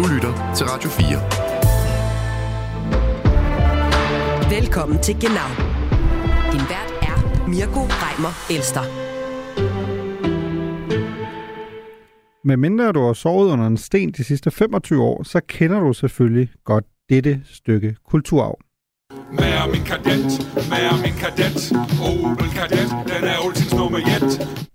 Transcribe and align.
Du 0.00 0.04
lytter 0.14 0.54
til 0.56 0.66
Radio 0.66 0.90
4. 0.90 1.00
Velkommen 4.60 4.98
til 5.02 5.14
Genau. 5.20 5.50
Din 6.52 6.64
vært 6.72 6.92
er 7.02 7.48
Mirko 7.48 7.80
Reimer 8.02 8.34
Elster. 8.56 8.84
Med 12.44 12.56
mindre 12.56 12.92
du 12.92 13.00
har 13.06 13.12
sovet 13.12 13.52
under 13.52 13.66
en 13.66 13.76
sten 13.76 14.12
de 14.12 14.24
sidste 14.24 14.50
25 14.50 15.02
år, 15.02 15.22
så 15.22 15.40
kender 15.48 15.80
du 15.80 15.92
selvfølgelig 15.92 16.48
godt 16.64 16.84
dette 17.10 17.40
stykke 17.44 17.96
kulturarv. 18.10 18.58
Med 19.32 19.72
min 19.72 19.84
kadet, 19.84 20.30
med 20.70 21.02
min 21.02 21.16
kadet, 21.22 21.72
Opel 22.02 22.50
kadet, 22.50 22.88
den 23.06 23.24
er 23.24 23.46
Olsens 23.46 23.74
nummer 23.74 23.98
1. 23.98 24.69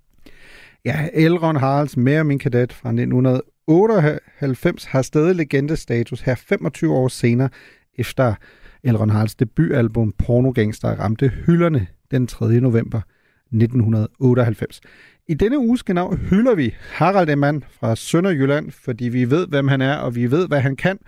Ja, 0.85 1.07
Elron 1.13 1.55
Haralds 1.55 1.97
Mere 1.97 2.23
min 2.23 2.39
kadet 2.39 2.73
fra 2.73 2.89
1998 2.89 4.85
har 4.85 5.01
stadig 5.01 5.35
legendestatus 5.35 6.21
her 6.21 6.35
25 6.35 6.93
år 6.93 7.07
senere, 7.07 7.49
efter 7.97 8.35
Elron 8.83 9.09
Haralds 9.09 9.35
debutalbum 9.35 10.13
Pornogangster 10.17 10.89
ramte 10.89 11.27
hylderne 11.27 11.87
den 12.11 12.27
3. 12.27 12.59
november 12.59 13.01
1998. 13.53 14.81
I 15.27 15.33
denne 15.33 15.59
uges 15.59 15.83
genau 15.83 16.15
hylder 16.15 16.55
vi 16.55 16.75
Harald 16.79 17.29
Emann 17.29 17.63
fra 17.69 17.95
Sønderjylland, 17.95 18.71
fordi 18.71 19.05
vi 19.05 19.29
ved, 19.29 19.47
hvem 19.47 19.67
han 19.67 19.81
er, 19.81 19.95
og 19.95 20.15
vi 20.15 20.31
ved, 20.31 20.47
hvad 20.47 20.59
han 20.61 20.75
kan, 20.75 20.99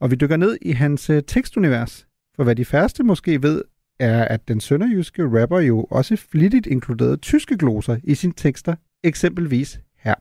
og 0.00 0.10
vi 0.10 0.16
dykker 0.16 0.36
ned 0.36 0.58
i 0.62 0.72
hans 0.72 1.10
øh, 1.10 1.22
tekstunivers. 1.26 2.06
For 2.36 2.44
hvad 2.44 2.56
de 2.56 2.64
færreste 2.64 3.02
måske 3.02 3.42
ved, 3.42 3.62
er, 4.00 4.24
at 4.24 4.48
den 4.48 4.60
sønderjyske 4.60 5.40
rapper 5.40 5.60
jo 5.60 5.86
også 5.90 6.16
flittigt 6.16 6.66
inkluderede 6.66 7.16
tyske 7.16 7.58
gloser 7.58 7.96
i 8.04 8.14
sine 8.14 8.32
tekster, 8.36 8.74
eksempelvis 9.04 9.80
her. 9.96 10.14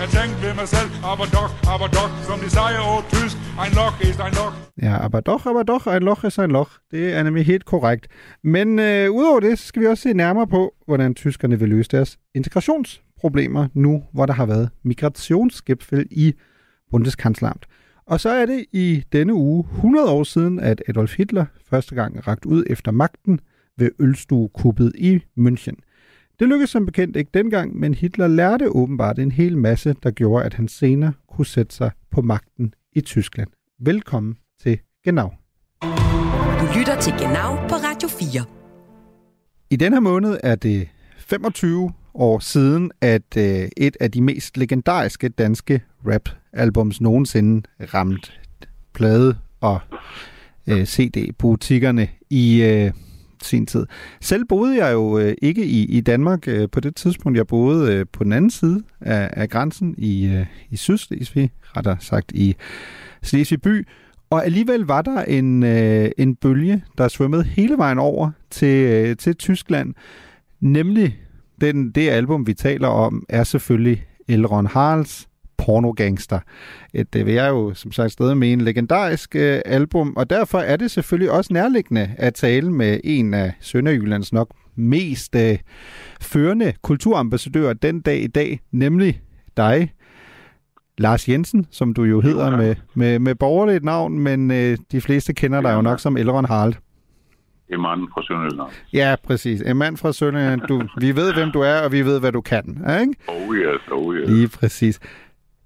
Jeg 0.00 0.08
tænkte 0.08 0.42
ved 0.46 0.54
mig 0.54 0.68
selv, 0.68 0.90
aber 1.12 1.26
doch, 1.38 1.52
aber 1.74 1.86
doch, 1.98 2.10
som 2.28 2.38
de 2.44 2.50
siger 2.50 2.80
over 2.90 3.02
tysk, 3.14 3.36
ein 3.62 3.72
Loch 3.80 3.96
ist 4.08 4.20
ein 4.20 4.34
Loch. 4.40 4.54
Ja, 4.82 4.94
aber 5.06 5.20
doch, 5.20 5.46
aber 5.46 5.62
doch, 5.62 5.86
ein 5.86 6.02
Loch 6.02 6.24
ist 6.24 6.38
ein 6.38 6.50
Loch. 6.50 6.70
Det 6.90 7.12
er 7.12 7.22
nemlig 7.22 7.46
helt 7.46 7.64
korrekt. 7.64 8.06
Men 8.42 8.78
øh, 8.78 9.10
udover 9.10 9.40
det, 9.40 9.58
så 9.58 9.66
skal 9.66 9.82
vi 9.82 9.86
også 9.86 10.02
se 10.02 10.12
nærmere 10.12 10.46
på, 10.46 10.74
hvordan 10.86 11.14
tyskerne 11.14 11.58
vil 11.58 11.68
løse 11.68 11.88
deres 11.90 12.18
integrationsproblemer 12.34 13.68
nu, 13.74 14.02
hvor 14.12 14.26
der 14.26 14.32
har 14.32 14.46
været 14.46 14.70
migrationsskabfælde 14.82 16.06
i 16.10 16.34
Bundeskanzleramt. 16.90 17.66
Og 18.06 18.20
så 18.20 18.28
er 18.28 18.46
det 18.46 18.66
i 18.72 19.04
denne 19.12 19.34
uge 19.34 19.64
100 19.74 20.10
år 20.10 20.24
siden, 20.24 20.60
at 20.60 20.82
Adolf 20.88 21.16
Hitler 21.16 21.44
første 21.70 21.94
gang 21.94 22.26
ragt 22.28 22.44
ud 22.44 22.64
efter 22.66 22.92
magten 22.92 23.40
ved 23.78 23.90
ølstuekuppet 23.98 24.92
i 24.98 25.20
München. 25.38 25.74
Det 26.38 26.48
lykkedes 26.48 26.70
som 26.70 26.86
bekendt 26.86 27.16
ikke 27.16 27.30
dengang, 27.34 27.78
men 27.78 27.94
Hitler 27.94 28.26
lærte 28.26 28.68
åbenbart 28.68 29.18
en 29.18 29.32
hel 29.32 29.58
masse, 29.58 29.94
der 30.02 30.10
gjorde, 30.10 30.44
at 30.44 30.54
han 30.54 30.68
senere 30.68 31.12
kunne 31.28 31.46
sætte 31.46 31.74
sig 31.74 31.90
på 32.10 32.22
magten 32.22 32.74
i 32.92 33.00
Tyskland. 33.00 33.48
Velkommen 33.80 34.36
til 34.62 34.78
Genau. 35.04 35.30
Du 36.60 36.66
lytter 36.78 37.00
til 37.00 37.12
Genau 37.12 37.56
på 37.68 37.74
Radio 37.74 38.08
4. 38.08 38.44
I 39.70 39.76
den 39.76 39.92
her 39.92 40.00
måned 40.00 40.38
er 40.42 40.54
det 40.54 40.88
25 41.18 41.92
år 42.14 42.38
siden, 42.38 42.92
at 43.00 43.36
øh, 43.36 43.68
et 43.76 43.96
af 44.00 44.10
de 44.10 44.22
mest 44.22 44.56
legendariske 44.56 45.28
danske 45.28 45.82
rap-albums 46.06 47.00
nogensinde 47.00 47.68
ramte 47.94 48.32
plade 48.94 49.36
og 49.60 49.80
øh, 50.66 50.84
CD-butikkerne 50.84 52.08
i 52.30 52.62
øh, 52.62 52.92
sin 53.44 53.66
tid. 53.66 53.86
Selv 54.20 54.44
boede 54.44 54.84
jeg 54.84 54.92
jo 54.92 55.18
øh, 55.18 55.34
ikke 55.42 55.64
i, 55.64 55.84
i 55.84 56.00
Danmark 56.00 56.48
øh, 56.48 56.68
på 56.72 56.80
det 56.80 56.96
tidspunkt. 56.96 57.38
Jeg 57.38 57.46
boede 57.46 57.94
øh, 57.94 58.06
på 58.12 58.24
den 58.24 58.32
anden 58.32 58.50
side 58.50 58.82
af, 59.00 59.30
af 59.32 59.48
grænsen 59.48 59.94
i, 59.98 60.26
øh, 60.26 60.46
i 60.70 60.76
Sydslesvig, 60.76 61.50
rettere 61.76 61.96
sagt 62.00 62.32
i 62.32 62.56
Slesvig 63.22 63.62
by. 63.62 63.86
Og 64.30 64.44
alligevel 64.44 64.80
var 64.80 65.02
der 65.02 65.22
en, 65.22 65.62
øh, 65.62 66.10
en 66.18 66.36
bølge, 66.36 66.84
der 66.98 67.08
svømmede 67.08 67.44
hele 67.44 67.78
vejen 67.78 67.98
over 67.98 68.30
til, 68.50 68.86
øh, 68.86 69.16
til 69.16 69.36
Tyskland. 69.36 69.94
Nemlig 70.60 71.18
den, 71.60 71.90
det 71.90 72.08
album, 72.08 72.46
vi 72.46 72.54
taler 72.54 72.88
om, 72.88 73.24
er 73.28 73.44
selvfølgelig 73.44 74.06
Elron 74.28 74.66
Harls 74.66 75.28
pornogangster. 75.64 76.38
Et, 76.94 77.14
det 77.14 77.26
vil 77.26 77.34
jeg 77.34 77.48
jo 77.48 77.74
som 77.74 77.92
sagt 77.92 78.12
stadig 78.12 78.36
med 78.36 78.52
en 78.52 78.60
legendarisk 78.60 79.36
øh, 79.36 79.60
album, 79.64 80.12
og 80.16 80.30
derfor 80.30 80.58
er 80.58 80.76
det 80.76 80.90
selvfølgelig 80.90 81.30
også 81.30 81.52
nærliggende 81.52 82.10
at 82.18 82.34
tale 82.34 82.70
med 82.70 83.00
en 83.04 83.34
af 83.34 83.52
Sønderjyllands 83.60 84.32
nok 84.32 84.48
mest 84.74 85.36
øh, 85.36 85.58
førende 86.20 86.72
kulturambassadører 86.82 87.72
den 87.72 88.00
dag 88.00 88.22
i 88.22 88.26
dag, 88.26 88.60
nemlig 88.72 89.20
dig, 89.56 89.92
Lars 90.98 91.28
Jensen, 91.28 91.66
som 91.70 91.94
du 91.94 92.04
jo 92.04 92.20
hedder 92.20 92.50
ja. 92.50 92.56
med, 92.56 92.74
med, 92.94 93.18
med 93.18 93.34
borgerligt 93.34 93.84
navn, 93.84 94.18
men 94.18 94.50
øh, 94.50 94.78
de 94.92 95.00
fleste 95.00 95.34
kender 95.34 95.60
dig 95.60 95.74
jo 95.74 95.82
nok 95.82 96.00
som 96.00 96.16
Elron 96.16 96.44
Harald. 96.44 96.74
En 97.72 97.80
mand 97.80 98.00
fra 98.14 98.22
Sønderjylland. 98.22 98.68
Ja, 98.92 99.14
præcis. 99.24 99.60
En 99.60 99.76
mand 99.76 99.96
fra 99.96 100.12
Sønderjylland. 100.12 100.60
Du, 100.60 100.82
vi 101.00 101.16
ved, 101.16 101.34
hvem 101.34 101.50
du 101.50 101.60
er, 101.60 101.80
og 101.84 101.92
vi 101.92 102.02
ved, 102.02 102.20
hvad 102.20 102.32
du 102.32 102.40
kan. 102.40 102.64
Ikke? 103.00 103.14
Oh 103.28 103.56
yes, 103.56 103.80
oh 103.92 104.14
yes. 104.16 104.30
Lige 104.30 104.48
præcis. 104.48 105.00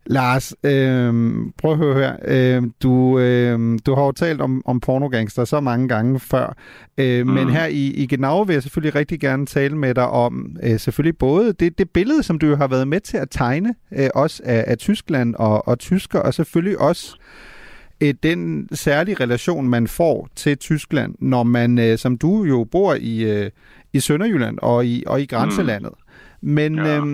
Lars, 0.06 0.55
øh, 0.65 1.34
prøv 1.59 1.72
at 1.72 1.78
høre 1.78 1.94
her. 1.94 2.17
Øh, 2.25 2.62
du, 2.83 3.19
øh, 3.19 3.78
du 3.87 3.94
har 3.94 4.03
jo 4.03 4.12
talt 4.12 4.41
om, 4.41 4.62
om 4.65 4.81
pornogangster 4.81 5.44
så 5.44 5.61
mange 5.61 5.89
gange 5.89 6.21
før, 6.21 6.56
øh, 6.99 7.27
mm. 7.27 7.33
men 7.33 7.50
her 7.50 7.67
i, 7.67 7.87
i 7.87 8.06
Genau 8.06 8.43
vil 8.43 8.55
jeg 8.55 8.62
selvfølgelig 8.62 8.94
rigtig 8.94 9.21
gerne 9.21 9.47
tale 9.47 9.77
med 9.77 9.94
dig 9.94 10.09
om 10.09 10.56
øh, 10.62 10.81
selvfølgelig 10.81 11.19
både 11.19 11.53
det, 11.53 11.78
det 11.78 11.91
billede, 11.91 12.22
som 12.22 12.39
du 12.39 12.55
har 12.55 12.67
været 12.67 12.89
med 12.89 13.00
til 13.00 13.17
at 13.17 13.28
tegne, 13.31 13.75
øh, 13.93 14.09
også 14.15 14.43
af, 14.44 14.65
af 14.67 14.78
Tyskland 14.78 15.34
og, 15.34 15.69
og 15.69 15.78
tysker, 15.78 16.19
og 16.19 16.34
selvfølgelig 16.34 16.81
også 16.81 17.17
øh, 18.00 18.15
den 18.23 18.69
særlige 18.73 19.17
relation, 19.21 19.69
man 19.69 19.87
får 19.87 20.28
til 20.37 20.59
Tyskland, 20.59 21.15
når 21.19 21.43
man, 21.43 21.78
øh, 21.78 21.99
som 21.99 22.19
du 22.19 22.44
jo 22.44 22.67
bor 22.71 22.94
i, 23.00 23.25
øh, 23.25 23.50
i 23.93 24.00
Sønderjylland 24.00 24.59
og 24.62 24.87
i, 24.87 25.05
og 25.06 25.21
i 25.21 25.27
grænselandet. 25.27 25.93
Mm. 26.41 26.53
Men... 26.53 26.75
Ja. 26.75 26.99
Øh, 26.99 27.06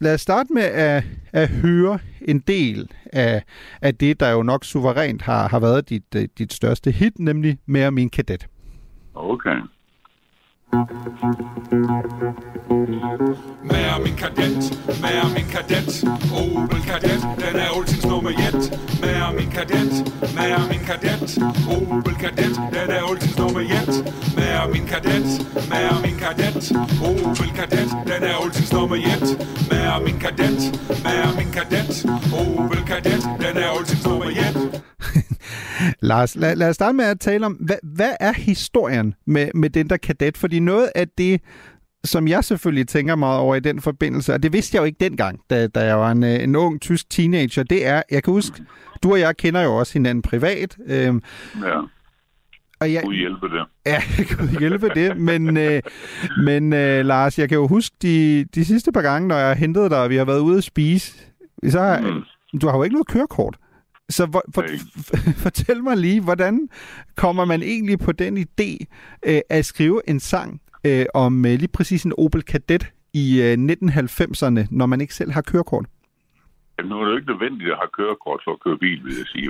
lad 0.00 0.14
os 0.14 0.20
starte 0.20 0.52
med 0.52 0.62
at, 0.62 1.04
at 1.32 1.48
høre 1.48 1.98
en 2.22 2.38
del 2.38 2.90
af, 3.12 3.42
af 3.82 3.94
det, 3.94 4.20
der 4.20 4.30
jo 4.30 4.42
nok 4.42 4.64
suverænt 4.64 5.22
har, 5.22 5.48
har 5.48 5.60
været 5.60 5.88
dit, 5.88 6.14
øh, 6.16 6.28
dit 6.38 6.52
største 6.52 6.90
hit, 6.90 7.18
nemlig 7.18 7.58
Mere 7.66 7.90
min 7.90 8.10
kadet. 8.10 8.46
Okay. 9.14 9.58
Mere 13.70 14.00
min 14.04 14.16
kadet, 14.16 14.62
mere 15.04 15.26
min 15.36 15.48
kadet, 15.54 15.90
Opel 16.40 16.82
kadet, 16.88 17.22
den 17.40 17.56
er 17.64 17.70
Olsens 17.76 18.06
nummer 18.06 18.30
1. 18.30 18.36
Mere 19.02 19.32
min 19.38 19.50
kadet, 19.50 19.92
mere 20.38 20.60
min 20.70 20.82
kadet, 20.88 21.30
Opel 21.74 22.14
kadet, 22.22 22.56
den 22.74 22.90
er 22.96 23.02
Olsens 23.10 23.38
nummer 23.38 23.60
1. 23.60 23.68
Mere 24.36 24.64
min 24.72 24.86
kadet, 24.86 25.28
mere 25.72 25.96
min 26.04 26.16
kadet, 26.22 26.64
Opel 27.08 27.50
kadet, 27.58 27.87
min 30.18 30.36
kadet, 30.36 30.60
mere 31.04 31.36
min 31.36 31.52
kadet, 31.52 32.06
Opel 32.58 32.84
kadet, 32.86 33.22
den 33.40 33.56
er 33.56 33.70
Olsens 33.78 34.06
nummer 34.06 34.26
1. 34.26 34.82
Lars, 36.00 36.36
lad, 36.36 36.56
lad 36.56 36.68
os 36.68 36.74
starte 36.74 36.96
med 36.96 37.04
at 37.04 37.20
tale 37.20 37.46
om, 37.46 37.52
hvad, 37.52 37.76
hvad 37.82 38.12
er 38.20 38.32
historien 38.32 39.14
med, 39.26 39.48
med 39.54 39.70
den 39.70 39.90
der 39.90 39.96
kadet? 39.96 40.36
Fordi 40.36 40.58
noget 40.58 40.90
af 40.94 41.08
det, 41.08 41.40
som 42.04 42.28
jeg 42.28 42.44
selvfølgelig 42.44 42.88
tænker 42.88 43.16
meget 43.16 43.40
over 43.40 43.54
i 43.54 43.60
den 43.60 43.80
forbindelse, 43.80 44.34
og 44.34 44.42
det 44.42 44.52
vidste 44.52 44.76
jeg 44.76 44.80
jo 44.80 44.84
ikke 44.84 45.04
dengang, 45.04 45.40
da, 45.50 45.66
da 45.66 45.84
jeg 45.84 45.98
var 45.98 46.10
en, 46.10 46.24
øh, 46.24 46.42
en 46.42 46.56
ung 46.56 46.80
tysk 46.80 47.10
teenager, 47.10 47.62
det 47.62 47.86
er, 47.86 48.02
jeg 48.10 48.22
kan 48.22 48.32
huske, 48.32 48.62
du 49.02 49.12
og 49.12 49.20
jeg 49.20 49.36
kender 49.36 49.62
jo 49.62 49.76
også 49.76 49.92
hinanden 49.92 50.22
privat. 50.22 50.76
Øhm, 50.86 51.22
ja. 51.64 51.80
Og 52.80 52.92
jeg, 52.92 53.02
Gud 53.02 53.14
hjælpe 53.14 53.48
det. 53.48 53.66
Ja, 53.86 54.02
Gud 54.36 54.58
hjælpe 54.58 54.88
det. 54.88 55.16
Men, 55.16 55.56
øh, 55.56 55.82
men 56.44 56.72
øh, 56.72 57.04
Lars, 57.04 57.38
jeg 57.38 57.48
kan 57.48 57.56
jo 57.56 57.66
huske 57.66 57.96
de, 58.02 58.44
de 58.54 58.64
sidste 58.64 58.92
par 58.92 59.02
gange, 59.02 59.28
når 59.28 59.36
jeg 59.36 59.56
hentede 59.56 59.90
dig, 59.90 60.02
og 60.02 60.10
vi 60.10 60.16
har 60.16 60.24
været 60.24 60.40
ude 60.40 60.58
at 60.58 60.64
spise, 60.64 61.12
så 61.68 61.80
har, 61.80 62.00
mm. 62.00 62.58
du 62.58 62.68
har 62.68 62.76
jo 62.76 62.82
ikke 62.82 62.94
noget 62.94 63.08
kørekort. 63.08 63.58
Så 64.10 64.28
for, 64.32 64.42
for, 64.54 64.64
fortæl 65.44 65.82
mig 65.82 65.96
lige, 65.96 66.20
hvordan 66.20 66.68
kommer 67.16 67.44
man 67.44 67.62
egentlig 67.62 67.98
på 67.98 68.12
den 68.12 68.38
idé 68.38 68.84
øh, 69.26 69.40
at 69.50 69.66
skrive 69.66 70.00
en 70.08 70.20
sang 70.20 70.60
øh, 70.84 71.06
om 71.14 71.46
øh, 71.46 71.52
lige 71.52 71.68
præcis 71.68 72.04
en 72.04 72.12
Opel 72.18 72.42
Kadett 72.42 72.92
i 73.12 73.42
øh, 73.42 73.52
1990'erne, 73.52 74.66
når 74.70 74.86
man 74.86 75.00
ikke 75.00 75.14
selv 75.14 75.30
har 75.30 75.42
kørekort? 75.42 75.86
Jamen, 76.78 76.90
nu 76.90 76.96
er 76.96 77.04
det 77.04 77.12
jo 77.12 77.18
ikke 77.20 77.32
nødvendigt 77.32 77.70
at 77.74 77.80
have 77.82 77.96
kørekort 77.98 78.40
for 78.44 78.52
at 78.52 78.62
køre 78.64 78.78
bil, 78.84 79.00
vil 79.04 79.18
jeg 79.20 79.28
sige. 79.34 79.48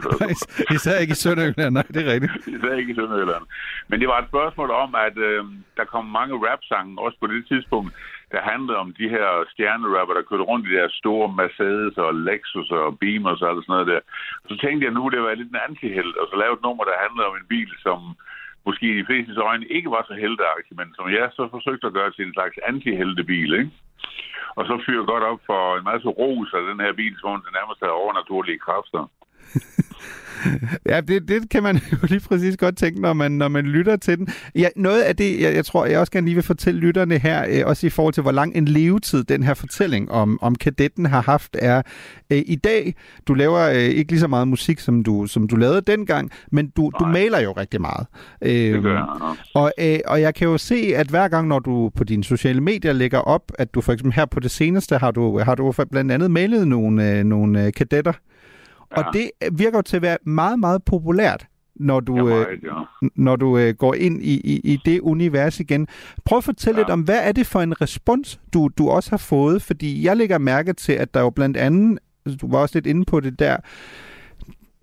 Især 0.77 0.97
ikke 1.03 1.17
i 1.17 1.23
Sønderjylland, 1.25 1.73
nej, 1.75 1.87
det 1.95 2.01
er 2.03 2.13
rigtigt. 2.13 2.33
især 2.57 2.75
ikke 2.81 2.93
i 2.93 2.99
Sønderjylland. 3.01 3.45
Men 3.89 4.01
det 4.01 4.09
var 4.09 4.19
et 4.21 4.31
spørgsmål 4.33 4.71
om, 4.71 4.91
at 5.07 5.17
øh, 5.29 5.45
der 5.79 5.85
kom 5.95 6.05
mange 6.19 6.35
rap-sange, 6.47 7.01
også 7.05 7.17
på 7.21 7.27
det 7.27 7.47
tidspunkt, 7.53 7.91
der 8.33 8.49
handlede 8.51 8.79
om 8.85 8.89
de 9.01 9.07
her 9.15 9.29
stjernerapper, 9.53 10.15
der 10.15 10.29
kørte 10.29 10.49
rundt 10.51 10.67
i 10.69 10.75
deres 10.79 10.95
store 11.03 11.29
Mercedes 11.41 11.95
og 12.05 12.11
Lexus 12.29 12.71
og 12.71 12.99
Beamers 13.01 13.43
og 13.43 13.49
alt 13.51 13.65
sådan 13.65 13.73
noget 13.75 13.91
der. 13.93 14.01
Så 14.49 14.55
tænkte 14.63 14.85
jeg, 14.85 14.95
nu 14.95 15.03
det 15.09 15.21
var 15.23 15.35
lidt 15.35 15.53
en 15.53 15.65
antihelt, 15.69 16.15
og 16.21 16.27
så 16.31 16.35
lavede 16.37 16.59
et 16.59 16.67
nummer, 16.67 16.85
der 16.85 17.03
handlede 17.05 17.29
om 17.31 17.37
en 17.41 17.51
bil, 17.55 17.71
som 17.87 17.99
måske 18.67 18.87
i 18.93 18.99
de 19.01 19.09
fleste 19.09 19.41
øjne 19.51 19.67
ikke 19.77 19.91
var 19.97 20.05
så 20.11 20.15
heldeagtig, 20.25 20.75
men 20.81 20.89
som 20.97 21.07
jeg 21.19 21.27
så 21.39 21.45
forsøgte 21.55 21.87
at 21.87 21.97
gøre 21.99 22.11
til 22.13 22.25
en 22.27 22.37
slags 22.37 22.57
antiheltebil, 22.71 23.51
ikke? 23.61 23.71
Og 24.59 24.63
så 24.69 24.75
fyre 24.87 25.05
godt 25.13 25.25
op 25.31 25.41
for 25.51 25.63
en 25.79 25.85
masse 25.91 26.09
ros 26.21 26.51
af 26.59 26.63
den 26.71 26.79
her 26.85 26.93
bil, 27.01 27.15
som 27.21 27.43
den 27.47 27.53
nærmest 27.59 27.81
har 27.83 28.01
overnaturlige 28.03 28.63
kræfter. 28.67 29.03
ja, 30.87 31.01
det, 31.01 31.29
det 31.29 31.51
kan 31.51 31.63
man 31.63 31.77
jo 31.93 31.97
lige 32.03 32.21
præcis 32.21 32.57
godt 32.57 32.77
tænke, 32.77 33.01
når 33.01 33.13
man, 33.13 33.33
når 33.33 33.49
man 33.49 33.67
lytter 33.67 33.97
til 33.97 34.19
den. 34.19 34.29
Ja, 34.55 34.69
noget 34.77 35.03
af 35.03 35.17
det, 35.17 35.41
jeg, 35.41 35.55
jeg 35.55 35.65
tror, 35.65 35.87
jeg 35.87 36.01
også 36.01 36.13
gerne 36.13 36.27
lige 36.27 36.35
vil 36.35 36.45
fortælle 36.45 36.81
lytterne 36.81 37.19
her, 37.19 37.45
øh, 37.49 37.63
også 37.67 37.87
i 37.87 37.91
forhold 37.91 38.15
til, 38.15 38.23
hvor 38.23 38.33
lang 38.33 38.57
en 38.57 38.65
levetid 38.65 39.25
den 39.25 39.43
her 39.43 39.55
fortælling 39.55 40.11
om, 40.11 40.39
om 40.43 40.55
kadetten 40.55 41.07
har 41.07 41.23
haft, 41.23 41.57
er 41.59 41.83
øh, 42.31 42.43
i 42.47 42.57
dag. 42.57 42.95
Du 43.29 43.35
laver 43.35 43.61
øh, 43.69 43.77
ikke 43.77 44.13
lige 44.13 44.21
så 44.21 44.29
meget 44.29 44.49
musik, 44.49 44.81
som 44.81 45.03
du, 45.03 45.27
som 45.27 45.49
du 45.49 45.57
lavede 45.57 45.81
dengang, 45.81 46.31
men 46.53 46.69
du, 46.69 46.91
du 47.01 47.07
maler 47.07 47.41
jo 47.41 47.53
rigtig 47.53 47.81
meget. 47.81 48.07
Øh, 48.43 48.53
det 48.53 48.83
gør 48.83 48.93
jeg 48.93 49.05
også. 49.21 49.51
Og, 49.55 49.73
øh, 49.81 49.99
og 50.07 50.21
jeg 50.21 50.35
kan 50.35 50.49
jo 50.49 50.59
se, 50.59 50.93
at 50.97 51.07
hver 51.07 51.29
gang, 51.29 51.49
når 51.49 51.59
du 51.59 51.91
på 51.95 52.05
dine 52.05 52.25
sociale 52.25 52.61
medier 52.61 52.93
lægger 52.93 53.19
op, 53.19 53.53
at 53.59 53.75
du 53.75 53.81
for 53.81 53.93
eksempel 53.93 54.13
her 54.13 54.25
på 54.25 54.41
det 54.41 54.51
seneste, 54.51 54.99
har 54.99 55.11
du, 55.11 55.39
har 55.39 55.55
du 55.55 55.75
blandt 55.91 56.13
andet 56.13 56.31
malet 56.31 56.69
nogle, 56.69 57.11
øh, 57.11 57.25
nogle 57.25 57.67
øh, 57.67 57.73
kadetter, 57.73 58.13
Ja. 58.97 59.03
Og 59.03 59.15
det 59.15 59.31
virker 59.53 59.81
til 59.81 59.97
at 59.97 60.03
være 60.03 60.19
meget, 60.25 60.59
meget 60.59 60.85
populært, 60.85 61.47
når 61.75 62.01
du, 62.01 62.17
meget, 62.17 62.47
øh, 62.49 62.59
ja. 62.65 63.09
når 63.17 63.37
du 63.37 63.59
øh, 63.59 63.75
går 63.75 63.95
ind 63.95 64.23
i, 64.23 64.35
i, 64.35 64.61
i 64.73 64.81
det 64.85 65.01
univers 65.01 65.61
igen. 65.61 65.89
Prøv 66.25 66.39
at 66.39 66.45
fortælle 66.45 66.79
ja. 66.79 66.83
lidt 66.83 66.91
om, 66.91 67.01
hvad 67.01 67.19
er 67.23 67.33
det 67.33 67.47
for 67.47 67.61
en 67.61 67.81
respons, 67.81 68.41
du, 68.53 68.71
du 68.79 68.89
også 68.89 69.11
har 69.11 69.17
fået? 69.17 69.63
Fordi 69.63 70.07
jeg 70.07 70.17
lægger 70.17 70.39
mærke 70.39 70.73
til, 70.73 70.93
at 70.93 71.15
der 71.15 71.21
jo 71.21 71.31
blandt 71.31 71.57
andet, 71.57 71.99
du 72.41 72.51
var 72.51 72.59
også 72.59 72.77
lidt 72.77 72.87
inde 72.87 73.05
på 73.05 73.21
det 73.21 73.39
der, 73.39 73.57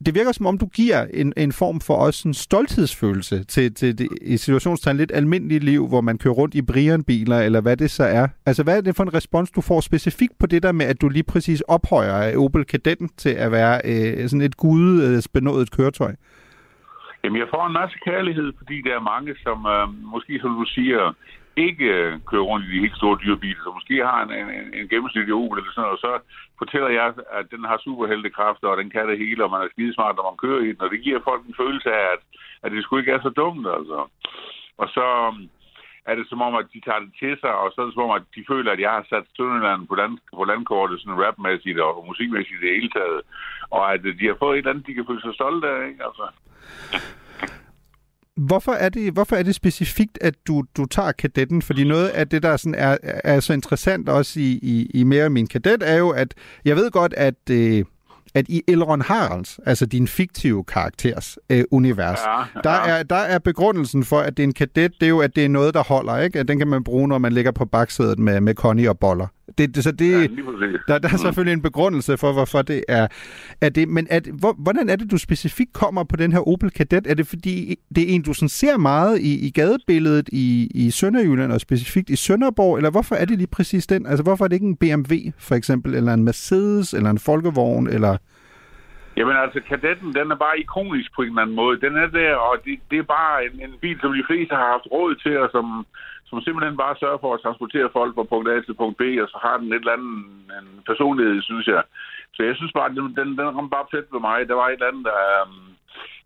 det 0.05 0.15
virker 0.15 0.31
som 0.31 0.45
om, 0.45 0.57
du 0.57 0.65
giver 0.65 1.05
en, 1.13 1.33
en 1.37 1.51
form 1.51 1.79
for 1.87 1.93
også 1.93 2.27
en 2.27 2.33
stolthedsfølelse 2.33 3.43
til, 3.43 3.73
til 3.73 3.97
det, 3.97 4.07
i 4.21 4.37
situationstegn 4.37 4.97
lidt 4.97 5.11
almindeligt 5.13 5.63
liv, 5.63 5.87
hvor 5.87 6.01
man 6.01 6.17
kører 6.17 6.33
rundt 6.33 6.55
i 6.55 6.61
Brian-biler, 6.61 7.39
eller 7.39 7.61
hvad 7.61 7.77
det 7.77 7.91
så 7.91 8.03
er. 8.03 8.27
Altså, 8.45 8.63
hvad 8.63 8.77
er 8.77 8.81
det 8.81 8.95
for 8.95 9.03
en 9.03 9.13
respons, 9.13 9.51
du 9.51 9.61
får 9.61 9.79
specifikt 9.81 10.33
på 10.39 10.45
det 10.45 10.63
der 10.63 10.71
med, 10.71 10.85
at 10.85 11.01
du 11.01 11.09
lige 11.09 11.23
præcis 11.23 11.61
ophøjer 11.61 12.37
Opel 12.37 12.65
Kadetten 12.65 13.09
til 13.17 13.29
at 13.29 13.51
være 13.51 13.81
øh, 13.85 14.29
sådan 14.29 14.41
et 14.41 14.57
gudbenået 14.57 15.69
øh, 15.71 15.77
køretøj? 15.77 16.13
Jamen, 17.23 17.39
jeg 17.39 17.47
får 17.53 17.67
en 17.67 17.73
masse 17.73 17.97
kærlighed, 18.05 18.53
fordi 18.57 18.81
der 18.81 18.93
er 18.95 19.09
mange, 19.13 19.35
som 19.43 19.57
øh, 19.73 20.11
måske, 20.13 20.39
som 20.41 20.51
du 20.59 20.65
siger, 20.65 21.15
ikke 21.57 21.85
øh, 21.85 22.19
kører 22.29 22.49
rundt 22.51 22.65
i 22.65 22.71
de 22.75 22.83
helt 22.85 22.97
store 22.97 23.19
dyrebiler, 23.23 23.61
så 23.63 23.71
måske 23.73 23.95
har 24.09 24.19
en, 24.23 24.31
en, 24.31 24.73
en 24.79 24.87
gennemsnitlig 24.89 25.33
Opel 25.33 25.57
eller 25.57 25.71
sådan 25.73 25.87
noget, 25.87 25.99
så 26.05 26.11
fortæller 26.61 26.89
jeg, 26.99 27.07
at 27.39 27.45
den 27.53 27.63
har 27.69 27.77
superheltekræfter, 27.77 28.67
og 28.67 28.77
den 28.77 28.89
kan 28.89 29.07
det 29.09 29.17
hele, 29.17 29.43
og 29.43 29.51
man 29.51 29.61
er 29.61 29.69
skidesmart, 29.71 30.15
når 30.15 30.29
man 30.29 30.43
kører 30.43 30.61
i 30.61 30.71
den, 30.73 30.81
og 30.85 30.89
det 30.91 31.01
giver 31.05 31.27
folk 31.29 31.41
en 31.45 31.59
følelse 31.61 31.89
af, 31.99 32.05
at, 32.15 32.21
at 32.63 32.71
det 32.71 32.83
sgu 32.83 32.97
ikke 32.97 33.11
er 33.11 33.21
så 33.21 33.29
dumt, 33.29 33.67
altså. 33.77 33.99
Og 34.81 34.87
så 34.95 35.05
øhm, 35.27 35.49
er 36.09 36.15
det 36.15 36.25
som 36.29 36.41
om, 36.47 36.55
at 36.61 36.67
de 36.73 36.79
tager 36.85 37.01
det 37.05 37.13
til 37.19 37.33
sig, 37.41 37.53
og 37.61 37.67
så 37.71 37.77
er 37.81 37.85
det 37.85 37.93
som 37.93 38.07
om, 38.07 38.15
at 38.19 38.25
de 38.35 38.43
føler, 38.51 38.71
at 38.71 38.81
jeg 38.85 38.91
har 38.97 39.05
sat 39.09 39.25
Sønderland 39.37 39.87
på, 39.87 39.95
land, 39.95 40.17
på 40.37 40.43
landkortet, 40.43 41.01
sådan 41.01 41.21
rapmæssigt 41.25 41.79
og 41.79 42.05
musikmæssigt 42.07 42.59
i 42.59 42.63
det 42.65 42.75
hele 42.77 42.91
taget, 42.97 43.21
og 43.75 43.93
at 43.93 44.01
de 44.19 44.27
har 44.27 44.37
fået 44.39 44.53
et 44.53 44.57
eller 44.57 44.71
andet, 44.71 44.87
de 44.87 44.93
kan 44.93 45.07
føle 45.09 45.21
sig 45.21 45.33
stolte 45.33 45.67
af, 45.75 45.87
ikke? 45.89 46.03
Altså. 46.09 46.25
Hvorfor 48.37 48.71
er, 48.71 48.89
det, 48.89 49.13
hvorfor 49.13 49.35
er 49.35 49.43
det 49.43 49.55
specifikt, 49.55 50.17
at 50.21 50.33
du, 50.47 50.63
du 50.77 50.85
tager 50.85 51.11
kadetten? 51.11 51.61
Fordi 51.61 51.83
noget 51.83 52.07
af 52.07 52.27
det, 52.29 52.43
der 52.43 52.57
sådan 52.57 52.75
er, 52.75 52.97
er 53.03 53.39
så 53.39 53.53
interessant 53.53 54.09
også 54.09 54.39
i, 54.39 54.59
i, 54.61 54.91
i 54.93 55.03
mere 55.03 55.29
min 55.29 55.47
kadet, 55.47 55.83
er 55.89 55.95
jo, 55.95 56.09
at 56.09 56.33
jeg 56.65 56.75
ved 56.75 56.91
godt, 56.91 57.13
at, 57.13 57.49
øh, 57.51 57.85
at 58.33 58.49
i 58.49 58.61
Elron 58.67 59.01
Haralds, 59.01 59.59
altså 59.65 59.85
din 59.85 60.07
fiktive 60.07 60.63
karakters 60.63 61.37
øh, 61.49 61.63
univers, 61.71 62.19
ja, 62.25 62.39
ja. 62.39 62.45
Der, 62.63 62.69
er, 62.69 63.03
der 63.03 63.15
er 63.15 63.39
begrundelsen 63.39 64.03
for, 64.03 64.19
at 64.19 64.37
det 64.37 64.43
er 64.43 64.47
en 64.47 64.53
kadet, 64.53 64.91
det 64.99 65.05
er 65.05 65.09
jo, 65.09 65.19
at 65.19 65.35
det 65.35 65.45
er 65.45 65.49
noget, 65.49 65.73
der 65.73 65.83
holder. 65.83 66.17
ikke? 66.17 66.43
Den 66.43 66.57
kan 66.57 66.67
man 66.67 66.83
bruge, 66.83 67.07
når 67.07 67.17
man 67.17 67.33
ligger 67.33 67.51
på 67.51 67.65
bagsædet 67.65 68.19
med, 68.19 68.41
med 68.41 68.53
Connie 68.53 68.89
og 68.89 68.99
boller. 68.99 69.27
Det, 69.57 69.75
det, 69.75 69.83
så 69.83 69.91
det, 69.91 70.11
ja, 70.11 70.27
der, 70.87 70.99
der 70.99 71.09
er 71.13 71.17
selvfølgelig 71.17 71.53
en 71.53 71.61
begrundelse 71.61 72.17
for, 72.17 72.33
hvorfor 72.33 72.61
det 72.61 72.83
er, 72.87 73.07
er 73.61 73.69
det. 73.69 73.89
Men 73.89 74.07
at, 74.09 74.27
hvor, 74.39 74.55
hvordan 74.57 74.89
er 74.89 74.95
det, 74.95 75.11
du 75.11 75.17
specifikt 75.17 75.73
kommer 75.73 76.03
på 76.03 76.15
den 76.15 76.31
her 76.31 76.47
Opel 76.47 76.71
Kadett? 76.71 77.07
Er 77.07 77.13
det 77.13 77.27
fordi, 77.27 77.75
det 77.95 78.03
er 78.03 78.15
en, 78.15 78.21
du 78.21 78.33
sådan 78.33 78.49
ser 78.49 78.77
meget 78.77 79.19
i, 79.19 79.47
i 79.47 79.51
gadebilledet 79.51 80.29
i, 80.31 80.71
i 80.75 80.91
Sønderjylland, 80.91 81.51
og 81.51 81.61
specifikt 81.61 82.09
i 82.09 82.15
Sønderborg? 82.15 82.77
Eller 82.77 82.91
hvorfor 82.91 83.15
er 83.15 83.25
det 83.25 83.37
lige 83.37 83.47
præcis 83.47 83.87
den? 83.87 84.05
Altså, 84.05 84.23
hvorfor 84.23 84.43
er 84.43 84.47
det 84.47 84.55
ikke 84.55 84.67
en 84.67 84.77
BMW, 84.77 85.13
for 85.39 85.55
eksempel, 85.55 85.95
eller 85.95 86.13
en 86.13 86.23
Mercedes, 86.23 86.93
eller 86.93 87.09
en 87.09 87.19
Folkevogn, 87.19 87.87
eller... 87.87 88.17
Jamen 89.17 89.35
altså, 89.35 89.59
kadetten, 89.69 90.13
den 90.13 90.31
er 90.31 90.35
bare 90.35 90.59
ikonisk 90.59 91.09
på 91.15 91.21
en 91.21 91.27
eller 91.27 91.41
anden 91.41 91.55
måde. 91.55 91.81
Den 91.81 91.95
er 91.95 92.07
der, 92.07 92.35
og 92.35 92.57
det, 92.65 92.79
det 92.91 92.99
er 92.99 93.03
bare 93.03 93.45
en, 93.45 93.61
en 93.61 93.73
bil, 93.81 93.97
som 94.01 94.13
de 94.13 94.23
fleste 94.29 94.55
har 94.55 94.67
haft 94.71 94.87
råd 94.91 95.15
til, 95.15 95.37
og 95.37 95.49
som, 95.51 95.85
som 96.29 96.41
simpelthen 96.41 96.77
bare 96.77 96.95
sørger 96.99 97.17
for 97.21 97.33
at 97.33 97.41
transportere 97.41 97.89
folk 97.97 98.15
fra 98.15 98.23
punkt 98.23 98.49
A 98.49 98.61
til 98.61 98.79
punkt 98.81 98.97
B, 98.97 99.03
og 99.23 99.27
så 99.33 99.37
har 99.45 99.57
den 99.57 99.73
et 99.73 99.75
eller 99.75 99.97
andet 99.97 100.15
en 100.59 100.83
personlighed, 100.89 101.41
synes 101.41 101.67
jeg. 101.67 101.83
Så 102.35 102.43
jeg 102.43 102.55
synes 102.55 102.73
bare, 102.77 102.89
den, 102.89 103.15
den, 103.19 103.29
den 103.39 103.55
ramte 103.55 103.75
bare 103.75 103.91
fedt 103.93 104.13
ved 104.13 104.19
mig. 104.19 104.47
Der 104.49 104.55
var 104.61 104.67
et 104.67 104.73
eller 104.73 104.91
andet, 104.91 105.05
der, 105.05 105.19
øhm, 105.41 105.65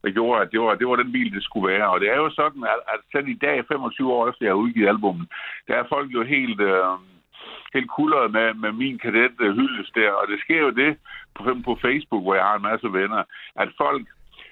der 0.03 0.09
gjorde, 0.17 0.41
at 0.41 0.51
det 0.51 0.59
var, 0.61 0.75
det 0.75 0.87
var 0.87 0.95
den 0.95 1.11
bil, 1.11 1.33
det 1.35 1.43
skulle 1.43 1.71
være. 1.73 1.87
Og 1.93 1.99
det 1.99 2.09
er 2.09 2.19
jo 2.23 2.29
sådan, 2.29 2.63
at, 2.73 2.79
at 2.93 2.99
selv 3.11 3.27
i 3.27 3.37
dag, 3.45 3.65
25 3.67 4.13
år 4.13 4.29
efter 4.29 4.45
jeg 4.45 4.53
har 4.53 4.63
udgivet 4.63 4.87
albummet, 4.87 5.27
der 5.67 5.75
er 5.75 5.91
folk 5.93 6.09
jo 6.13 6.23
helt... 6.23 6.61
Øh, 6.61 6.97
helt 7.73 7.89
kuldret 7.97 8.31
med, 8.31 8.53
med 8.53 8.71
min 8.71 8.97
kadet 8.97 9.35
øh, 9.41 9.55
hyldes 9.55 9.91
der, 9.95 10.11
og 10.11 10.27
det 10.27 10.39
sker 10.39 10.61
jo 10.61 10.69
det 10.69 10.97
på, 11.35 11.43
på 11.65 11.77
Facebook, 11.81 12.23
hvor 12.23 12.35
jeg 12.35 12.43
har 12.43 12.55
en 12.55 12.69
masse 12.71 12.93
venner, 12.93 13.23
at 13.55 13.69
folk 13.77 14.07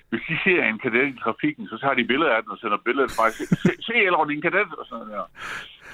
hvis 0.10 0.24
de 0.30 0.36
ser 0.44 0.64
en 0.64 0.80
kadet 0.80 1.08
i 1.14 1.20
trafikken, 1.24 1.68
så 1.68 1.78
tager 1.78 1.94
de 2.00 2.10
billeder 2.12 2.34
af 2.36 2.44
den 2.44 2.52
og 2.52 2.60
sender 2.60 2.78
billeder 2.88 3.08
til 3.08 3.20
mig. 3.22 3.32
Se, 3.34 3.46
se, 3.64 3.72
se 3.88 3.96
eller 4.08 4.26
din 4.26 4.42
kadet, 4.42 4.72
og 4.80 4.86
sådan 4.90 5.10
der. 5.14 5.26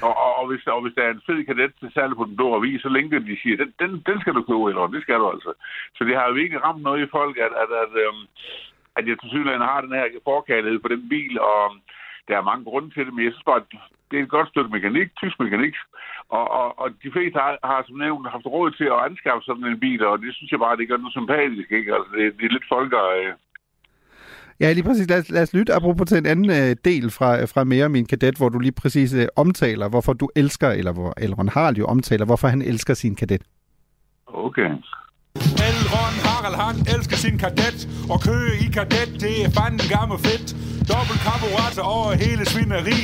Og, 0.07 0.13
og, 0.25 0.31
og, 0.39 0.45
hvis, 0.47 0.67
og 0.67 0.81
hvis 0.81 0.95
der 0.97 1.03
er 1.03 1.13
en 1.13 1.25
fed 1.27 1.39
kadet 1.45 1.71
til 1.79 1.89
salg 1.93 2.13
på 2.15 2.25
den 2.25 2.35
blå 2.35 2.47
avis, 2.55 2.81
så 2.81 2.89
linker 2.89 3.19
de 3.19 3.37
siger, 3.41 3.57
den, 3.57 3.73
den, 3.81 3.91
den 4.09 4.17
skal 4.21 4.33
du 4.37 4.41
købe, 4.49 4.69
eller 4.69 4.93
det 4.95 5.01
skal 5.01 5.19
du 5.21 5.27
altså. 5.33 5.51
Så 5.95 6.01
det 6.07 6.15
har 6.15 6.27
jo 6.27 6.35
ikke 6.35 6.63
ramt 6.65 6.83
noget 6.83 6.99
i 7.03 7.13
folk, 7.17 7.35
at, 7.45 7.53
at, 7.63 7.71
at, 7.83 7.93
øhm, 8.03 8.23
at 8.97 9.03
jeg 9.07 9.15
til 9.19 9.29
synligheden 9.29 9.69
har 9.71 9.81
den 9.81 9.93
her 9.99 10.07
forkærlighed 10.23 10.79
på 10.79 10.87
den 10.87 11.09
bil, 11.09 11.33
og 11.39 11.59
øhm, 11.65 11.79
der 12.27 12.37
er 12.37 12.49
mange 12.49 12.63
grunde 12.69 12.89
til 12.89 13.05
det, 13.05 13.13
men 13.13 13.25
jeg 13.25 13.33
synes 13.33 13.49
bare, 13.51 13.63
at 13.63 13.69
det 14.09 14.19
er 14.19 14.23
et 14.23 14.35
godt 14.37 14.49
stykke 14.49 14.75
mekanik, 14.77 15.07
tysk 15.21 15.39
mekanik, 15.39 15.75
og, 16.29 16.45
og, 16.59 16.79
og 16.81 16.87
de 17.03 17.11
fleste 17.11 17.37
har, 17.39 17.57
har 17.63 17.83
som 17.87 17.97
nævnt 17.97 18.33
haft 18.35 18.45
råd 18.45 18.71
til 18.71 18.87
at 18.93 19.03
anskaffe 19.07 19.45
sådan 19.45 19.65
en 19.65 19.79
bil, 19.79 20.05
og 20.05 20.19
det 20.23 20.35
synes 20.35 20.51
jeg 20.51 20.59
bare, 20.59 20.77
det 20.77 20.87
gør 20.87 20.97
noget 20.97 21.17
sympatisk, 21.19 21.71
ikke? 21.71 21.95
Altså, 21.95 22.09
det, 22.15 22.23
det 22.37 22.45
er 22.45 22.55
lidt 22.55 22.71
folkeeje. 22.75 23.27
Øh, 23.27 23.33
Ja, 24.59 24.73
lige 24.73 24.83
præcis. 24.83 25.09
Lad 25.09 25.19
os, 25.19 25.29
lad 25.29 25.41
os 25.41 25.53
lytte 25.53 25.73
apropos 25.73 26.07
til 26.07 26.17
en 26.17 26.25
anden 26.25 26.49
øh, 26.49 26.75
del 26.85 27.09
fra, 27.11 27.45
fra 27.45 27.63
mere 27.63 27.89
min 27.89 28.05
kadet, 28.05 28.37
hvor 28.37 28.49
du 28.49 28.59
lige 28.59 28.71
præcis 28.71 29.13
øh, 29.13 29.27
omtaler, 29.35 29.89
hvorfor 29.89 30.13
du 30.13 30.29
elsker, 30.35 30.69
eller 30.69 30.93
hvor 30.93 31.13
Elron 31.17 31.49
Harald 31.49 31.77
jo 31.77 31.85
omtaler, 31.85 32.25
hvorfor 32.25 32.47
han 32.47 32.61
elsker 32.61 32.93
sin 32.93 33.15
kadet. 33.15 33.41
Okay. 34.27 34.69
Elron 35.69 36.15
Harald, 36.25 36.55
han 36.55 36.75
elsker 36.95 37.15
sin 37.15 37.37
kadet, 37.37 37.79
og 38.13 38.21
køge 38.27 38.53
i 38.65 38.67
kadet, 38.77 39.11
det 39.23 39.35
er 39.45 39.49
fanden 39.57 39.87
gammel 39.95 40.17
fedt. 40.27 40.47
Dobbelt 40.91 41.19
karburator 41.27 41.83
over 41.95 42.11
hele 42.25 42.45
svineri. 42.45 42.99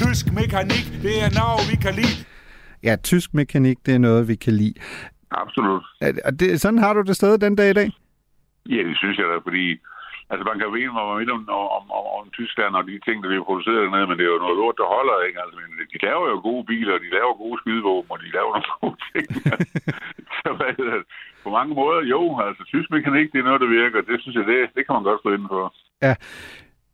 Tysk 0.00 0.24
mekanik, 0.40 0.86
det 1.04 1.14
er 1.24 1.30
noget, 1.40 1.64
vi 1.70 1.76
kan 1.84 1.94
lide. 1.94 2.16
Ja, 2.82 2.96
tysk 2.96 3.34
mekanik, 3.34 3.78
det 3.86 3.94
er 3.94 3.98
noget, 3.98 4.28
vi 4.28 4.34
kan 4.34 4.52
lide. 4.52 4.74
Absolut. 5.30 5.84
Og 6.24 6.40
det, 6.40 6.60
sådan 6.60 6.78
har 6.78 6.92
du 6.92 7.02
det 7.02 7.16
stadig 7.16 7.40
den 7.40 7.56
dag 7.56 7.70
i 7.70 7.72
dag? 7.72 7.90
Ja, 8.68 8.80
det 8.88 8.96
synes 8.96 9.18
jeg 9.18 9.26
da, 9.32 9.36
fordi 9.48 9.66
Altså, 10.30 10.44
man 10.48 10.56
kan 10.56 10.68
jo 10.68 10.74
mene, 10.76 10.92
man 10.92 11.30
om, 11.36 11.42
om, 11.76 11.84
om, 11.98 12.04
om 12.18 12.26
Tyskland 12.38 12.72
og 12.78 12.84
de 12.88 12.94
ting, 13.06 13.16
der 13.22 13.28
bliver 13.30 13.48
produceret 13.48 13.84
dernede, 13.84 14.06
men 14.08 14.16
det 14.18 14.24
er 14.24 14.34
jo 14.36 14.44
noget 14.44 14.60
lort, 14.60 14.80
der 14.80 14.94
holder, 14.96 15.16
ikke? 15.26 15.38
Altså, 15.42 15.56
men 15.60 15.70
de 15.92 15.98
laver 16.06 16.26
jo 16.32 16.38
gode 16.48 16.64
biler, 16.70 17.04
de 17.04 17.14
laver 17.18 17.32
gode 17.42 17.56
skydevåben, 17.60 18.10
og 18.14 18.18
de 18.24 18.30
laver 18.36 18.52
nogle 18.56 18.76
gode 18.82 18.98
ting. 19.12 19.26
så 20.40 20.48
hvad 20.58 20.72
det? 20.90 21.02
På 21.44 21.48
mange 21.58 21.72
måder, 21.80 22.00
jo, 22.14 22.22
altså, 22.46 22.62
tysk 22.72 22.88
mekanik, 22.96 23.26
det 23.32 23.38
er 23.40 23.48
noget, 23.48 23.62
der 23.64 23.70
virker. 23.80 24.08
Det 24.10 24.16
synes 24.22 24.36
jeg, 24.38 24.46
det, 24.52 24.58
det 24.76 24.82
kan 24.84 24.94
man 24.96 25.06
godt 25.08 25.20
stå 25.20 25.28
inden 25.36 25.50
for. 25.54 25.62
Ja, 26.06 26.14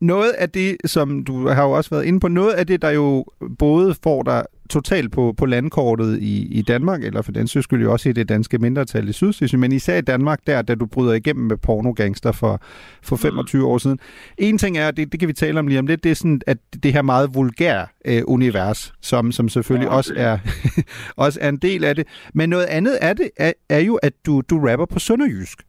noget 0.01 0.33
af 0.45 0.49
det, 0.59 0.71
som 0.95 1.09
du 1.29 1.35
har 1.57 1.65
jo 1.69 1.73
også 1.79 1.91
været 1.95 2.09
inde 2.09 2.21
på, 2.21 2.29
noget 2.29 2.55
af 2.61 2.65
det, 2.67 2.79
der 2.83 2.93
jo 3.03 3.09
både 3.59 3.89
får 4.05 4.23
dig 4.23 4.41
totalt 4.71 5.13
på, 5.13 5.35
på 5.37 5.47
landkortet 5.47 6.19
i, 6.23 6.47
i 6.47 6.63
Danmark, 6.63 7.05
eller 7.05 7.23
for 7.23 7.33
den 7.33 7.49
synes 7.49 7.67
jo 7.73 7.93
også 7.93 8.09
i 8.09 8.13
det 8.13 8.29
danske 8.29 8.59
mindretal 8.59 9.09
i 9.09 9.13
Sydslesvig, 9.13 9.61
men 9.61 9.73
især 9.73 9.97
i 9.97 10.01
Danmark, 10.01 10.41
der 10.47 10.63
da 10.63 10.75
du 10.75 10.87
bryder 10.87 11.13
igennem 11.13 11.47
med 11.47 11.57
pornogangster 11.57 12.33
for, 12.33 12.61
for 13.03 13.17
25 13.17 13.61
mm. 13.61 13.67
år 13.67 13.79
siden. 13.79 13.99
En 14.39 14.59
ting 14.59 14.79
er, 14.79 14.91
det, 14.91 15.13
det 15.13 15.21
kan 15.21 15.29
vi 15.29 15.33
tale 15.33 15.59
om 15.59 15.67
lige 15.67 15.79
om 15.79 15.87
lidt, 15.87 16.05
det 16.05 16.11
er 16.11 16.15
sådan, 16.15 16.41
at 16.47 16.59
det 16.83 16.93
her 16.93 17.03
meget 17.03 17.35
vulgære 17.35 17.87
øh, 18.05 18.23
univers, 18.27 18.93
som, 19.01 19.33
som 19.33 19.49
selvfølgelig 19.49 19.87
ja, 19.87 19.95
også, 19.95 20.15
er, 20.17 20.39
også 21.17 21.39
er 21.43 21.49
en 21.49 21.57
del 21.57 21.85
af 21.85 21.95
det. 21.95 22.07
Men 22.35 22.49
noget 22.49 22.65
andet 22.65 22.95
af 22.95 23.17
det 23.17 23.31
er, 23.37 23.53
er 23.69 23.81
jo, 23.81 23.95
at 23.95 24.13
du, 24.27 24.43
du 24.51 24.67
rapper 24.67 24.87
på 24.87 24.99
sønderjysk. 24.99 25.63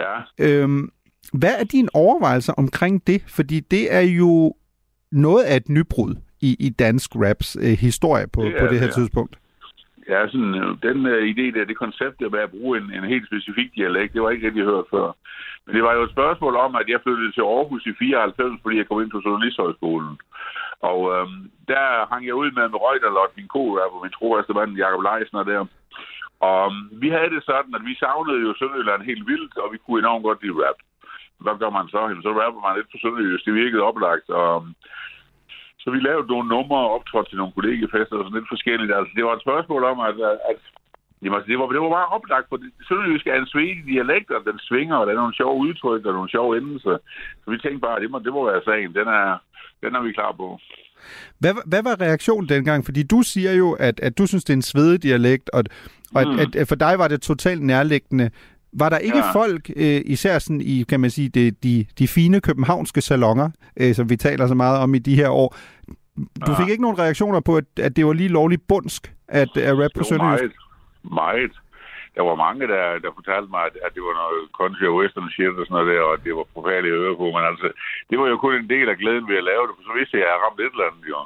Ja. 0.00 0.46
Øhm, 0.46 0.88
hvad 1.32 1.54
er 1.58 1.64
dine 1.64 1.88
overvejelser 1.94 2.52
omkring 2.52 3.06
det? 3.06 3.22
Fordi 3.26 3.60
det 3.60 3.94
er 3.94 4.00
jo 4.00 4.54
noget 5.12 5.44
af 5.44 5.56
et 5.56 5.68
nybrud 5.68 6.14
i, 6.42 6.56
i 6.66 6.68
dansk 6.68 7.10
raps 7.24 7.56
øh, 7.56 7.76
historie 7.86 8.26
på 8.34 8.42
det, 8.44 8.54
på 8.60 8.66
det 8.66 8.78
her 8.78 8.92
ja. 8.92 8.98
tidspunkt. 8.98 9.34
Ja, 10.08 10.28
sådan, 10.32 10.54
øh, 10.62 10.70
den 10.86 10.98
uh, 11.12 11.22
idé 11.32 11.46
der, 11.56 11.64
det 11.70 11.76
koncept 11.84 12.20
der 12.20 12.28
med 12.34 12.42
at 12.46 12.50
bruge 12.50 12.78
en, 12.78 12.86
en 12.98 13.04
helt 13.12 13.26
specifik 13.26 13.70
dialekt, 13.74 14.14
det 14.14 14.22
var 14.22 14.30
ikke 14.30 14.46
rigtig 14.46 14.64
hørt 14.64 14.84
før. 14.90 15.08
Men 15.64 15.74
det 15.76 15.82
var 15.86 15.94
jo 15.94 16.02
et 16.02 16.14
spørgsmål 16.16 16.54
om, 16.56 16.72
at 16.80 16.88
jeg 16.88 17.00
flyttede 17.02 17.32
til 17.32 17.40
Aarhus 17.40 17.86
i 17.86 17.92
94, 17.98 18.62
fordi 18.62 18.76
jeg 18.78 18.88
kom 18.88 19.02
ind 19.02 19.10
på 19.10 19.22
Journalisthøjskolen. 19.24 20.14
Og 20.90 21.00
øhm, 21.14 21.38
der 21.70 21.84
hang 22.10 22.22
jeg 22.26 22.34
ud 22.34 22.50
med, 22.56 22.66
med 22.68 22.80
Reuterlot, 22.84 23.32
min 23.36 23.48
på 23.92 23.98
min 24.02 24.16
trofaste 24.16 24.52
mand, 24.58 24.80
Jacob 24.82 25.02
Leisner 25.08 25.44
der. 25.50 25.62
Og 26.48 26.66
um, 26.66 26.76
vi 27.02 27.08
havde 27.16 27.30
det 27.34 27.42
sådan, 27.50 27.74
at 27.78 27.84
vi 27.88 27.94
savnede 28.02 28.40
jo 28.46 28.54
Sønderjylland 28.54 29.02
helt 29.10 29.26
vildt, 29.30 29.54
og 29.62 29.68
vi 29.72 29.78
kunne 29.78 30.00
enormt 30.00 30.24
godt 30.28 30.42
lide 30.42 30.58
rap. 30.62 30.78
Hvad 31.44 31.56
gør 31.62 31.70
man 31.78 31.88
så? 31.88 32.00
Jamen, 32.08 32.26
så 32.26 32.32
rapper 32.40 32.60
man 32.62 32.76
lidt 32.76 32.92
på 32.92 32.98
Sønderjylland. 33.00 33.44
Det 33.46 33.54
virkede 33.62 33.88
oplagt. 33.90 34.28
Og, 34.40 34.48
um, 34.56 34.74
så 35.82 35.86
vi 35.94 35.98
lavede 36.00 36.30
nogle 36.32 36.48
numre 36.54 36.80
og 36.84 36.92
optrådte 36.96 37.30
til 37.30 37.40
nogle 37.40 37.56
kollegefester 37.56 38.16
og 38.16 38.24
sådan 38.24 38.38
lidt 38.38 38.52
forskelligt. 38.54 38.92
Altså, 38.98 39.12
det 39.16 39.24
var 39.24 39.34
et 39.34 39.44
spørgsmål 39.46 39.82
om, 39.92 39.98
at, 40.10 40.16
at 40.50 40.60
Jamen, 41.22 41.36
altså, 41.36 41.48
det, 41.50 41.58
var, 41.58 41.66
det 41.74 41.80
var 41.84 41.96
bare 41.98 42.14
oplagt, 42.16 42.46
for 42.48 42.58
Sønderjysk 42.88 43.26
er 43.26 43.38
en 43.38 43.52
svedig 43.54 43.84
dialekt, 43.92 44.30
og 44.36 44.40
den 44.48 44.58
svinger, 44.68 44.96
og 44.96 45.06
der 45.06 45.12
er 45.12 45.22
nogle 45.22 45.38
sjove 45.40 45.56
udtryk 45.66 46.02
og 46.06 46.12
nogle 46.12 46.30
sjove 46.30 46.56
endelser. 46.58 46.96
Så 47.42 47.46
vi 47.50 47.58
tænkte 47.58 47.84
bare, 47.86 47.96
at 47.96 48.02
det 48.02 48.10
må, 48.10 48.18
det 48.18 48.32
må 48.32 48.42
være 48.50 48.62
sagen. 48.64 48.94
Den 48.98 49.08
er, 49.20 49.28
den 49.82 49.94
er 49.96 50.02
vi 50.02 50.12
klar 50.12 50.32
på. 50.40 50.46
Hvad, 51.38 51.54
hvad 51.66 51.82
var 51.82 52.00
reaktionen 52.06 52.48
dengang? 52.48 52.84
Fordi 52.84 53.02
du 53.02 53.22
siger 53.22 53.52
jo, 53.52 53.72
at, 53.72 54.00
at 54.00 54.18
du 54.18 54.26
synes, 54.26 54.44
det 54.44 54.52
er 54.52 54.60
en 54.62 54.70
svedig 54.72 55.02
dialekt, 55.02 55.50
og, 55.50 55.62
og 56.14 56.22
mm. 56.26 56.38
at, 56.42 56.56
at 56.56 56.68
for 56.68 56.78
dig 56.86 56.94
var 56.98 57.08
det 57.08 57.22
totalt 57.22 57.62
nærliggende. 57.62 58.30
Var 58.72 58.88
der 58.88 58.98
ikke 58.98 59.18
ja. 59.18 59.32
folk, 59.32 59.70
øh, 59.76 60.00
især 60.04 60.38
sådan 60.38 60.60
i, 60.60 60.84
kan 60.88 61.00
man 61.00 61.10
sige, 61.10 61.28
de, 61.28 61.50
de, 61.50 61.86
de 61.98 62.08
fine 62.08 62.40
københavnske 62.40 63.00
salonger, 63.00 63.50
øh, 63.80 63.94
som 63.94 64.10
vi 64.10 64.16
taler 64.16 64.46
så 64.46 64.54
meget 64.54 64.78
om 64.78 64.94
i 64.94 64.98
de 64.98 65.14
her 65.16 65.28
år, 65.28 65.56
du 66.46 66.52
ja. 66.52 66.58
fik 66.60 66.68
ikke 66.68 66.82
nogen 66.82 66.98
reaktioner 66.98 67.40
på, 67.40 67.56
at, 67.56 67.64
at 67.76 67.96
det 67.96 68.06
var 68.06 68.12
lige 68.12 68.28
lovligt 68.28 68.62
bundsk 68.68 69.12
at, 69.28 69.56
at 69.56 69.78
rap 69.78 69.90
på 69.96 70.04
Sønderjysk? 70.04 70.42
Meget, 70.42 70.52
meget. 71.02 71.52
Der 72.16 72.22
var 72.28 72.36
mange, 72.46 72.62
der, 72.72 72.82
der 73.04 73.10
fortalte 73.18 73.48
mig, 73.54 73.62
at, 73.68 73.74
at 73.86 73.90
det 73.96 74.02
var 74.08 74.14
noget 74.22 74.40
country 74.58 74.84
og 74.90 74.96
western 75.00 75.30
shit 75.34 75.58
og 75.60 75.64
sådan 75.66 75.74
noget 75.76 75.88
der, 75.90 76.00
og 76.10 76.16
det 76.24 76.32
var 76.38 76.46
forfærdeligt 76.58 76.94
at 76.96 77.02
høre 77.04 77.16
på. 77.22 77.26
Men 77.36 77.44
altså, 77.50 77.68
det 78.10 78.16
var 78.20 78.26
jo 78.32 78.36
kun 78.44 78.54
en 78.54 78.70
del 78.74 78.86
af 78.92 78.96
glæden 79.02 79.28
ved 79.30 79.36
at 79.42 79.48
lave 79.50 79.64
det, 79.66 79.74
for 79.76 79.84
så 79.88 79.94
vidste 79.98 80.12
jeg, 80.14 80.20
at 80.20 80.24
jeg 80.24 80.32
havde 80.32 80.44
ramt 80.44 80.60
et 80.60 80.74
eller 80.74 80.88
andet, 80.88 81.04
jo. 81.12 81.18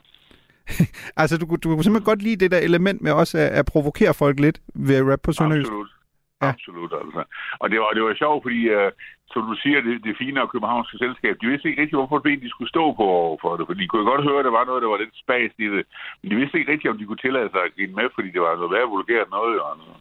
altså, 1.23 1.35
du, 1.41 1.45
du 1.63 1.67
kunne 1.69 1.85
simpelthen 1.85 2.11
godt 2.13 2.23
lide 2.27 2.41
det 2.43 2.51
der 2.55 2.63
element 2.69 2.99
med 3.03 3.13
også 3.23 3.35
at, 3.39 3.51
at 3.61 3.65
provokere 3.73 4.15
folk 4.23 4.37
lidt 4.47 4.59
ved 4.87 4.97
at 5.01 5.07
rap 5.11 5.23
på 5.27 5.33
Sønderjysk? 5.33 5.71
Absolut. 5.71 5.96
Ja. 6.43 6.49
Absolut, 6.49 6.93
altså. 7.03 7.23
Og 7.63 7.67
det 7.71 7.79
var, 7.81 7.91
det 7.97 8.03
var 8.03 8.15
sjovt, 8.15 8.43
fordi, 8.47 8.61
uh, 8.77 8.91
som 9.33 9.43
du 9.51 9.55
siger, 9.63 9.81
det, 9.81 10.05
det 10.05 10.21
fine 10.23 10.43
og 10.43 10.51
københavnske 10.51 10.99
selskab, 10.99 11.35
de 11.41 11.47
vidste 11.51 11.69
ikke 11.69 11.83
rigtig, 11.83 11.99
hvorfor 11.99 12.19
ben 12.19 12.41
de 12.45 12.51
skulle 12.51 12.73
stå 12.75 12.85
på 13.01 13.09
for 13.43 13.57
det, 13.57 13.67
for 13.67 13.75
de 13.75 13.89
kunne 13.89 14.11
godt 14.13 14.27
høre, 14.29 14.39
at 14.39 14.45
der 14.49 14.59
var 14.59 14.65
noget, 14.65 14.83
der 14.83 14.89
var 14.93 15.03
lidt 15.03 15.17
spas 15.25 15.53
i 15.65 15.69
det, 15.75 15.85
men 16.21 16.31
de 16.31 16.37
vidste 16.37 16.59
ikke 16.59 16.73
rigtig, 16.73 16.91
om 16.91 16.99
de 16.99 17.07
kunne 17.07 17.25
tillade 17.27 17.49
sig 17.51 17.63
at 17.65 17.75
give 17.77 17.97
med, 17.99 18.09
fordi 18.15 18.29
det 18.31 18.41
var 18.41 18.51
altså 18.51 18.63
noget 18.63 18.75
værre 18.75 18.93
vulgært 18.95 19.31
noget. 19.39 19.57
Altså. 19.71 19.93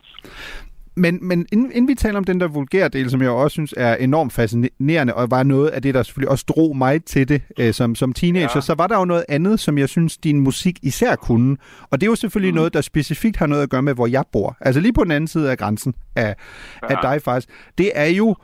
Men, 0.98 1.20
men 1.22 1.46
inden, 1.52 1.72
inden 1.72 1.88
vi 1.88 1.96
taler 1.96 2.18
om 2.18 2.24
den 2.24 2.40
der 2.40 2.48
vulgære 2.48 2.88
del, 2.88 3.10
som 3.10 3.22
jeg 3.22 3.30
også 3.30 3.54
synes 3.54 3.74
er 3.78 3.96
enormt 3.96 4.34
fascinerende, 4.34 5.14
og 5.14 5.32
var 5.32 5.44
noget 5.44 5.68
af 5.68 5.82
det, 5.82 5.94
der 5.94 6.04
selvfølgelig 6.04 6.30
også 6.30 6.46
drog 6.48 6.78
mig 6.78 7.04
til 7.04 7.30
det 7.30 7.42
øh, 7.60 7.74
som, 7.74 7.96
som 7.96 8.14
teenager, 8.14 8.50
ja. 8.56 8.62
så 8.62 8.74
var 8.78 8.88
der 8.88 9.00
jo 9.00 9.06
noget 9.06 9.26
andet, 9.30 9.60
som 9.60 9.78
jeg 9.78 9.90
synes, 9.90 10.18
din 10.18 10.40
musik 10.40 10.80
især 10.82 11.16
kunne. 11.16 11.58
Og 11.90 12.02
det 12.02 12.08
er 12.08 12.12
jo 12.12 12.16
selvfølgelig 12.16 12.54
mm. 12.54 12.56
noget, 12.56 12.74
der 12.74 12.82
specifikt 12.82 13.38
har 13.38 13.48
noget 13.48 13.64
at 13.64 13.70
gøre 13.70 13.82
med, 13.82 13.94
hvor 13.94 14.08
jeg 14.08 14.24
bor. 14.32 14.58
Altså 14.62 14.82
lige 14.82 14.94
på 14.94 15.04
den 15.04 15.12
anden 15.12 15.28
side 15.28 15.52
af 15.52 15.58
grænsen 15.58 15.94
af, 16.16 16.36
ja. 16.84 16.96
af 16.96 16.98
dig 17.02 17.22
faktisk. 17.22 17.50
Det 17.78 17.92
er 17.96 18.06
jo, 18.06 18.36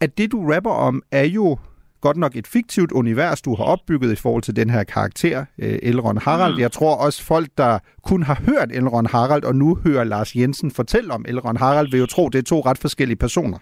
at 0.00 0.18
det 0.18 0.32
du 0.32 0.52
rapper 0.52 0.70
om, 0.70 1.02
er 1.12 1.24
jo 1.24 1.58
godt 2.00 2.16
nok 2.16 2.36
et 2.36 2.46
fiktivt 2.46 2.92
univers, 2.92 3.42
du 3.42 3.54
har 3.54 3.64
opbygget 3.64 4.12
i 4.12 4.16
forhold 4.16 4.42
til 4.42 4.56
den 4.56 4.70
her 4.70 4.84
karakter, 4.84 5.44
øh, 5.58 5.78
Elrond 5.82 6.18
Harald. 6.18 6.54
Mm. 6.54 6.60
Jeg 6.60 6.72
tror 6.72 6.96
også 6.96 7.24
folk, 7.24 7.48
der 7.58 7.78
kun 8.02 8.22
har 8.22 8.42
hørt 8.46 8.72
Elrond 8.72 9.06
Harald, 9.06 9.44
og 9.44 9.54
nu 9.54 9.78
hører 9.84 10.04
Lars 10.04 10.36
Jensen 10.36 10.70
fortælle 10.70 11.12
om 11.12 11.24
Elrond 11.28 11.58
Harald, 11.58 11.90
vil 11.90 12.00
jo 12.00 12.06
tro, 12.06 12.28
det 12.28 12.38
er 12.38 12.42
to 12.42 12.60
ret 12.60 12.78
forskellige 12.78 13.16
personer. 13.16 13.58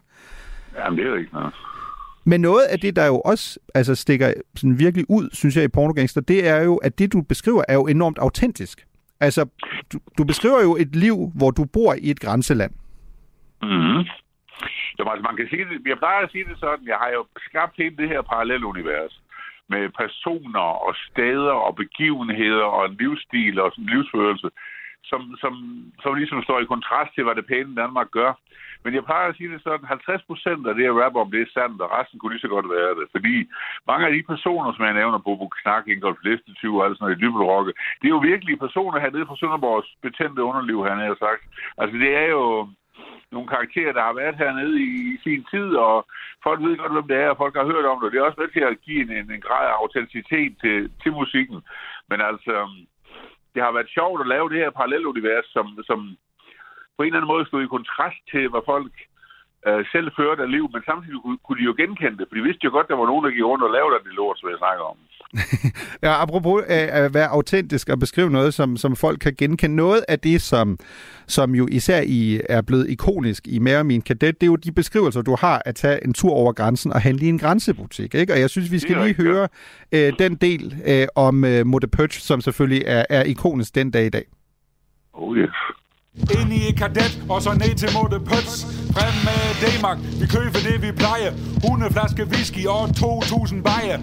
Jamen, 0.78 0.98
det 0.98 1.06
er 1.06 1.16
ikke 1.18 1.32
noget. 1.32 1.54
Men 2.26 2.40
noget 2.40 2.62
af 2.62 2.80
det, 2.80 2.96
der 2.96 3.06
jo 3.06 3.20
også 3.20 3.58
altså, 3.74 3.94
stikker 3.94 4.32
sådan 4.56 4.78
virkelig 4.78 5.06
ud, 5.08 5.28
synes 5.32 5.56
jeg, 5.56 5.64
i 5.64 5.68
Pornogangster, 5.68 6.20
det 6.20 6.48
er 6.48 6.62
jo, 6.62 6.76
at 6.76 6.98
det, 6.98 7.12
du 7.12 7.22
beskriver, 7.22 7.62
er 7.68 7.74
jo 7.74 7.86
enormt 7.86 8.18
autentisk. 8.18 8.86
Altså, 9.20 9.46
du, 9.92 9.98
du 10.18 10.24
beskriver 10.24 10.62
jo 10.62 10.76
et 10.76 10.96
liv, 10.96 11.32
hvor 11.34 11.50
du 11.50 11.64
bor 11.64 11.94
i 11.94 12.10
et 12.10 12.20
grænseland. 12.20 12.72
Mm. 13.62 14.04
Så 14.96 15.00
altså, 15.10 15.24
man 15.28 15.36
kan 15.36 15.48
sige 15.48 15.64
det, 15.64 15.86
jeg 15.86 15.98
plejer 15.98 16.20
at 16.22 16.32
sige 16.32 16.44
det 16.50 16.56
sådan, 16.58 16.86
jeg 16.92 16.98
har 17.02 17.10
jo 17.18 17.26
skabt 17.48 17.74
hele 17.76 17.96
det 17.96 18.08
her 18.08 18.22
parallelunivers 18.22 19.14
med 19.68 19.88
personer 20.02 20.68
og 20.86 20.94
steder 21.08 21.56
og 21.66 21.76
begivenheder 21.76 22.64
og 22.76 22.86
en 22.86 22.96
livsstil 23.00 23.60
og 23.60 23.72
en 23.78 23.86
livsførelse, 23.86 24.48
som, 25.10 25.20
som, 25.42 25.52
som 26.02 26.14
ligesom 26.14 26.42
står 26.42 26.60
i 26.60 26.72
kontrast 26.74 27.10
til, 27.14 27.24
hvad 27.24 27.34
det 27.34 27.46
pæne 27.46 27.76
Danmark 27.82 28.10
gør. 28.10 28.32
Men 28.84 28.94
jeg 28.94 29.04
plejer 29.04 29.28
at 29.28 29.36
sige 29.36 29.52
det 29.52 29.62
sådan, 29.62 29.86
50 29.86 30.22
procent 30.30 30.66
af 30.66 30.74
det, 30.74 30.84
jeg 30.84 30.98
rapper 31.02 31.20
om, 31.20 31.30
det 31.30 31.40
er 31.42 31.54
sandt, 31.56 31.82
og 31.84 31.92
resten 31.96 32.18
kunne 32.18 32.32
lige 32.32 32.46
så 32.46 32.52
godt 32.56 32.68
være 32.76 32.92
det. 32.98 33.06
Fordi 33.14 33.36
mange 33.90 34.06
af 34.06 34.12
de 34.12 34.22
personer, 34.32 34.70
som 34.72 34.84
jeg 34.84 34.94
nævner, 35.00 35.18
Bobo 35.26 35.48
Knak, 35.48 35.84
Ingolf 35.88 36.18
Listetyv 36.24 36.74
og 36.76 36.84
alt 36.84 36.96
sådan 36.96 37.04
noget 37.04 37.18
i 37.18 37.22
Dybelrokke, 37.22 37.72
det 37.98 38.06
er 38.06 38.16
jo 38.16 38.28
virkelig 38.32 38.58
personer 38.58 38.98
hernede 39.00 39.26
fra 39.26 39.36
Sønderborgs 39.36 39.90
betændte 40.02 40.42
underliv, 40.50 40.78
han 40.88 40.98
har 40.98 41.16
sagt. 41.26 41.42
Altså 41.80 41.96
det 42.02 42.12
er 42.22 42.28
jo, 42.36 42.44
nogle 43.34 43.52
karakterer, 43.54 43.92
der 43.92 44.02
har 44.08 44.14
været 44.22 44.40
hernede 44.42 44.76
i, 44.88 44.90
i 45.12 45.16
sin 45.24 45.42
tid, 45.52 45.68
og 45.86 45.94
folk 46.46 46.58
ved 46.60 46.76
godt, 46.76 46.92
hvem 46.92 47.08
det 47.12 47.18
er, 47.24 47.28
og 47.30 47.40
folk 47.42 47.54
har 47.56 47.70
hørt 47.72 47.86
om 47.92 47.98
det. 48.00 48.12
Det 48.12 48.18
er 48.18 48.28
også 48.28 48.40
med 48.40 48.50
til 48.52 48.64
at 48.70 48.80
give 48.86 49.00
en, 49.04 49.10
en, 49.18 49.26
en 49.36 49.44
grad 49.46 49.64
af 49.68 49.78
autenticitet 49.82 50.52
til, 50.62 50.76
til 51.02 51.12
musikken. 51.20 51.58
Men 52.10 52.18
altså, 52.30 52.52
øhm, 52.60 52.80
det 53.54 53.60
har 53.62 53.72
været 53.76 53.94
sjovt 53.96 54.20
at 54.20 54.30
lave 54.34 54.50
det 54.52 54.58
her 54.62 54.70
parallelunivers, 54.78 55.46
som, 55.56 55.66
som 55.88 55.98
på 56.96 57.00
en 57.02 57.06
eller 57.06 57.18
anden 57.18 57.32
måde 57.34 57.46
stod 57.46 57.62
i 57.62 57.74
kontrast 57.76 58.20
til, 58.32 58.44
hvad 58.52 58.64
folk 58.72 58.94
øh, 59.68 59.84
selv 59.92 60.08
førte 60.18 60.42
af 60.42 60.50
liv, 60.56 60.64
men 60.72 60.82
samtidig 60.90 61.20
kunne, 61.22 61.38
kunne 61.44 61.58
de 61.60 61.68
jo 61.70 61.74
genkende 61.82 62.18
det, 62.18 62.26
for 62.28 62.36
de 62.36 62.46
vidste 62.48 62.64
jo 62.64 62.70
godt, 62.76 62.86
at 62.86 62.92
der 62.92 63.00
var 63.02 63.10
nogen, 63.10 63.24
der 63.24 63.30
gik 63.30 63.44
rundt 63.44 63.64
og 63.64 63.74
lavede 63.76 64.04
det 64.06 64.18
lort, 64.20 64.38
som 64.38 64.50
jeg 64.50 64.58
snakker 64.58 64.84
om. 64.92 64.98
ja, 66.02 66.22
apropos 66.22 66.62
øh, 66.62 66.88
at 66.90 67.14
være 67.14 67.28
autentisk 67.28 67.88
og 67.88 67.98
beskrive 67.98 68.30
noget, 68.30 68.54
som, 68.54 68.76
som 68.76 68.96
folk 68.96 69.18
kan 69.18 69.34
genkende. 69.38 69.76
Noget 69.76 70.04
af 70.08 70.18
det, 70.18 70.42
som, 70.42 70.78
som 71.26 71.54
jo 71.54 71.68
især 71.70 72.00
i, 72.06 72.40
er 72.48 72.62
blevet 72.62 72.90
ikonisk 72.90 73.48
i 73.48 73.58
Mere 73.58 73.84
Min 73.84 74.02
Kadet, 74.02 74.40
det 74.40 74.42
er 74.42 74.46
jo 74.46 74.56
de 74.56 74.72
beskrivelser, 74.72 75.22
du 75.22 75.36
har 75.40 75.62
at 75.64 75.74
tage 75.74 76.04
en 76.04 76.12
tur 76.12 76.32
over 76.32 76.52
grænsen 76.52 76.92
og 76.92 77.00
handle 77.00 77.26
i 77.26 77.28
en 77.28 77.38
grænsebutik. 77.38 78.14
Ikke? 78.14 78.32
Og 78.32 78.40
jeg 78.40 78.50
synes, 78.50 78.72
vi 78.72 78.78
skal 78.78 78.96
lige 78.96 79.14
høre 79.14 79.48
øh, 79.92 80.12
den 80.18 80.34
del 80.34 80.74
øh, 80.86 81.06
om 81.14 81.44
øh, 81.44 81.66
Mode 81.66 81.86
Purge, 81.86 82.20
som 82.20 82.40
selvfølgelig 82.40 82.82
er, 82.86 83.04
er 83.10 83.22
ikonisk 83.22 83.74
den 83.74 83.90
dag 83.90 84.06
i 84.06 84.10
dag. 84.10 84.24
Oh 85.12 85.36
yes. 85.36 85.50
Ind 86.14 86.52
i 86.52 86.68
et 86.68 86.76
kadet, 86.78 87.24
og 87.28 87.42
så 87.42 87.52
ned 87.52 87.74
til 87.74 87.88
Mode 87.96 88.24
Pøts. 88.28 88.54
Frem 88.94 89.14
med 89.26 89.40
D-Mark, 89.62 89.98
vi 90.20 90.26
køber 90.26 90.60
det 90.68 90.82
vi 90.82 90.92
plejer. 90.92 91.30
100 91.56 91.92
flaske 91.92 92.22
whisky 92.32 92.66
og 92.66 92.84
2.000 92.84 93.62
bajer. 93.62 93.98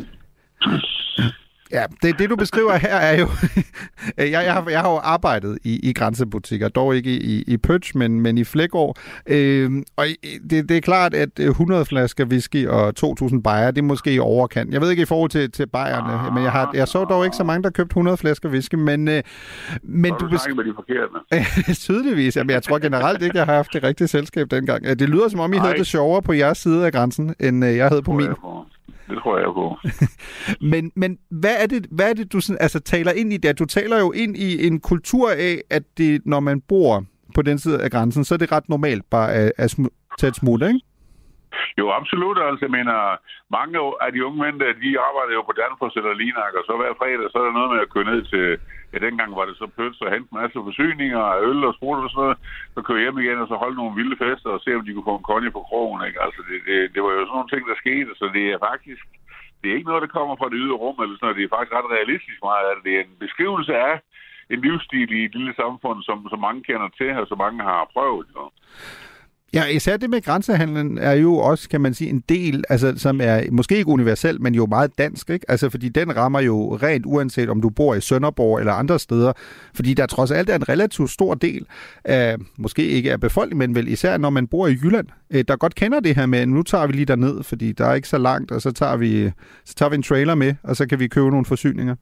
Ja, 1.72 1.86
det, 2.04 2.20
det 2.20 2.30
du 2.30 2.36
beskriver 2.36 2.76
her 2.76 2.96
er 2.96 3.20
jo... 3.20 3.28
jeg, 4.18 4.32
jeg, 4.32 4.54
har, 4.54 4.70
jeg 4.70 4.82
har 4.82 4.92
jo 4.92 4.98
arbejdet 4.98 5.58
i, 5.64 5.90
i 5.90 5.94
grænsebutikker, 5.94 6.70
dog 6.70 6.96
ikke 6.96 7.12
i, 7.12 7.44
i 7.48 7.58
Pøtsch, 7.58 7.98
men, 7.98 8.22
men 8.22 8.38
i 8.38 8.44
Flækår. 8.44 8.98
Øh, 9.28 9.72
og 9.96 10.06
det, 10.50 10.70
det 10.70 10.78
er 10.78 10.82
klart, 10.82 11.14
at 11.14 11.30
100 11.40 11.86
flasker 11.86 12.26
whisky 12.26 12.68
og 12.68 12.94
2.000 13.04 13.42
bajer, 13.42 13.72
det 13.72 13.82
er 13.82 13.86
måske 13.86 14.14
i 14.14 14.20
overkant. 14.20 14.74
Jeg 14.74 14.82
ved 14.82 14.90
ikke 14.90 15.02
i 15.02 15.06
forhold 15.06 15.30
til, 15.30 15.52
til 15.52 15.68
bajerne, 15.68 16.34
men 16.34 16.44
jeg, 16.44 16.52
har, 16.52 16.72
jeg 16.74 16.88
så 16.88 17.06
dog 17.06 17.26
ikke 17.26 17.38
så 17.38 17.44
mange, 17.44 17.64
der 17.64 17.70
købte 17.70 17.92
100 17.92 18.18
flasker 18.18 18.50
whisky, 18.50 18.76
men... 18.76 19.08
Øh, 19.08 19.24
men 19.84 20.14
du, 20.14 20.26
du 20.26 20.30
beskriver... 20.30 20.56
med 20.56 20.66
de 20.66 20.74
forkerte. 20.76 21.74
Tydeligvis. 21.88 22.38
Jamen, 22.38 22.50
jeg 22.50 22.64
tror 22.64 22.80
generelt 22.80 23.22
ikke, 23.22 23.38
jeg 23.38 23.46
har 23.46 23.54
haft 23.54 23.74
det 23.74 23.84
rigtige 23.84 24.08
selskab 24.08 24.52
dengang. 24.52 24.84
Det 24.84 25.10
lyder 25.10 25.30
som 25.30 25.40
om, 25.40 25.54
I 25.54 25.56
Ej. 25.56 25.64
havde 25.64 25.78
det 25.78 25.88
sjovere 25.88 26.22
på 26.22 26.34
jeres 26.34 26.58
side 26.58 26.86
af 26.86 26.92
grænsen, 26.92 27.36
end 27.40 27.66
øh, 27.66 27.76
jeg 27.76 27.88
havde 27.88 28.02
på 28.02 28.12
min. 28.12 28.28
Det 29.12 29.20
tror 29.24 29.38
jeg 29.38 29.48
på. 29.54 29.78
men, 30.72 30.92
men 30.96 31.18
hvad 31.30 31.56
er 31.60 31.66
det, 31.68 31.88
hvad 31.92 32.10
er 32.10 32.14
det 32.14 32.34
du 32.34 32.40
sådan, 32.40 32.58
altså, 32.62 32.80
taler 32.80 33.12
ind 33.12 33.34
i 33.34 33.38
der? 33.38 33.54
Du 33.54 33.66
taler 33.66 34.00
jo 34.00 34.12
ind 34.12 34.38
i 34.38 34.68
en 34.68 34.80
kultur 34.80 35.32
af, 35.32 35.62
at 35.70 35.84
det, 35.98 36.22
når 36.26 36.40
man 36.40 36.62
bor 36.62 37.06
på 37.36 37.42
den 37.42 37.60
side 37.60 37.82
af 37.82 37.92
grænsen, 37.92 38.24
så 38.24 38.34
er 38.34 38.38
det 38.38 38.52
ret 38.52 38.70
normalt 38.70 39.10
bare 39.10 39.34
at, 39.34 39.52
at 39.58 39.74
sm- 39.74 40.16
tage 40.20 40.30
et 40.30 40.36
smule, 40.36 40.68
ikke? 40.68 40.80
Jo, 41.80 41.86
absolut. 42.00 42.38
Altså, 42.48 42.62
jeg 42.66 42.76
mener, 42.78 42.98
mange 43.58 43.76
af 44.06 44.10
de 44.14 44.26
unge 44.26 44.40
mænd, 44.44 44.58
de 44.84 44.92
arbejder 45.08 45.34
jo 45.38 45.42
på 45.46 45.54
Danfoss 45.62 45.96
eller 45.96 46.14
Linak, 46.14 46.54
og 46.60 46.64
så 46.68 46.74
hver 46.78 46.94
fredag, 47.00 47.28
så 47.30 47.38
er 47.40 47.46
der 47.46 47.58
noget 47.58 47.72
med 47.74 47.80
at 47.82 47.92
køre 47.94 48.10
ned 48.12 48.22
til, 48.32 48.46
ja, 48.92 48.98
dengang 49.06 49.32
var 49.40 49.46
det 49.46 49.56
så 49.58 49.68
pøds 49.78 50.02
og 50.02 50.12
hente 50.14 50.30
en 50.32 50.40
masse 50.42 50.58
forsyninger 50.68 51.24
af 51.34 51.42
øl 51.50 51.60
og 51.70 51.74
sprut 51.74 52.04
og 52.06 52.10
sådan 52.10 52.22
noget, 52.24 52.38
så 52.76 52.80
køre 52.88 53.04
hjem 53.04 53.18
igen 53.20 53.44
og 53.44 53.48
så 53.48 53.56
holde 53.64 53.80
nogle 53.82 53.98
vilde 54.00 54.18
fester 54.24 54.50
og 54.56 54.62
se, 54.62 54.70
om 54.78 54.86
de 54.86 54.94
kunne 54.94 55.10
få 55.12 55.16
en 55.18 55.30
konje 55.32 55.52
på 55.58 55.62
krogen, 55.70 56.02
ikke? 56.08 56.20
Altså, 56.26 56.42
det, 56.50 56.58
det, 56.68 56.78
det 56.94 57.02
var 57.04 57.12
jo 57.14 57.22
sådan 57.24 57.36
nogle 57.38 57.52
ting, 57.54 57.64
der 57.70 57.82
skete, 57.84 58.12
så 58.20 58.26
det 58.38 58.46
er 58.54 58.60
faktisk, 58.70 59.04
det 59.60 59.68
er 59.68 59.78
ikke 59.78 59.90
noget, 59.92 60.06
der 60.06 60.16
kommer 60.18 60.36
fra 60.38 60.50
det 60.52 60.62
ydre 60.64 60.82
rum, 60.84 60.98
eller 61.00 61.16
sådan 61.16 61.26
noget. 61.26 61.40
Det 61.40 61.46
er 61.46 61.56
faktisk 61.56 61.76
ret 61.78 61.94
realistisk 61.96 62.40
meget 62.50 62.66
af 62.70 62.74
det. 62.76 62.84
Det 62.88 62.94
er 62.96 63.04
en 63.04 63.18
beskrivelse 63.26 63.74
af 63.90 63.96
en 64.54 64.62
livsstil 64.66 65.12
i 65.20 65.26
et 65.26 65.36
lille 65.38 65.54
samfund, 65.62 66.00
som, 66.08 66.18
som 66.32 66.40
mange 66.48 66.62
kender 66.64 66.90
til, 67.00 67.12
og 67.22 67.28
som 67.28 67.38
mange 67.38 67.60
har 67.64 67.92
prøvet. 67.94 68.28
Jo. 68.36 68.44
Ja, 69.54 69.66
især 69.66 69.98
det 69.98 70.10
med 70.10 70.22
grænsehandlen 70.22 70.98
er 70.98 71.12
jo 71.12 71.36
også, 71.38 71.70
kan 71.70 71.82
man 71.82 71.94
sige, 71.94 72.10
en 72.10 72.24
del, 72.30 72.64
altså, 72.70 72.94
som 72.98 73.22
er 73.24 73.42
måske 73.52 73.78
ikke 73.78 73.88
universel, 73.88 74.42
men 74.42 74.56
jo 74.56 74.66
meget 74.66 74.98
dansk, 74.98 75.30
ikke? 75.30 75.52
Altså, 75.52 75.70
fordi 75.70 75.90
den 75.90 76.16
rammer 76.16 76.40
jo 76.40 76.76
rent 76.76 77.06
uanset, 77.06 77.50
om 77.50 77.62
du 77.62 77.70
bor 77.70 77.96
i 77.96 78.02
Sønderborg 78.02 78.60
eller 78.60 78.74
andre 78.74 79.00
steder, 79.00 79.34
fordi 79.74 79.94
der 79.94 80.06
trods 80.06 80.32
alt 80.32 80.50
er 80.50 80.56
en 80.56 80.70
relativt 80.70 81.10
stor 81.10 81.34
del 81.34 81.66
af, 82.04 82.36
måske 82.58 82.88
ikke 82.88 83.12
af 83.12 83.20
befolkningen, 83.20 83.60
men 83.60 83.76
vel 83.76 83.88
især 83.88 84.18
når 84.18 84.30
man 84.30 84.48
bor 84.48 84.68
i 84.68 84.78
Jylland, 84.84 85.08
øh, 85.32 85.44
der 85.48 85.56
godt 85.56 85.76
kender 85.76 86.00
det 86.00 86.16
her 86.16 86.26
med, 86.26 86.46
nu 86.46 86.64
tager 86.64 86.88
vi 86.88 86.94
lige 86.94 87.06
derned, 87.06 87.44
fordi 87.44 87.72
der 87.72 87.86
er 87.86 87.94
ikke 87.94 88.08
så 88.08 88.18
langt, 88.18 88.52
og 88.52 88.62
så 88.62 88.72
tager 88.72 88.98
vi, 88.98 89.32
så 89.66 89.76
tager 89.76 89.90
vi 89.90 89.96
en 89.96 90.04
trailer 90.04 90.36
med, 90.36 90.56
og 90.64 90.76
så 90.76 90.88
kan 90.88 91.00
vi 91.00 91.08
købe 91.08 91.30
nogle 91.30 91.46
forsyninger. 91.46 91.96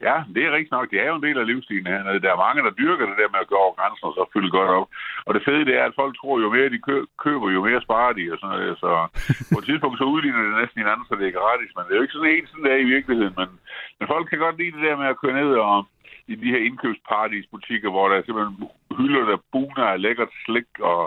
Ja, 0.00 0.16
det 0.34 0.42
er 0.44 0.52
rigtigt 0.56 0.76
nok. 0.76 0.90
Det 0.90 1.00
er 1.00 1.08
jo 1.10 1.16
en 1.16 1.26
del 1.26 1.38
af 1.38 1.46
livsstilen 1.46 1.86
hernede. 1.86 2.22
Der 2.24 2.32
er 2.32 2.44
mange, 2.46 2.62
der 2.66 2.78
dyrker 2.80 3.06
det 3.06 3.16
der 3.22 3.30
med 3.34 3.40
at 3.44 3.50
gå 3.52 3.56
over 3.64 3.74
grænsen 3.78 4.04
og 4.08 4.14
så 4.18 4.22
fylde 4.32 4.50
godt 4.50 4.70
op. 4.78 4.88
Og 5.26 5.34
det 5.34 5.42
fede 5.44 5.64
det 5.68 5.74
er, 5.80 5.84
at 5.86 5.98
folk 6.00 6.12
tror, 6.16 6.40
jo 6.44 6.48
mere 6.56 6.68
de 6.74 6.80
kø- 6.88 7.08
køber, 7.24 7.48
jo 7.56 7.60
mere 7.68 7.80
sparer 7.86 8.12
de. 8.18 8.24
Og 8.32 8.38
sådan 8.38 8.52
noget. 8.54 8.78
Så 8.84 8.90
på 9.52 9.58
et 9.60 9.66
tidspunkt 9.68 9.98
så 9.98 10.06
udligner 10.14 10.42
det 10.42 10.60
næsten 10.62 10.82
hinanden, 10.82 11.06
så 11.06 11.14
det 11.20 11.26
er 11.28 11.38
gratis. 11.40 11.70
Men 11.76 11.84
det 11.84 11.92
er 11.92 11.98
jo 12.00 12.06
ikke 12.06 12.16
sådan 12.16 12.34
en 12.34 12.46
sådan 12.46 12.66
der 12.68 12.76
i 12.84 12.90
virkeligheden. 12.94 13.34
Men, 13.40 13.48
men 13.98 14.06
folk 14.12 14.26
kan 14.28 14.38
godt 14.44 14.58
lide 14.58 14.74
det 14.76 14.86
der 14.86 14.96
med 15.02 15.08
at 15.12 15.20
køre 15.22 15.38
ned 15.40 15.50
og 15.68 15.76
i 16.32 16.34
de 16.42 16.52
her 16.54 16.62
indkøbspartys 16.68 17.46
butikker, 17.54 17.90
hvor 17.90 18.08
der 18.08 18.16
er 18.16 18.22
simpelthen 18.24 18.56
hylder, 18.98 19.24
der 19.30 19.38
buner 19.52 19.84
af 19.92 20.02
lækkert 20.02 20.32
slik 20.44 20.70
og 20.80 21.00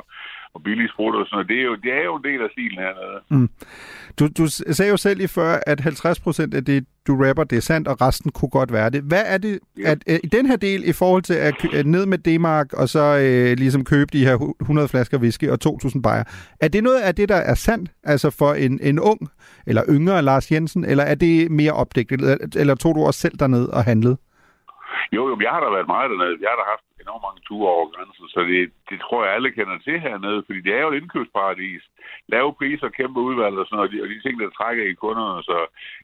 og 0.54 0.64
billige 0.64 0.90
sprut 0.90 1.16
og 1.16 1.26
sådan 1.26 1.36
noget. 1.36 1.50
Det 1.50 1.60
er 1.60 1.64
jo, 1.64 1.76
det 1.76 1.94
er 1.94 2.04
jo 2.04 2.16
en 2.16 2.24
del 2.24 2.42
af 2.42 2.50
stilen 2.52 2.78
hernede. 2.78 3.22
Mm. 3.30 3.50
Du, 4.20 4.28
du 4.38 4.48
sagde 4.48 4.92
jo 4.92 4.98
selv 4.98 5.22
i 5.22 5.28
før, 5.28 5.60
at 5.68 5.80
50 5.80 6.20
procent 6.20 6.54
af 6.54 6.66
det, 6.66 6.86
du 7.08 7.24
rapper, 7.24 7.44
det 7.44 7.58
er 7.58 7.62
sandt, 7.62 7.88
og 7.88 8.02
resten 8.02 8.32
kunne 8.32 8.50
godt 8.50 8.74
være 8.74 8.90
det. 8.90 9.04
Hvad 9.04 9.24
er 9.26 9.38
det 9.38 9.60
ja. 9.80 9.92
at, 9.92 10.04
at, 10.08 10.20
i 10.24 10.28
den 10.28 10.46
her 10.46 10.56
del 10.56 10.90
i 10.90 10.94
forhold 10.94 11.24
til 11.24 11.34
at, 11.34 11.74
at 11.74 11.86
ned 11.86 12.06
med 12.06 12.18
D-mark 12.18 12.74
og 12.74 12.90
så 12.90 13.06
øh, 13.24 13.58
ligesom 13.58 13.86
købe 13.86 14.10
de 14.14 14.26
her 14.26 14.54
100 14.62 14.88
flasker 14.88 15.18
whisky 15.18 15.50
og 15.50 15.58
2.000 15.66 16.02
bajer? 16.02 16.24
Er 16.62 16.68
det 16.68 16.84
noget 16.84 17.02
af 17.02 17.16
det, 17.16 17.30
der 17.30 17.36
er 17.52 17.56
sandt, 17.56 17.92
altså 18.04 18.36
for 18.40 18.54
en, 18.54 18.80
en 18.84 19.00
ung 19.00 19.20
eller 19.68 19.84
yngre 19.90 20.22
Lars 20.22 20.52
Jensen, 20.52 20.86
eller 20.86 21.04
er 21.04 21.16
det 21.16 21.52
mere 21.52 21.72
opdækket, 21.72 22.22
eller, 22.22 22.38
eller 22.56 22.76
tog 22.76 22.96
du 22.96 23.02
også 23.06 23.20
selv 23.20 23.38
derned 23.40 23.68
og 23.68 23.84
handlede? 23.84 24.18
Jo, 25.12 25.22
jo, 25.30 25.40
jeg 25.42 25.52
har 25.52 25.60
da 25.60 25.70
været 25.70 25.88
meget 25.88 26.10
dernede. 26.12 26.38
Jeg 26.42 26.50
har 26.52 26.58
da 26.62 26.66
haft 26.74 26.89
enormt 27.04 27.26
mange 27.28 27.42
ture 27.48 27.70
over 27.76 27.88
grænsen, 27.94 28.26
så 28.34 28.40
det, 28.50 28.60
det 28.90 28.98
tror 29.04 29.20
jeg 29.26 29.34
alle 29.36 29.52
kender 29.58 29.78
til 29.80 29.98
hernede, 30.06 30.40
fordi 30.46 30.60
det 30.66 30.74
er 30.74 30.84
jo 30.86 30.92
et 30.92 31.00
indkøbsparadis. 31.02 31.84
Lave 32.34 32.58
priser, 32.60 32.90
kæmpe 33.00 33.20
udvalg 33.28 33.56
og 33.62 33.66
sådan 33.66 33.76
noget, 33.78 33.90
og 33.90 33.94
de, 33.94 34.04
og 34.04 34.10
de 34.12 34.22
ting, 34.22 34.36
der 34.40 34.58
trækker 34.60 34.84
i 34.88 35.00
kunderne, 35.04 35.44
så 35.50 35.58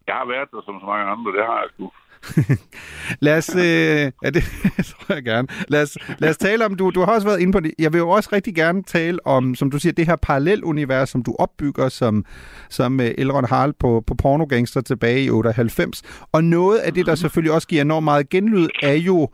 jeg 0.08 0.16
har 0.20 0.28
været 0.34 0.52
der 0.52 0.62
som 0.66 0.80
så 0.80 0.86
mange 0.92 1.06
andre, 1.14 1.32
det 1.38 1.44
har 1.50 1.60
jeg 1.64 1.70
sgu. 1.74 1.88
lad 3.26 3.38
os, 3.38 3.56
øh, 3.56 4.12
ja, 4.24 4.30
det 4.36 4.44
tror 4.86 5.16
jeg 5.16 5.24
gerne. 5.24 5.48
Lad 5.68 5.82
os, 5.82 5.98
lad 6.20 6.30
os 6.30 6.38
tale 6.38 6.66
om, 6.66 6.76
du, 6.76 6.90
du 6.90 7.00
har 7.00 7.14
også 7.14 7.28
været 7.28 7.40
inde 7.40 7.54
på 7.54 7.60
det. 7.60 7.74
Jeg 7.80 7.94
vil 7.94 8.00
jo 8.00 8.10
også 8.10 8.30
rigtig 8.34 8.56
gerne 8.56 8.84
tale 8.84 9.28
om, 9.28 9.56
som 9.56 9.72
du 9.72 9.80
siger, 9.80 9.94
det 9.94 10.06
her 10.06 10.16
parallelunivers, 10.16 11.10
som 11.10 11.24
du 11.24 11.36
opbygger 11.40 11.90
som, 11.90 12.26
som 12.70 13.00
uh, 13.00 13.06
Elrond 13.06 13.48
Harald 13.48 13.74
på, 13.80 14.04
på 14.08 14.16
Pornogangster 14.16 14.82
tilbage 14.82 15.24
i 15.24 15.30
98. 15.30 16.28
Og 16.32 16.44
noget 16.44 16.78
af 16.78 16.94
det, 16.94 17.06
der 17.06 17.16
selvfølgelig 17.16 17.54
også 17.54 17.68
giver 17.68 17.82
enormt 17.82 18.04
meget 18.04 18.30
genlyd, 18.30 18.68
er 18.84 18.94
jo, 18.94 19.30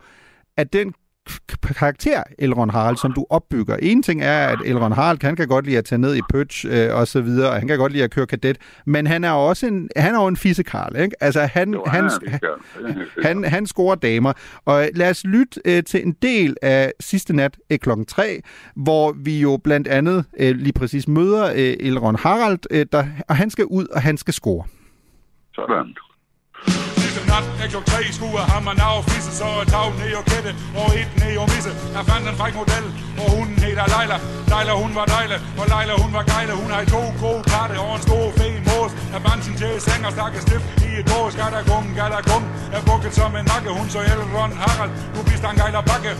at 0.57 0.73
den 0.73 0.93
karakter, 1.73 2.23
Elrond 2.39 2.71
Harald, 2.71 2.97
som 2.97 3.13
du 3.13 3.25
opbygger. 3.29 3.75
En 3.75 4.03
ting 4.03 4.21
er, 4.23 4.47
at 4.47 4.59
Elrond 4.65 4.93
Harald 4.93 5.17
han 5.21 5.35
kan 5.35 5.47
godt 5.47 5.65
lide 5.65 5.77
at 5.77 5.85
tage 5.85 5.99
ned 5.99 6.15
i 6.15 6.21
pøtch 6.29 6.65
øh, 6.69 6.95
og 6.95 7.07
så 7.07 7.21
videre, 7.21 7.49
og 7.49 7.55
han 7.55 7.67
kan 7.67 7.77
godt 7.77 7.91
lide 7.91 8.03
at 8.03 8.11
køre 8.11 8.27
kadet, 8.27 8.57
men 8.85 9.07
han 9.07 9.23
er 9.23 9.31
også 9.31 9.67
en, 9.67 9.89
han 9.95 10.15
er 10.15 10.21
jo 10.21 10.27
en 10.27 10.37
fisekarl, 10.37 10.95
ikke? 10.95 11.23
Altså, 11.23 11.41
han, 11.41 11.73
jo, 11.73 11.83
han, 11.87 12.09
han, 12.27 12.39
han, 13.25 13.43
han 13.43 13.65
scorer 13.65 13.95
damer. 13.95 14.33
Og 14.65 14.87
lad 14.95 15.09
os 15.09 15.23
lytte 15.23 15.61
øh, 15.65 15.83
til 15.83 16.07
en 16.07 16.15
del 16.21 16.57
af 16.61 16.93
sidste 16.99 17.35
nat 17.35 17.57
øh, 17.71 17.79
klokken 17.79 18.05
3, 18.05 18.41
hvor 18.75 19.11
vi 19.11 19.41
jo 19.41 19.59
blandt 19.63 19.87
andet 19.87 20.25
øh, 20.39 20.55
lige 20.55 20.73
præcis 20.73 21.07
møder 21.07 21.45
øh, 21.45 21.73
Elrond 21.79 22.17
Harald, 22.17 22.59
øh, 22.71 22.85
der, 22.91 23.05
og 23.29 23.35
han 23.35 23.49
skal 23.49 23.65
ud, 23.65 23.85
og 23.85 24.01
han 24.01 24.17
skal 24.17 24.33
score. 24.33 24.63
Sådan 25.55 25.95
Ligesom 27.11 27.29
nat 27.33 27.45
Jeg 27.61 27.67
klok 27.73 27.85
tre 27.91 28.01
skuer 28.17 28.43
have 28.51 28.63
ham 28.69 28.95
og 28.97 29.03
fisse 29.11 29.31
Så 29.39 29.47
er 29.61 29.65
tag 29.73 29.87
ned 30.01 30.13
og 30.19 30.25
kætte 30.31 30.51
og 30.81 30.87
et 30.99 31.11
ned 31.21 31.33
og 31.43 31.47
misse. 31.53 31.71
Jeg 31.95 32.03
fandt 32.09 32.25
en 32.31 32.35
fræk 32.41 32.55
model 32.61 32.85
Og 33.21 33.27
hun 33.35 33.47
hedder 33.63 33.85
Leila 33.93 34.17
Leila 34.51 34.73
hun 34.83 34.91
var 34.99 35.05
dejle 35.15 35.37
Og 35.59 35.65
Leila 35.73 35.93
hun 36.03 36.11
var 36.17 36.23
gejle 36.31 36.53
Hun 36.61 36.69
har 36.73 36.81
to 36.95 37.01
gode 37.23 37.43
katte 37.51 37.75
og 37.85 37.91
en 37.97 38.01
stor 38.07 38.25
fe 38.39 38.47
mås. 38.69 38.91
Jeg 39.13 39.19
bandt 39.25 39.41
sin 39.45 39.55
til 39.61 39.73
seng 39.87 40.01
og 40.07 40.13
snakke 40.17 40.37
stift 40.47 40.67
i 40.87 40.89
et 40.99 41.05
bås. 41.11 41.33
Gatter 41.39 41.61
gung, 41.69 41.85
gatter 41.99 42.21
gung 42.29 42.45
Jeg 42.73 42.81
bukket 42.89 43.11
som 43.19 43.31
en 43.39 43.45
nakke. 43.51 43.69
Hun 43.79 43.87
så 43.93 43.99
Elrond 44.11 44.53
Harald 44.61 44.93
Du 45.15 45.19
bist 45.29 45.43
en 45.51 45.57
gejler 45.61 45.83
bakke. 45.91 46.13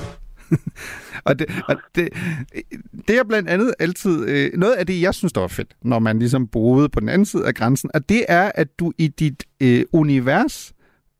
Og 1.27 1.39
det, 1.39 1.47
og 1.67 1.75
det, 1.95 2.09
det 3.07 3.17
er 3.17 3.23
blandt 3.23 3.49
andet 3.49 3.73
altid 3.79 4.25
øh, 4.27 4.51
noget 4.53 4.73
af 4.73 4.85
det, 4.87 5.01
jeg 5.01 5.13
synes, 5.13 5.33
der 5.33 5.41
var 5.41 5.47
fedt, 5.47 5.75
når 5.81 5.99
man 5.99 6.19
ligesom 6.19 6.47
boede 6.47 6.89
på 6.89 6.99
den 6.99 7.09
anden 7.09 7.25
side 7.25 7.47
af 7.47 7.55
grænsen, 7.55 7.89
og 7.93 8.09
det 8.09 8.25
er, 8.27 8.51
at 8.55 8.79
du 8.79 8.91
i 8.97 9.07
dit 9.07 9.43
øh, 9.61 9.85
univers 9.93 10.73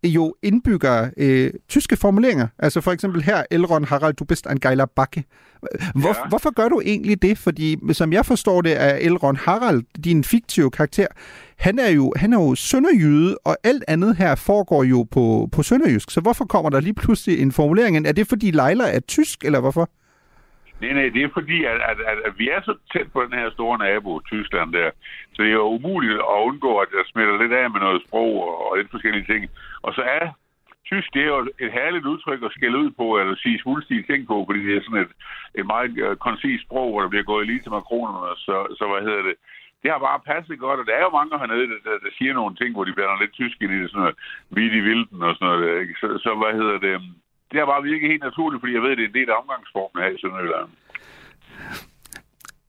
jo 0.04 0.36
indbygger 0.44 1.10
øh, 1.18 1.52
tyske 1.70 1.96
formuleringer. 1.96 2.48
Altså 2.60 2.82
for 2.82 2.92
eksempel 2.92 3.24
her, 3.24 3.44
Elrond 3.52 3.86
Harald, 3.86 4.14
du 4.14 4.26
bist 4.26 4.46
en 4.46 4.60
geiler 4.60 4.86
bakke. 4.86 5.24
Hvor, 5.96 6.08
ja. 6.08 6.30
Hvorfor 6.30 6.54
gør 6.54 6.70
du 6.70 6.82
egentlig 6.86 7.22
det? 7.22 7.38
Fordi 7.38 7.78
som 7.94 8.14
jeg 8.14 8.26
forstår 8.26 8.62
det, 8.62 8.82
er 8.82 8.96
Elrond 8.96 9.38
Harald, 9.38 9.84
din 10.04 10.24
fiktive 10.24 10.72
karakter, 10.72 11.08
han 11.58 11.80
er 11.80 11.90
jo, 11.90 12.14
han 12.16 12.34
er 12.34 12.40
jo 12.40 12.56
sønderjyde, 12.56 13.38
og 13.38 13.58
alt 13.64 13.84
andet 13.88 14.16
her 14.16 14.36
foregår 14.36 14.84
jo 14.84 15.08
på, 15.12 15.50
på 15.52 15.64
sønderjysk. 15.64 16.12
Så 16.12 16.22
hvorfor 16.22 16.46
kommer 16.46 16.70
der 16.70 16.80
lige 16.80 16.94
pludselig 16.94 17.40
en 17.40 17.52
formulering? 17.52 18.08
Er 18.08 18.12
det 18.12 18.28
fordi 18.28 18.52
Leila 18.52 18.96
er 18.96 19.00
tysk, 19.00 19.46
eller 19.46 19.60
hvorfor? 19.60 19.90
Nej, 20.82 20.94
nej, 20.94 21.10
det 21.16 21.22
er 21.24 21.38
fordi, 21.40 21.58
at, 21.72 21.80
at, 21.92 21.98
at, 22.12 22.18
at 22.28 22.34
vi 22.42 22.50
er 22.50 22.62
så 22.62 22.74
tæt 22.94 23.08
på 23.12 23.20
den 23.26 23.34
her 23.40 23.50
store 23.52 23.78
nabo, 23.78 24.20
Tyskland 24.20 24.74
der, 24.74 24.92
så 25.34 25.44
det 25.44 25.50
er 25.50 25.62
jo 25.64 25.74
umuligt 25.78 26.14
at 26.14 26.44
undgå, 26.50 26.72
at 26.78 26.90
jeg 26.98 27.04
smitter 27.12 27.42
lidt 27.42 27.54
af 27.54 27.72
med 27.72 27.80
noget 27.80 28.04
sprog 28.08 28.34
og, 28.48 28.72
og 28.72 28.78
lidt 28.78 28.92
forskellige 28.92 29.30
ting. 29.32 29.42
Og 29.82 29.94
så 29.94 30.02
er 30.02 30.26
tysk, 30.92 31.14
det 31.14 31.22
er 31.24 31.32
jo 31.36 31.40
et 31.66 31.72
herligt 31.80 32.06
udtryk 32.12 32.42
at 32.44 32.56
skælde 32.58 32.78
ud 32.84 32.92
på, 33.00 33.06
eller 33.20 33.36
sige 33.36 33.62
svulstige 33.64 34.08
ting 34.10 34.28
på, 34.28 34.36
fordi 34.48 34.60
det 34.68 34.74
er 34.78 34.84
sådan 34.84 35.04
et, 35.06 35.14
et 35.60 35.66
meget 35.74 35.92
øh, 36.06 36.16
koncist 36.28 36.64
sprog, 36.64 36.88
hvor 36.92 37.02
der 37.02 37.10
bliver 37.10 37.32
gået 37.32 37.48
lige 37.48 37.62
til 37.64 37.76
makronerne, 37.78 38.36
så, 38.46 38.56
så 38.78 38.84
hvad 38.92 39.02
hedder 39.08 39.24
det, 39.30 39.36
det 39.82 39.92
har 39.92 40.00
bare 40.08 40.28
passet 40.32 40.60
godt, 40.66 40.80
og 40.80 40.86
der 40.88 40.96
er 40.96 41.04
jo 41.08 41.18
mange 41.20 41.40
hernede, 41.42 41.68
der, 41.72 41.80
der, 41.88 41.96
der 42.06 42.12
siger 42.18 42.34
nogle 42.34 42.56
ting, 42.56 42.70
hvor 42.74 42.86
de 42.86 42.94
blander 42.98 43.22
lidt 43.22 43.34
tysk 43.40 43.58
ind 43.62 43.74
i 43.74 43.82
det, 43.82 43.90
sådan 43.90 44.02
noget 44.02 44.16
vidt 44.58 44.74
i 44.80 44.86
vilden 44.90 45.20
og 45.28 45.34
sådan 45.36 45.48
noget. 45.48 45.82
Ikke? 45.82 45.94
Så, 46.02 46.08
så 46.24 46.30
hvad 46.40 46.54
hedder 46.60 46.78
det, 46.86 46.94
øhm, 46.98 47.14
det 47.52 47.60
har 47.60 47.66
bare 47.66 47.84
virket 47.84 48.10
helt 48.10 48.24
naturligt, 48.24 48.62
fordi 48.62 48.74
jeg 48.74 48.82
ved, 48.82 48.90
det 48.90 49.04
er 49.04 49.08
en 49.08 49.20
del 49.20 49.30
af 49.30 49.38
omgangsformen 49.42 50.04
her 50.04 50.10
i 50.16 50.20
Sønderjylland. 50.22 50.70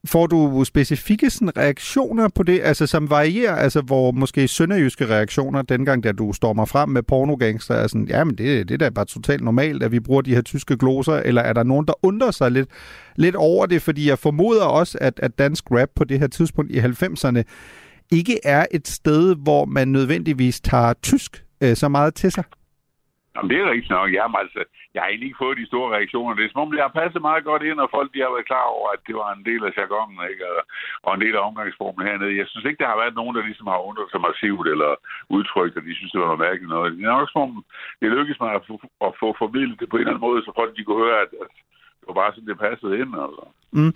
Får 0.06 0.26
du 0.26 0.64
specifikke 0.64 1.30
sådan, 1.30 1.56
reaktioner 1.56 2.28
på 2.34 2.42
det, 2.42 2.60
altså 2.62 2.86
som 2.86 3.10
varierer, 3.10 3.56
altså 3.56 3.80
hvor 3.80 4.10
måske 4.10 4.48
sønderjyske 4.48 5.06
reaktioner, 5.06 5.62
dengang 5.62 6.04
da 6.04 6.12
du 6.12 6.32
stormer 6.32 6.64
frem 6.64 6.88
med 6.88 7.02
pornogangster, 7.02 7.74
er 7.74 7.86
sådan, 7.86 8.08
jamen 8.08 8.38
det, 8.38 8.68
det 8.68 8.74
er 8.74 8.78
da 8.78 8.90
bare 8.90 9.04
totalt 9.04 9.44
normalt, 9.44 9.82
at 9.82 9.92
vi 9.92 10.00
bruger 10.00 10.22
de 10.22 10.34
her 10.34 10.42
tyske 10.42 10.76
gloser, 10.76 11.12
eller 11.12 11.42
er 11.42 11.52
der 11.52 11.62
nogen, 11.62 11.86
der 11.86 11.92
undrer 12.02 12.30
sig 12.30 12.50
lidt, 12.50 12.68
lidt 13.16 13.36
over 13.36 13.66
det, 13.66 13.82
fordi 13.82 14.08
jeg 14.08 14.18
formoder 14.18 14.64
også, 14.64 14.98
at, 15.00 15.20
at 15.22 15.38
dansk 15.38 15.64
rap 15.70 15.88
på 15.96 16.04
det 16.04 16.18
her 16.18 16.26
tidspunkt 16.26 16.70
i 16.70 16.78
90'erne 16.78 17.42
ikke 18.12 18.38
er 18.44 18.66
et 18.70 18.88
sted, 18.88 19.36
hvor 19.36 19.64
man 19.64 19.88
nødvendigvis 19.88 20.60
tager 20.60 20.92
tysk 20.92 21.44
øh, 21.60 21.76
så 21.76 21.88
meget 21.88 22.14
til 22.14 22.32
sig. 22.32 22.44
Jamen, 23.34 23.50
det 23.50 23.58
er 23.58 23.70
rigtigt 23.72 23.96
nok. 23.98 24.08
Jamen, 24.18 24.36
altså, 24.42 24.60
jeg 24.94 25.00
har 25.02 25.08
egentlig 25.08 25.28
ikke 25.28 25.42
fået 25.44 25.60
de 25.60 25.70
store 25.70 25.92
reaktioner. 25.96 26.34
Det 26.34 26.44
er 26.44 26.52
som 26.52 26.64
om, 26.64 26.76
jeg 26.78 26.86
har 26.88 26.98
passet 27.00 27.22
meget 27.28 27.44
godt 27.50 27.62
ind, 27.68 27.78
og 27.84 27.88
folk 27.96 28.08
de 28.14 28.22
har 28.24 28.34
været 28.34 28.50
klar 28.50 28.66
over, 28.76 28.88
at 28.94 29.00
det 29.06 29.14
var 29.20 29.28
en 29.32 29.44
del 29.48 29.62
af 29.68 29.76
jargonen, 29.78 30.18
ikke? 30.30 30.44
Og, 30.50 30.62
og 31.06 31.10
en 31.14 31.22
del 31.24 31.34
af 31.36 31.46
omgangsformen 31.48 32.06
hernede. 32.08 32.40
Jeg 32.40 32.46
synes 32.48 32.64
ikke, 32.66 32.82
der 32.82 32.92
har 32.92 33.02
været 33.02 33.18
nogen, 33.20 33.34
der 33.36 33.42
ligesom 33.48 33.66
har 33.72 33.86
undret 33.88 34.08
sig 34.10 34.20
massivt 34.26 34.66
eller 34.74 34.90
udtrykt, 35.36 35.76
at 35.76 35.86
de 35.88 35.94
synes, 35.96 36.12
det 36.12 36.20
var 36.20 36.30
noget 36.30 36.46
mærkeligt 36.46 36.74
noget. 36.74 36.92
Det 36.92 37.04
er 37.04 37.18
nok 37.18 37.30
som 37.32 37.42
om, 37.46 37.64
det 38.00 38.14
lykkedes 38.16 38.40
mig 38.44 38.50
at 38.58 38.64
få, 38.68 38.74
at 39.06 39.12
få 39.22 39.28
formidlet 39.42 39.80
det 39.80 39.88
på 39.88 39.96
en 39.96 40.00
eller 40.00 40.14
anden 40.14 40.28
måde, 40.28 40.40
så 40.42 40.50
folk 40.60 40.72
de 40.76 40.84
kunne 40.84 41.04
høre, 41.04 41.18
at, 41.24 41.30
at 41.44 41.50
det 41.98 42.06
var 42.08 42.18
bare 42.20 42.32
sådan, 42.32 42.50
det 42.50 42.64
passede 42.66 42.94
ind. 43.02 43.10
Altså. 43.26 43.44
Mm. 43.76 43.94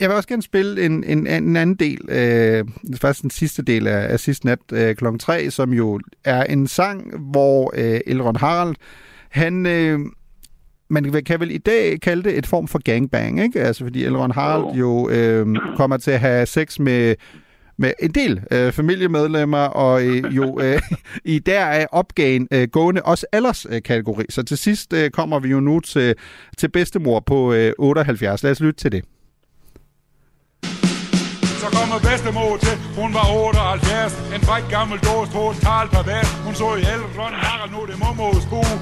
Jeg 0.00 0.08
vil 0.08 0.16
også 0.16 0.28
gerne 0.28 0.42
spille 0.42 0.84
en, 0.84 1.04
en, 1.04 1.26
en 1.26 1.56
anden 1.56 1.76
del, 1.76 2.00
øh, 2.08 2.64
faktisk 3.00 3.22
den 3.22 3.30
sidste 3.30 3.62
del 3.62 3.86
af, 3.86 4.12
af 4.12 4.20
sidste 4.20 4.46
nat 4.46 4.58
øh, 4.72 4.94
kl. 4.96 5.04
3, 5.20 5.50
som 5.50 5.72
jo 5.72 6.00
er 6.24 6.44
en 6.44 6.66
sang, 6.66 7.18
hvor 7.30 7.72
øh, 7.74 8.00
Elrond 8.06 8.36
Harald, 8.36 8.74
han... 9.28 9.66
Øh, 9.66 10.00
man 10.90 11.22
kan 11.26 11.40
vel 11.40 11.50
i 11.50 11.58
dag 11.58 12.00
kalde 12.00 12.22
det 12.22 12.38
et 12.38 12.46
form 12.46 12.68
for 12.68 12.78
gangbang, 12.78 13.42
ikke? 13.42 13.60
Altså 13.60 13.84
fordi 13.84 14.04
Elrond 14.04 14.32
Harald 14.32 14.74
jo 14.74 15.08
øh, 15.10 15.46
kommer 15.76 15.96
til 15.96 16.10
at 16.10 16.20
have 16.20 16.46
sex 16.46 16.78
med 16.78 17.14
med 17.78 17.92
en 18.00 18.10
del 18.10 18.42
øh, 18.50 18.72
familiemedlemmer, 18.72 19.58
og 19.58 20.06
øh, 20.06 20.36
jo 20.36 20.60
øh, 20.62 20.80
i 21.34 21.38
der 21.38 21.60
er 21.60 21.86
opgaven 21.92 22.48
øh, 22.52 22.68
gående 22.72 23.02
også 23.02 23.26
alderskategori. 23.32 24.24
Så 24.28 24.42
til 24.42 24.58
sidst 24.58 24.92
øh, 24.92 25.10
kommer 25.10 25.38
vi 25.38 25.48
jo 25.48 25.60
nu 25.60 25.80
til, 25.80 26.14
til 26.58 26.68
bedstemor 26.68 27.20
på 27.20 27.52
øh, 27.52 27.72
78. 27.78 28.42
Lad 28.42 28.50
os 28.50 28.60
lytte 28.60 28.80
til 28.80 28.92
det 28.92 29.04
så 31.62 31.68
kommer 31.76 31.98
bedstemor 32.06 32.56
til, 32.64 32.74
hun 33.00 33.10
var 33.18 33.26
78. 33.30 34.12
En 34.34 34.42
fræk 34.48 34.64
gammel 34.76 34.98
dås 35.08 35.28
på 35.36 35.42
et 35.50 35.58
tal 35.66 35.86
pervers. 35.94 36.30
Hun 36.46 36.54
så 36.54 36.68
i 36.80 36.82
Elrond 36.94 37.36
Harald, 37.44 37.70
nu 37.74 37.80
det 37.90 37.96
mormors 38.02 38.46
bue 38.52 38.74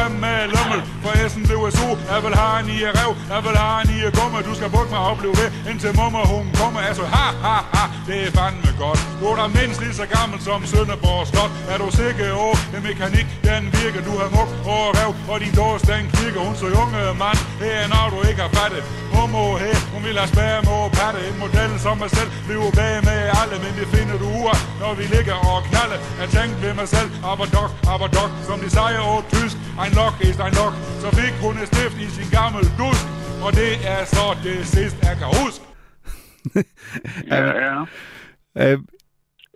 frem 0.00 0.12
med 0.24 0.38
lommel. 0.54 0.80
For 1.02 1.12
Essen 1.24 1.42
blev 1.48 1.60
så 1.78 1.88
Jeg 2.12 2.20
vil 2.24 2.34
have 2.40 2.56
en 2.60 2.68
i 2.76 2.78
rev 2.98 3.12
Jeg 3.32 3.40
vil 3.46 3.56
have 3.62 3.76
en 3.82 3.90
i 3.96 3.98
gumme 4.18 4.38
Du 4.48 4.52
skal 4.58 4.68
bukke 4.76 4.90
mig 4.94 5.00
og 5.04 5.10
opleve 5.12 5.34
det 5.42 5.48
Indtil 5.70 5.92
mummer 6.00 6.24
hun 6.34 6.44
kommer. 6.60 6.80
Altså 6.88 7.04
ha 7.14 7.26
ha 7.46 7.56
ha. 7.74 7.84
Det 8.08 8.18
er 8.26 8.30
fandme 8.38 8.70
godt. 8.84 9.00
Du 9.20 9.24
er 9.32 9.36
da 9.40 9.46
mindst 9.58 9.78
lige 9.84 9.94
så 10.00 10.06
gammel 10.16 10.38
som 10.46 10.58
Sønderborg 10.70 11.26
Slot. 11.30 11.52
Er 11.72 11.78
du 11.82 11.88
sikker 12.00 12.24
over 12.44 12.56
Den 12.72 12.82
mekanik. 12.90 13.26
Den 13.48 13.62
virker. 13.78 14.02
Du 14.08 14.12
har 14.20 14.28
muk 14.36 14.50
og 14.74 14.84
rev 14.98 15.10
Og 15.32 15.36
din 15.42 15.54
dårs 15.60 15.82
den 15.92 16.04
kigger 16.16 16.40
Hun 16.46 16.54
så 16.60 16.66
unge 16.82 17.00
mand. 17.22 17.40
Det 17.60 17.70
er 17.80 17.86
når 17.94 18.06
du 18.14 18.18
ikke 18.28 18.40
har 18.46 18.52
fattet. 18.58 18.82
Mummer 19.14 19.58
her 19.64 19.76
Hun 19.94 20.02
vil 20.06 20.16
have 20.22 20.30
spærre 20.34 20.60
med 20.68 20.82
patte. 20.98 21.20
En 21.30 21.36
model 21.44 21.72
som 21.84 21.94
mig 22.02 22.10
selv. 22.18 22.30
Bliver 22.46 22.70
bag 22.80 22.94
med 23.08 23.20
alle 23.40 23.56
Men 23.64 23.72
det 23.78 23.86
finder 23.94 24.16
du 24.22 24.28
ud 24.40 24.56
Når 24.82 24.92
vi 24.98 25.04
ligger 25.14 25.36
og 25.50 25.58
knalde 25.68 25.96
Jeg 26.20 26.28
tænkte 26.36 26.56
ved 26.64 26.74
mig 26.80 26.88
selv. 26.94 27.08
Aber 27.30 27.46
dog, 27.56 27.68
aber 27.92 28.08
dog 28.16 28.28
Som 28.48 28.58
de 28.64 28.68
siger 28.76 29.02
og 29.14 29.20
tysk. 29.34 29.56
Ein 29.82 29.89
Loch 29.98 30.16
ist 30.28 30.40
ein 30.46 30.54
Loch 30.60 30.74
Så 31.02 31.08
fik 31.20 31.34
hun 31.44 31.54
et 31.62 31.66
stift 31.72 31.96
i 32.04 32.06
sin 32.16 32.28
gammel 32.38 32.62
dusk 32.80 33.04
Og 33.46 33.50
det 33.60 33.72
er 33.94 34.00
så 34.14 34.24
det 34.46 34.66
sidste 34.66 34.98
jeg 35.08 35.16
kan 35.22 35.28
huske 35.42 35.64
Ja, 37.30 37.44
ja. 37.66 37.76
Øh, 38.72 38.78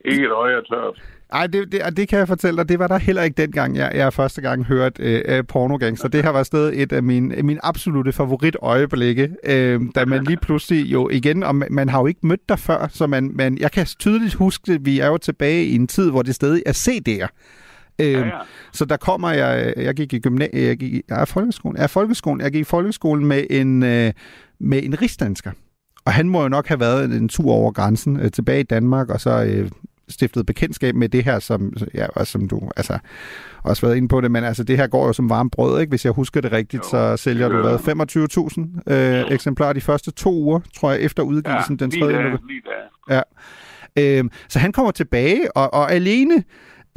Ikke 0.04 0.24
et 0.24 0.30
øje 0.32 0.54
er 0.56 0.60
tørt. 0.60 1.02
ej, 1.32 1.46
det, 1.46 1.72
det, 1.72 1.82
og 1.82 1.96
det 1.96 2.08
kan 2.08 2.18
jeg 2.18 2.28
fortælle 2.28 2.56
dig, 2.56 2.68
det 2.68 2.78
var 2.78 2.86
der 2.88 2.98
heller 2.98 3.22
ikke 3.22 3.42
dengang, 3.42 3.76
jeg, 3.76 3.92
jeg 3.94 4.12
første 4.12 4.40
gang 4.40 4.64
hørte 4.64 5.02
øh, 5.02 5.22
øh, 5.38 5.44
pornogangster. 5.48 6.08
Det 6.08 6.24
har 6.24 6.32
været 6.32 6.46
stadig 6.46 6.82
et 6.82 6.92
af 6.92 7.02
mine, 7.02 7.42
mine 7.42 7.64
absolute 7.64 8.12
favoritøjeblikke, 8.12 9.30
øh, 9.44 9.80
da 9.94 10.04
man 10.04 10.24
lige 10.24 10.36
pludselig 10.36 10.92
jo 10.92 11.08
igen, 11.08 11.42
og 11.42 11.54
man, 11.56 11.68
man 11.70 11.88
har 11.88 12.00
jo 12.00 12.06
ikke 12.06 12.26
mødt 12.26 12.48
dig 12.48 12.58
før, 12.58 12.86
så 12.90 13.06
man, 13.06 13.30
man, 13.34 13.58
jeg 13.58 13.72
kan 13.72 13.86
tydeligt 13.86 14.34
huske, 14.34 14.72
at 14.72 14.84
vi 14.84 15.00
er 15.00 15.06
jo 15.06 15.16
tilbage 15.16 15.64
i 15.64 15.74
en 15.74 15.86
tid, 15.86 16.10
hvor 16.10 16.22
det 16.22 16.34
stadig 16.34 16.62
er 16.66 16.72
CD'er. 16.72 17.28
Øh, 17.98 18.12
Ja, 18.12 18.18
ja. 18.18 18.30
Så 18.72 18.84
der 18.84 18.96
kommer 18.96 19.30
jeg, 19.30 19.74
jeg 19.76 19.94
gik 19.94 20.12
i 20.12 20.18
gymnasiet, 20.18 20.66
jeg 20.68 20.76
gik 20.76 20.94
i 20.94 21.02
ja, 21.10 21.24
folkeskolen, 21.24 21.78
ja, 21.78 21.86
folkeskolen, 21.86 22.40
jeg 22.40 22.52
gik 22.52 22.60
i 22.60 22.64
folkeskolen 22.64 23.26
med 23.26 23.44
en, 23.50 23.82
øh, 23.82 24.12
med 24.60 24.82
en 24.82 25.02
rigsdansker. 25.02 25.50
Og 26.04 26.12
han 26.12 26.28
må 26.28 26.42
jo 26.42 26.48
nok 26.48 26.68
have 26.68 26.80
været 26.80 27.04
en 27.04 27.28
tur 27.28 27.52
over 27.52 27.72
grænsen 27.72 28.20
øh, 28.20 28.30
tilbage 28.30 28.60
i 28.60 28.62
Danmark, 28.62 29.10
og 29.10 29.20
så 29.20 29.44
øh, 29.44 29.70
stiftet 30.08 30.46
bekendtskab 30.46 30.94
med 30.94 31.08
det 31.08 31.24
her, 31.24 31.38
som, 31.38 31.72
ja, 31.94 32.06
og 32.06 32.26
som 32.26 32.48
du 32.48 32.70
altså, 32.76 32.98
også 33.62 33.86
været 33.86 33.96
inde 33.96 34.08
på 34.08 34.20
det, 34.20 34.30
men 34.30 34.44
altså, 34.44 34.64
det 34.64 34.76
her 34.76 34.86
går 34.86 35.06
jo 35.06 35.12
som 35.12 35.30
varmt 35.30 35.52
brød, 35.52 35.80
ikke? 35.80 35.90
Hvis 35.90 36.04
jeg 36.04 36.12
husker 36.12 36.40
det 36.40 36.52
rigtigt, 36.52 36.82
Jo, 36.84 36.88
så 36.88 37.16
sælger 37.16 37.48
du 37.48 37.60
hvad, 37.60 37.78
gør 37.84 38.74
25.000 38.86 38.92
øh, 38.94 39.24
eksemplarer 39.34 39.72
de 39.72 39.80
første 39.80 40.10
to 40.10 40.34
uger, 40.34 40.60
tror 40.74 40.90
jeg, 40.90 41.00
efter 41.00 41.22
udgivelsen 41.22 41.76
den 41.76 41.90
lige 41.90 42.04
3. 42.04 42.12
der, 42.12 42.18
november. 42.18 42.38
lige 42.48 42.62
der. 43.08 43.14
Ja. 43.16 43.22
Øhm, 44.18 44.30
så 44.48 44.58
han 44.58 44.72
kommer 44.72 44.92
tilbage, 44.92 45.56
og, 45.56 45.74
og 45.74 45.92
alene, 45.92 46.44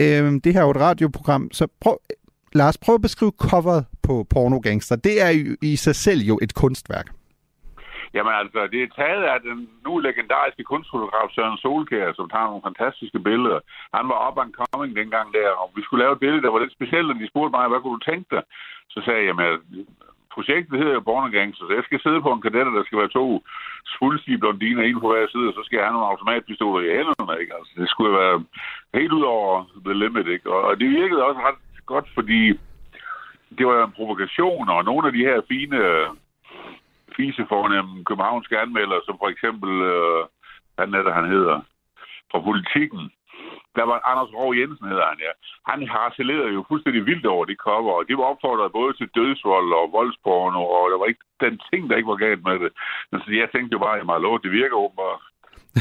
øhm, 0.04 0.42
det 0.42 0.54
her 0.54 0.62
er 0.62 0.66
jo 0.66 0.72
et 0.72 0.86
radioprogram, 0.88 1.52
så 1.52 1.68
prøv, 1.82 1.98
Lars, 2.54 2.78
prøv 2.78 2.96
at 2.96 3.02
beskrive 3.02 3.32
coveret 3.50 3.86
på 4.04 4.14
Porno 4.34 4.60
Gangster. 4.60 4.96
Det 4.96 5.16
er 5.22 5.30
jo 5.30 5.56
i 5.62 5.76
sig 5.76 5.96
selv 5.96 6.22
jo 6.22 6.40
et 6.42 6.54
kunstværk. 6.56 7.08
Jamen 8.16 8.34
altså, 8.42 8.60
det 8.74 8.80
er 8.84 8.96
taget 9.02 9.24
af 9.34 9.40
den 9.48 9.58
nu 9.86 9.94
legendariske 10.08 10.64
kunstfotograf 10.72 11.30
Søren 11.32 11.58
Solkær, 11.58 12.14
som 12.14 12.30
tager 12.30 12.50
nogle 12.50 12.68
fantastiske 12.70 13.20
billeder. 13.20 13.60
Han 13.98 14.06
var 14.12 14.18
up 14.28 14.38
and 14.44 14.54
coming 14.62 14.92
dengang 15.02 15.28
der, 15.40 15.50
og 15.62 15.68
vi 15.76 15.82
skulle 15.84 16.04
lave 16.04 16.14
et 16.14 16.24
billede, 16.24 16.44
der 16.44 16.52
var 16.54 16.60
lidt 16.62 16.78
specielt, 16.78 17.12
og 17.12 17.16
de 17.20 17.32
spurgte 17.32 17.56
mig, 17.58 17.68
hvad 17.70 17.82
kunne 17.82 17.98
du 18.00 18.10
tænke 18.12 18.28
dig? 18.36 18.44
Så 18.94 18.98
sagde 19.06 19.20
jeg, 19.20 19.28
jamen, 19.30 19.52
projektet 20.38 20.80
hedder 20.80 20.95
jo 20.97 21.08
Born 21.10 21.32
Gangster, 21.32 21.65
så 21.65 21.73
jeg 21.73 21.86
skal 21.86 22.00
sidde 22.02 22.21
på 22.21 22.32
en 22.34 22.43
kadette, 22.45 22.71
der 22.78 22.84
skal 22.86 23.00
være 23.02 23.15
to 23.19 23.26
fuldstige 24.00 24.41
blondiner, 24.41 24.84
en 24.84 25.00
på 25.00 25.10
hver 25.12 25.28
side, 25.34 25.47
og 25.50 25.56
så 25.56 25.62
skal 25.63 25.78
jeg 25.78 25.86
have 25.86 25.95
nogle 25.95 26.12
automatpistoler 26.12 26.80
i 26.84 26.93
hænderne, 26.97 27.41
ikke? 27.41 27.54
Altså, 27.58 27.71
det 27.82 27.89
skulle 27.89 28.13
være 28.21 28.36
helt 29.00 29.13
ud 29.19 29.26
over 29.38 29.54
the 29.86 29.93
limit, 30.02 30.28
ikke? 30.36 30.47
Og 30.54 30.80
det 30.80 30.88
virkede 31.00 31.26
også 31.28 31.41
ret 31.47 31.62
godt, 31.91 32.08
fordi 32.17 32.41
det 33.58 33.65
var 33.67 33.78
en 33.86 33.97
provokation, 33.97 34.69
og 34.69 34.80
nogle 34.89 35.08
af 35.08 35.13
de 35.13 35.28
her 35.30 35.38
fine 35.52 35.82
fisefornemme 37.15 38.06
københavnske 38.10 38.60
anmeldere, 38.60 39.02
som 39.06 39.15
for 39.21 39.30
eksempel, 39.34 39.71
øh, 39.91 40.21
hvad 40.76 41.00
er 41.00 41.04
det, 41.04 41.19
han 41.19 41.30
hedder, 41.36 41.58
fra 42.32 42.39
politikken, 42.50 43.04
der 43.78 43.86
var 43.92 43.98
Anders 44.12 44.32
Rov 44.38 44.52
Jensen, 44.60 44.88
hedder 44.92 45.08
han, 45.12 45.20
ja. 45.28 45.34
Han 45.72 45.80
harcelerede 45.94 46.54
jo 46.58 46.62
fuldstændig 46.70 47.02
vildt 47.10 47.28
over 47.34 47.46
det 47.50 47.58
cover, 47.68 47.94
og 48.00 48.04
det 48.08 48.16
var 48.20 48.26
opfordret 48.34 48.78
både 48.80 48.92
til 49.00 49.08
dødsvold 49.18 49.70
og 49.80 49.86
voldsporno, 49.98 50.62
og 50.78 50.84
der 50.92 50.98
var 51.02 51.08
ikke 51.12 51.26
den 51.46 51.56
ting, 51.70 51.82
der 51.90 51.96
ikke 51.98 52.13
var 52.13 52.24
galt 52.26 52.44
med 52.50 52.58
det. 52.63 52.72
Men 53.10 53.18
så 53.22 53.28
jeg 53.42 53.48
tænkte 53.50 53.74
jo 53.76 53.80
bare, 53.86 53.96
at 54.16 54.22
lov, 54.26 54.36
det 54.46 54.52
virker 54.60 54.78
åbenbart. 54.86 55.24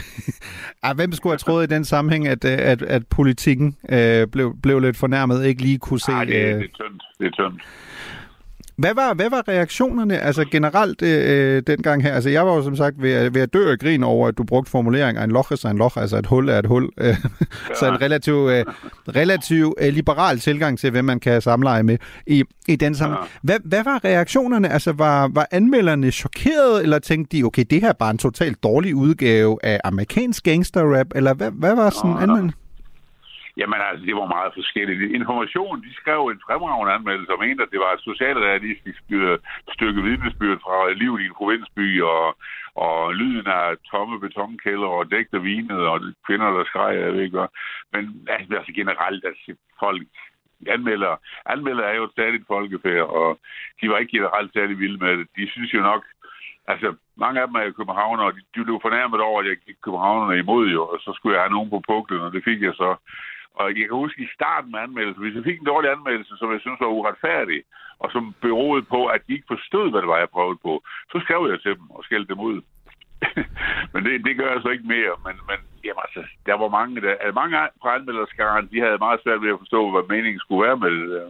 Ej, 0.87 0.93
hvem 0.95 1.13
skulle 1.13 1.33
have 1.33 1.45
troet 1.47 1.65
i 1.65 1.75
den 1.75 1.85
sammenhæng, 1.85 2.25
at, 2.35 2.43
øh, 2.53 2.59
at, 2.73 2.83
at 2.83 3.03
politikken 3.19 3.69
øh, 3.97 4.27
blev, 4.35 4.49
blev 4.63 4.77
lidt 4.81 4.99
fornærmet, 5.05 5.45
ikke 5.45 5.63
lige 5.63 5.79
kunne 5.79 6.01
se... 6.01 6.13
Ej, 6.13 6.25
det, 6.25 6.35
øh, 6.35 6.55
det 6.63 6.71
er 6.71 6.77
tyndt. 6.81 7.03
Det 7.19 7.27
er 7.27 7.31
tyndt. 7.31 7.63
Hvad 8.79 8.95
var, 8.95 9.15
hvad 9.15 9.31
var 9.31 9.49
reaktionerne 9.49 10.19
altså 10.19 10.45
generelt 10.51 11.03
øh, 11.03 11.63
dengang 11.67 12.03
her? 12.03 12.15
Altså 12.15 12.31
jeg 12.31 12.47
var 12.47 12.55
jo 12.55 12.63
som 12.63 12.77
sagt 12.77 13.03
ved, 13.03 13.13
at- 13.13 13.35
ved 13.35 13.43
at 13.43 13.53
dø 13.55 13.71
af 13.73 13.79
grin 13.79 14.03
over, 14.03 14.29
at 14.29 14.39
du 14.39 14.45
brugte 14.45 14.71
formulering 14.71 15.19
af 15.19 15.25
en 15.25 15.31
loch 15.31 15.53
er 15.53 15.69
en 15.71 15.79
loch, 15.79 15.97
altså 15.99 16.17
et 16.17 16.27
hul 16.27 16.49
er 16.49 16.59
et 16.59 16.67
hul. 16.67 16.91
Øh, 17.01 17.17
så 17.81 17.89
en 17.89 18.01
relativ, 18.01 18.35
øh, 18.53 18.65
relativ 19.09 19.75
øh, 19.81 19.93
liberal 19.93 20.39
tilgang 20.39 20.79
til, 20.79 20.91
hvem 20.91 21.05
man 21.05 21.21
kan 21.21 21.43
samleje 21.43 21.83
med 21.83 21.99
i, 22.27 22.45
i 22.69 22.77
den 22.77 22.95
sammenhæng. 22.95 23.29
Hvad, 23.43 23.57
hvad 23.65 23.85
var 23.85 24.05
reaktionerne? 24.05 24.69
Altså 24.69 24.93
var, 24.93 25.31
var 25.35 25.47
anmelderne 25.51 26.11
chokeret, 26.11 26.83
eller 26.83 26.99
tænkte 26.99 27.37
de, 27.37 27.43
okay, 27.45 27.65
det 27.71 27.81
her 27.81 27.89
er 27.89 27.93
bare 27.99 28.11
en 28.11 28.19
totalt 28.19 28.63
dårlig 28.63 28.95
udgave 28.95 29.59
af 29.63 29.81
amerikansk 29.85 30.45
gangsterrap, 30.45 31.07
eller 31.15 31.35
hvad, 31.35 31.51
hvad 31.51 31.75
var 31.75 31.91
sådan 31.91 32.11
nå. 32.11 32.17
anmelderne? 32.17 32.53
Jamen 33.61 33.81
altså, 33.89 34.07
det 34.07 34.17
var 34.17 34.35
meget 34.37 34.53
forskelligt. 34.55 35.13
Information, 35.21 35.83
de 35.87 35.95
skrev 35.95 36.21
en 36.27 36.45
fremragende 36.47 36.93
anmeldelse 36.93 37.33
og 37.33 37.43
mente, 37.45 37.63
at 37.63 37.73
det 37.73 37.81
var 37.81 37.93
et 37.93 38.07
socialrealistisk 38.11 39.03
øh, 39.11 39.39
stykke 39.75 40.03
vidnesbyrd 40.03 40.59
fra 40.61 40.93
livet 40.93 41.21
i 41.21 41.27
en 41.27 41.39
provinsby, 41.41 42.03
og, 42.03 42.37
og 42.75 43.15
lyden 43.15 43.47
af 43.47 43.77
tomme 43.91 44.21
betonkælder 44.21 44.87
og 44.87 45.11
dæk, 45.11 45.27
der 45.31 45.39
vinede, 45.39 45.89
og 45.93 46.01
kvinder, 46.27 46.51
der 46.51 46.65
skreg, 46.65 46.97
jeg 46.97 47.13
ved 47.13 47.23
ikke 47.23 47.39
hvad. 47.39 47.49
Men 47.93 48.03
altså, 48.29 48.57
altså 48.57 48.73
generelt, 48.73 49.25
altså, 49.25 49.55
folk 49.81 50.03
anmelder, 50.69 51.17
anmelder 51.47 51.85
er 51.85 51.95
jo 51.95 52.05
et 52.05 52.45
folkefærd, 52.47 53.07
og 53.21 53.39
de 53.81 53.91
var 53.91 53.99
ikke 53.99 54.17
generelt 54.19 54.53
særlig 54.53 54.79
vilde 54.79 54.99
med 55.05 55.19
det. 55.19 55.27
De 55.37 55.51
synes 55.51 55.75
jo 55.75 55.81
nok, 55.81 56.03
altså 56.69 56.95
mange 57.17 57.41
af 57.41 57.47
dem 57.47 57.55
er 57.57 57.63
jo 57.63 57.73
københavnere, 57.73 58.27
og 58.27 58.35
de, 58.35 58.41
de 58.55 58.65
blev 58.65 58.79
fornærmet 58.83 59.21
over, 59.21 59.41
at 59.41 59.49
jeg 59.49 59.57
gik 59.57 59.77
københavnerne 59.83 60.39
imod 60.39 60.67
jo, 60.69 60.83
og 60.87 60.99
så 61.01 61.13
skulle 61.13 61.35
jeg 61.35 61.43
have 61.43 61.57
nogen 61.57 61.71
på 61.71 61.83
puklen, 61.89 62.21
og 62.21 62.33
det 62.33 62.45
fik 62.45 62.63
jeg 62.63 62.75
så. 62.75 62.97
Og 63.61 63.65
jeg 63.69 63.87
kan 63.89 64.03
huske 64.05 64.23
i 64.23 64.35
starten 64.37 64.71
med 64.73 64.81
anmeldelsen, 64.87 65.23
hvis 65.23 65.37
jeg 65.37 65.45
fik 65.49 65.59
en 65.61 65.71
dårlig 65.73 65.91
anmeldelse, 65.97 66.35
som 66.37 66.53
jeg 66.53 66.61
synes 66.61 66.81
var 66.81 66.97
uretfærdig, 66.99 67.61
og 68.03 68.09
som 68.15 68.35
beroede 68.47 68.85
på, 68.95 69.01
at 69.15 69.21
de 69.27 69.33
ikke 69.37 69.53
forstod, 69.55 69.87
hvad 69.91 70.01
det 70.03 70.11
var, 70.13 70.19
jeg 70.19 70.35
prøvede 70.37 70.59
på, 70.67 70.73
så 71.13 71.17
skrev 71.25 71.41
jeg 71.53 71.59
til 71.61 71.75
dem 71.79 71.87
og 71.97 72.05
skældte 72.05 72.33
dem 72.35 72.41
ud. 72.51 72.59
men 73.93 74.01
det, 74.07 74.13
det 74.27 74.35
gør 74.41 74.51
jeg 74.53 74.61
så 74.63 74.71
ikke 74.75 74.89
mere. 74.97 75.15
Men, 75.27 75.37
men 75.51 75.59
jamen, 75.85 76.03
altså, 76.07 76.23
der 76.49 76.57
var 76.63 76.69
mange, 76.79 77.01
der, 77.05 77.13
altså, 77.23 77.37
mange 77.41 77.55
fra 77.83 77.95
anmelderskaren, 77.97 78.69
de 78.73 78.79
havde 78.85 79.05
meget 79.07 79.21
svært 79.25 79.43
ved 79.43 79.55
at 79.55 79.63
forstå, 79.63 79.81
hvad 79.93 80.05
meningen 80.15 80.41
skulle 80.41 80.63
være 80.67 80.81
med 80.83 80.91
det 81.01 81.09
der. 81.15 81.27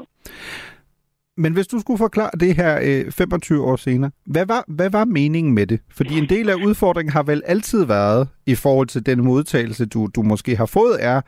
Men 1.39 1.53
hvis 1.53 1.67
du 1.67 1.79
skulle 1.81 1.99
forklare 1.99 2.31
det 2.41 2.55
her 2.57 3.05
øh, 3.07 3.13
25 3.13 3.65
år 3.65 3.77
senere, 3.77 4.11
hvad 4.27 4.47
var, 4.47 4.65
hvad 4.69 4.91
var 4.91 5.05
meningen 5.05 5.55
med 5.55 5.67
det? 5.67 5.81
Fordi 5.91 6.19
en 6.19 6.29
del 6.29 6.51
af 6.51 6.55
udfordringen 6.55 7.13
har 7.13 7.23
vel 7.23 7.43
altid 7.47 7.85
været, 7.87 8.29
i 8.47 8.55
forhold 8.55 8.87
til 8.87 9.07
den 9.07 9.25
modtagelse, 9.25 9.87
du, 9.87 10.09
du 10.17 10.23
måske 10.23 10.57
har 10.57 10.67
fået, 10.67 10.97
er, 11.01 11.21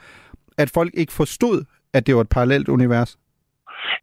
at 0.62 0.68
folk 0.78 0.92
ikke 0.94 1.12
forstod, 1.12 1.58
at 1.96 2.06
det 2.06 2.14
var 2.14 2.20
et 2.20 2.34
parallelt 2.36 2.68
univers. 2.68 3.18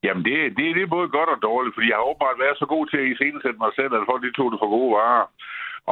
Jamen, 0.04 0.24
det, 0.26 0.36
det, 0.58 0.66
det 0.76 0.84
er 0.84 0.96
både 0.98 1.10
godt 1.18 1.30
og 1.36 1.40
dårligt, 1.50 1.76
fordi 1.76 1.88
jeg 1.90 1.98
har 2.00 2.10
åbenbart 2.10 2.44
været 2.44 2.58
så 2.62 2.66
god 2.74 2.84
til 2.88 2.98
at 3.02 3.10
iscenesætte 3.12 3.60
mig 3.64 3.72
selv, 3.76 3.92
at 3.96 4.10
folk 4.12 4.22
de 4.24 4.38
tog 4.38 4.52
det 4.52 4.60
for 4.62 4.70
gode 4.78 4.92
varer. 5.00 5.28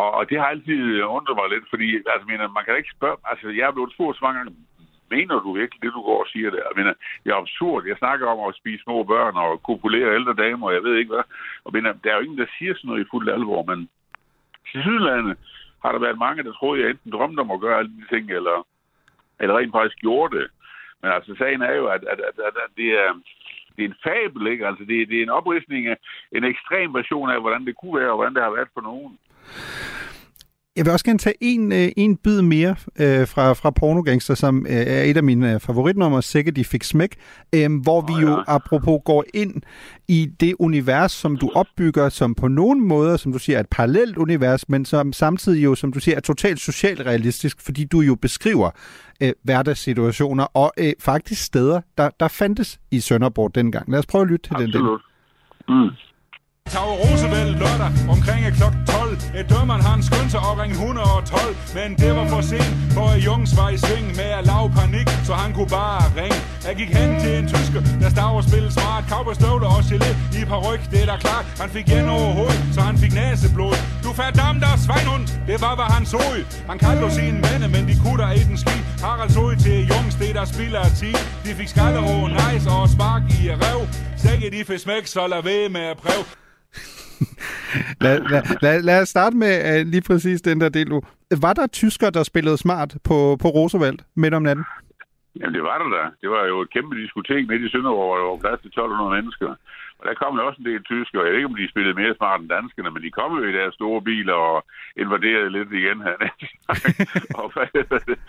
Og, 0.02 0.10
og 0.18 0.30
det 0.30 0.38
har 0.40 0.48
altid 0.54 0.82
øh, 0.98 1.16
undret 1.18 1.36
mig 1.40 1.48
lidt, 1.50 1.66
fordi 1.74 1.88
altså, 2.14 2.26
mener, 2.32 2.56
man 2.58 2.66
kan 2.66 2.78
ikke 2.78 2.96
spørge... 2.98 3.18
Altså, 3.32 3.48
jeg 3.58 3.66
er 3.68 3.76
blevet 3.76 3.94
spurgt 3.96 4.18
så 4.18 4.24
mange 4.26 4.38
gange, 4.40 4.54
mener 5.16 5.36
du 5.46 5.50
virkelig 5.60 5.82
det, 5.84 5.98
du 5.98 6.02
går 6.10 6.20
og 6.24 6.30
siger 6.34 6.50
der? 6.50 6.64
Jeg 6.70 6.78
mener, 6.80 6.94
det 7.24 7.30
er 7.32 7.42
absurd. 7.44 7.82
Jeg 7.92 7.98
snakker 8.02 8.26
om 8.34 8.40
at 8.50 8.60
spise 8.62 8.84
små 8.84 8.98
børn 9.14 9.36
og 9.44 9.64
kopulere 9.70 10.16
ældre 10.18 10.40
damer, 10.44 10.68
og 10.68 10.74
jeg 10.74 10.84
ved 10.84 10.96
ikke 10.98 11.14
hvad. 11.14 11.26
Og 11.66 11.70
mener, 11.76 11.90
der 12.04 12.10
er 12.10 12.18
jo 12.18 12.26
ingen, 12.26 12.42
der 12.44 12.56
siger 12.58 12.74
sådan 12.76 12.88
noget 12.90 13.04
i 13.04 13.12
fuld 13.12 13.26
alvor, 13.36 13.62
men 13.72 13.80
til 14.70 14.82
Sydlandet 14.86 15.36
har 15.84 15.92
der 15.92 16.00
været 16.06 16.24
mange, 16.26 16.44
der 16.44 16.54
troede, 16.54 16.82
jeg 16.82 16.90
enten 16.90 17.12
drømte 17.12 17.40
om 17.40 17.52
at 17.52 17.64
gøre 17.64 17.78
alle 17.80 17.92
de 18.00 18.06
ting, 18.14 18.26
eller, 18.32 18.56
eller 19.40 19.58
rent 19.58 19.76
faktisk 19.76 20.00
gjorde 20.02 20.38
det. 20.38 20.48
Men 21.02 21.12
altså, 21.12 21.36
sagen 21.36 21.62
er 21.62 21.74
jo, 21.74 21.86
at, 21.88 22.04
at, 22.12 22.20
at, 22.20 22.36
at, 22.48 22.56
at 22.66 22.72
det 22.78 22.90
er 23.04 23.10
det 23.76 23.86
er 23.86 23.90
en 23.90 24.02
fabel, 24.04 24.48
ikke? 24.48 24.68
Altså, 24.68 24.84
det, 24.86 25.10
det 25.10 25.18
er 25.18 25.24
en 25.24 25.38
opristning 25.40 25.88
af 25.88 25.98
en 26.32 26.44
ekstrem 26.44 26.94
version 26.94 27.30
af, 27.30 27.42
hvordan 27.42 27.66
det 27.66 27.76
kunne 27.76 28.00
være, 28.00 28.10
og 28.10 28.16
hvordan 28.16 28.36
det 28.36 28.44
har 28.44 28.50
været 28.52 28.68
for 28.74 28.82
nogen. 28.82 29.18
Jeg 30.76 30.86
vil 30.86 30.92
også 30.92 31.06
gerne 31.06 31.20
tage 31.20 31.36
en, 31.42 31.72
øh, 31.72 31.90
en 31.98 32.18
bid 32.18 32.42
mere 32.42 32.76
øh, 33.00 33.28
fra, 33.28 33.54
fra 33.54 33.72
Pornogangster, 33.72 34.36
som 34.36 34.66
øh, 34.66 34.76
er 34.76 35.04
et 35.04 35.18
af 35.18 35.24
mine 35.24 35.54
øh, 35.54 35.60
favoritnumre, 35.60 36.22
Sikkert 36.22 36.56
de 36.56 36.66
fik 36.66 36.84
smæk, 36.84 37.16
øh, 37.56 37.82
hvor 37.84 38.02
vi 38.02 38.14
jo 38.28 38.44
apropos 38.48 39.02
går 39.06 39.26
ind 39.34 39.62
i 40.08 40.30
det 40.40 40.56
univers, 40.60 41.12
som 41.12 41.38
du 41.38 41.52
opbygger, 41.56 42.10
som 42.10 42.36
på 42.36 42.48
nogen 42.48 42.88
måder, 42.88 43.18
som 43.18 43.32
du 43.32 43.40
siger, 43.40 43.58
er 43.58 43.60
et 43.60 43.70
parallelt 43.72 44.18
univers, 44.18 44.70
men 44.70 44.86
som 44.86 45.14
samtidig 45.14 45.64
jo, 45.64 45.76
som 45.76 45.94
du 45.94 46.00
siger, 46.00 46.16
er 46.16 46.22
totalt 46.22 46.60
socialrealistisk, 46.60 47.62
fordi 47.62 47.84
du 47.84 48.02
jo 48.02 48.16
beskriver 48.16 48.72
øh, 49.22 49.34
hverdagssituationer 49.44 50.44
og 50.44 50.72
øh, 50.78 50.94
faktisk 51.00 51.44
steder, 51.44 51.82
der, 51.98 52.10
der 52.20 52.28
fandtes 52.28 52.80
i 52.92 53.00
Sønderborg 53.00 53.56
dengang. 53.56 53.92
Lad 53.92 54.00
os 54.00 54.06
prøve 54.06 54.22
at 54.22 54.28
lytte 54.28 54.50
til 54.50 54.56
den 54.58 54.68
del. 54.68 54.76
Absolut. 54.76 55.02
Mm. 55.70 55.90
Tag 56.74 56.90
Roosevelt 57.02 57.56
lørdag 57.62 57.92
omkring 58.14 58.42
øh, 58.48 58.54
kl. 58.58 58.64
12 58.88 59.18
Et 59.40 59.46
dømmeren 59.54 59.82
han 59.90 60.00
skyndte 60.08 60.32
sig 60.36 60.42
og 60.50 60.54
ringe 60.62 60.76
112 60.76 61.56
Men 61.78 61.90
det 62.02 62.12
var 62.18 62.26
for 62.34 62.42
sent, 62.52 62.74
for 62.96 63.08
Jungs 63.28 63.52
var 63.60 63.70
i 63.76 63.78
sving 63.86 64.08
Med 64.20 64.30
at 64.40 64.44
lave 64.52 64.68
panik, 64.80 65.08
så 65.28 65.34
han 65.44 65.52
kunne 65.58 65.72
bare 65.82 66.04
ringe. 66.20 66.40
Jeg 66.68 66.74
gik 66.80 66.92
hen 66.98 67.10
til 67.22 67.32
en 67.40 67.48
tysker, 67.54 67.82
der 68.02 68.10
stav 68.16 68.32
og 68.40 68.44
spillede 68.50 68.74
smart 68.78 69.04
Cowboystøvler 69.12 69.70
og 69.76 69.82
gelé 69.90 70.10
i 70.40 70.42
paryk, 70.52 70.82
det 70.92 71.00
er 71.04 71.08
da 71.12 71.18
klart. 71.26 71.46
Han 71.62 71.70
fik 71.76 71.86
igen 71.88 72.08
over 72.18 72.30
hovedet, 72.40 72.62
så 72.76 72.80
han 72.90 72.96
fik 73.04 73.14
næseblod. 73.22 73.76
Du 74.04 74.10
færdig 74.20 74.42
der 74.64 74.74
svejnhund, 74.86 75.24
det 75.50 75.58
var 75.66 75.74
hvad 75.80 75.90
han 75.96 76.04
så. 76.14 76.22
Han 76.70 76.78
kaldte 76.84 77.04
os 77.08 77.14
sine 77.20 77.40
venner, 77.48 77.70
men 77.76 77.84
de 77.90 77.96
kunne 78.04 78.20
der 78.24 78.32
i 78.42 78.44
den 78.50 78.58
ski 78.64 78.78
Harald 79.06 79.32
så 79.38 79.44
til 79.66 79.78
Jungs, 79.92 80.16
det 80.22 80.32
der 80.38 80.46
spiller 80.54 80.80
af 80.88 80.92
tid. 81.02 81.18
De 81.46 81.52
fik 81.60 81.70
skaller 81.74 82.04
nice 82.40 82.68
og 82.76 82.84
spark 82.96 83.24
i 83.40 83.44
rev. 83.64 83.80
Sække 84.24 84.48
de 84.56 84.60
fik 84.70 84.80
smæk, 84.86 85.04
så 85.16 85.22
lad 85.34 85.42
ved 85.50 85.70
med 85.70 85.86
at 85.94 85.98
prøve. 86.04 86.43
Lad, 88.06 88.20
lad, 88.32 88.44
lad, 88.62 88.82
lad 88.82 89.02
os 89.02 89.10
starte 89.10 89.36
med 89.38 89.54
uh, 89.70 89.88
lige 89.88 90.02
præcis 90.08 90.42
den 90.42 90.62
der 90.62 90.70
del. 90.70 90.90
Var 91.42 91.54
der 91.54 91.68
tysker, 91.68 92.10
der 92.10 92.24
spillede 92.24 92.58
smart 92.58 92.96
på, 93.04 93.38
på 93.42 93.48
Roosevelt 93.48 94.02
midt 94.16 94.34
om 94.34 94.44
natten? 94.44 94.66
Jamen, 95.40 95.54
det 95.54 95.64
var 95.64 95.78
der 95.82 95.90
da. 95.98 96.04
Det 96.22 96.30
var 96.30 96.44
jo 96.52 96.62
et 96.62 96.70
kæmpe 96.74 96.96
diskotek 97.02 97.48
midt 97.48 97.62
i 97.62 97.70
Sønderborg, 97.70 98.08
hvor 98.08 98.18
der 98.18 98.30
var 98.30 98.44
plads 98.44 98.62
til 98.62 98.68
1200 98.68 99.16
mennesker. 99.18 99.50
Og 100.04 100.10
der 100.10 100.16
kom 100.22 100.38
jo 100.38 100.48
også 100.48 100.60
en 100.62 100.70
del 100.72 100.84
tyskere. 100.84 101.24
Jeg 101.24 101.32
ved 101.32 101.40
ikke, 101.40 101.52
om 101.52 101.60
de 101.62 101.74
spillede 101.74 102.00
mere 102.02 102.16
smart 102.20 102.40
end 102.42 102.50
danskerne, 102.58 102.90
men 102.92 103.04
de 103.06 103.12
kom 103.20 103.32
jo 103.40 103.44
i 103.48 103.58
deres 103.60 103.74
store 103.80 104.02
biler 104.10 104.38
og 104.52 104.58
invaderede 105.04 105.50
lidt 105.58 105.72
igen 105.82 106.00
her. 106.08 106.18
og, 107.40 107.46
det? 108.08 108.20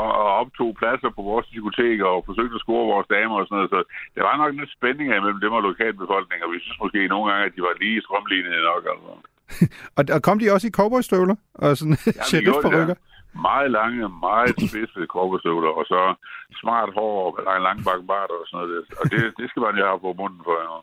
og, 0.00 0.08
og 0.22 0.28
optog 0.42 0.70
pladser 0.80 1.10
på 1.16 1.22
vores 1.30 1.46
diskoteker 1.54 2.06
og 2.14 2.20
forsøgte 2.28 2.54
at 2.58 2.64
score 2.64 2.90
vores 2.92 3.08
damer 3.14 3.36
og 3.40 3.46
sådan 3.46 3.56
noget. 3.58 3.70
Så 3.74 3.80
der 4.16 4.22
var 4.28 4.36
nok 4.36 4.52
lidt 4.60 4.72
spænding 4.78 5.06
her 5.12 5.20
mellem 5.24 5.40
dem 5.44 5.52
og 5.58 5.62
lokalbefolkningen, 5.70 6.44
og 6.46 6.52
vi 6.54 6.58
synes 6.60 6.78
måske 6.84 7.00
nogle 7.12 7.26
gange, 7.30 7.46
at 7.46 7.54
de 7.56 7.60
var 7.66 7.74
lige 7.82 8.02
strømlignede 8.06 8.62
nok. 8.70 8.84
Altså. 8.92 9.10
Og, 9.98 10.04
og 10.14 10.22
kom 10.22 10.38
de 10.38 10.52
også 10.54 10.66
i 10.66 10.76
cowboystøvler 10.78 11.36
og 11.54 11.76
sådan 11.76 11.96
Ja, 12.32 12.40
gjorde 12.46 12.62
på 12.62 12.70
det, 12.70 12.78
rykker? 12.80 12.94
ja. 12.98 13.09
Meget 13.34 13.70
lange, 13.70 14.08
meget 14.08 14.54
spidse 14.68 15.06
korpestøvler, 15.08 15.68
og 15.68 15.84
så 15.84 16.14
smart 16.60 16.90
hår 16.94 17.38
og 17.38 17.44
lang, 17.44 17.62
lang 17.62 17.84
bakkenbart 17.84 18.30
og 18.30 18.42
sådan 18.46 18.66
noget. 18.66 18.84
Og 19.00 19.10
det, 19.10 19.20
det 19.38 19.50
skal 19.50 19.62
man 19.62 19.76
jo 19.78 19.84
have 19.86 20.00
på 20.00 20.12
munden 20.18 20.40
for. 20.44 20.54
Ja. 20.66 20.76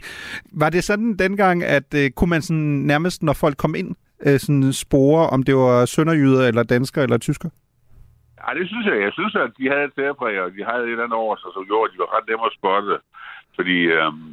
Var 0.62 0.70
det 0.70 0.84
sådan 0.84 1.16
dengang, 1.16 1.62
at 1.62 1.88
uh, 1.94 2.06
kunne 2.16 2.30
man 2.30 2.42
sådan 2.42 2.72
nærmest, 2.92 3.22
når 3.22 3.32
folk 3.32 3.56
kom 3.56 3.74
ind, 3.74 3.90
uh, 4.26 4.38
sådan 4.44 4.72
spore, 4.72 5.30
om 5.34 5.42
det 5.42 5.56
var 5.56 5.84
sønderjyder 5.84 6.48
eller 6.48 6.62
dansker 6.62 7.02
eller 7.02 7.18
tysker? 7.18 7.50
Ja, 8.40 8.58
det 8.58 8.68
synes 8.68 8.86
jeg. 8.86 8.96
Jeg 9.06 9.12
synes, 9.12 9.34
at 9.36 9.50
de 9.58 9.64
havde 9.72 9.84
et 9.84 9.96
særpræg, 9.98 10.40
og 10.40 10.50
de 10.56 10.64
havde 10.68 10.84
et 10.84 10.90
eller 10.90 11.04
andet 11.04 11.22
over 11.24 11.36
sig, 11.36 11.50
som 11.54 11.66
gjorde, 11.68 11.86
at 11.86 11.92
de 11.92 12.02
var 12.04 12.14
ret 12.16 12.28
nemme 12.28 12.46
at 12.46 12.56
spotte. 12.58 12.94
Fordi 13.56 13.78
øhm, 13.98 14.28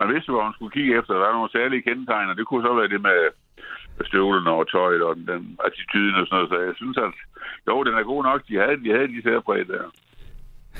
man 0.00 0.08
vidste, 0.14 0.32
hvor 0.32 0.44
man 0.44 0.56
skulle 0.56 0.76
kigge 0.76 0.98
efter. 0.98 1.12
Der 1.12 1.26
var 1.26 1.38
nogle 1.38 1.56
særlige 1.56 1.82
kendetegn, 1.86 2.30
og 2.30 2.36
det 2.36 2.46
kunne 2.46 2.66
så 2.66 2.72
være 2.74 2.92
det 2.94 3.02
med 3.08 3.20
med 3.98 4.06
støvlerne 4.06 4.50
og 4.50 4.70
tøjet 4.70 5.02
og 5.08 5.12
den, 5.16 5.26
den 5.32 5.42
attituden 5.66 6.14
og 6.20 6.26
sådan 6.26 6.36
noget. 6.36 6.50
Så 6.52 6.58
jeg 6.68 6.74
synes, 6.80 6.96
at 7.06 7.12
jo, 7.68 7.84
den 7.86 7.94
er 8.00 8.04
god 8.12 8.22
nok. 8.22 8.40
De 8.48 8.54
havde, 8.62 8.76
de 8.84 8.90
havde 8.94 9.08
de 9.14 9.22
særpræg 9.22 9.62
der. 9.72 9.84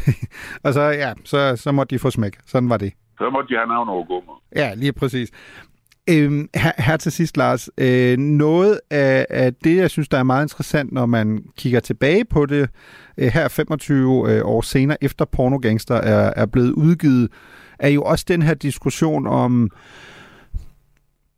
Og 0.64 0.74
så, 0.74 0.82
ja, 0.82 1.12
så, 1.24 1.56
så 1.56 1.72
måtte 1.72 1.94
de 1.94 1.98
få 1.98 2.10
smæk. 2.10 2.34
Sådan 2.46 2.70
var 2.70 2.76
det. 2.76 2.92
Så 3.18 3.30
måtte 3.30 3.48
de 3.48 3.58
have 3.58 3.68
navn 3.68 3.88
over 3.88 4.04
gummer. 4.04 4.42
Ja, 4.56 4.74
lige 4.74 4.92
præcis. 4.92 5.30
Øhm, 6.10 6.48
her, 6.54 6.72
her 6.78 6.96
til 6.96 7.12
sidst, 7.12 7.36
Lars. 7.36 7.70
Øh, 7.78 8.18
noget 8.18 8.80
af, 8.90 9.26
af 9.30 9.54
det, 9.54 9.76
jeg 9.76 9.90
synes, 9.90 10.08
der 10.08 10.18
er 10.18 10.22
meget 10.22 10.44
interessant, 10.44 10.92
når 10.92 11.06
man 11.06 11.44
kigger 11.58 11.80
tilbage 11.80 12.24
på 12.24 12.46
det, 12.46 12.70
øh, 13.18 13.26
her 13.26 13.48
25 13.48 14.30
øh, 14.30 14.40
år 14.44 14.60
senere, 14.60 15.04
efter 15.04 15.24
Pornogangster 15.24 15.94
er, 15.94 16.32
er 16.36 16.46
blevet 16.46 16.70
udgivet, 16.72 17.32
er 17.78 17.88
jo 17.88 18.02
også 18.02 18.24
den 18.28 18.42
her 18.42 18.54
diskussion 18.54 19.26
om, 19.26 19.70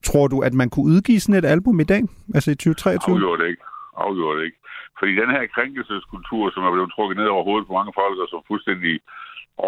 tror 0.09 0.27
du, 0.33 0.39
at 0.49 0.55
man 0.61 0.69
kunne 0.71 0.89
udgive 0.95 1.21
sådan 1.21 1.41
et 1.41 1.53
album 1.55 1.77
i 1.81 1.89
dag? 1.93 2.03
Altså 2.37 2.51
i 2.51 2.55
2023? 2.55 3.15
Afgjort 3.15 3.43
ikke. 3.51 3.63
Afgjort 4.05 4.39
ikke. 4.47 4.59
Fordi 4.99 5.13
den 5.23 5.31
her 5.35 5.45
krænkelseskultur, 5.57 6.45
som 6.51 6.63
er 6.65 6.73
blevet 6.75 6.93
trukket 6.93 7.17
ned 7.21 7.29
over 7.35 7.45
hovedet 7.49 7.67
på 7.69 7.77
mange 7.79 7.93
folk, 8.01 8.17
og 8.23 8.29
som 8.31 8.49
fuldstændig 8.51 8.95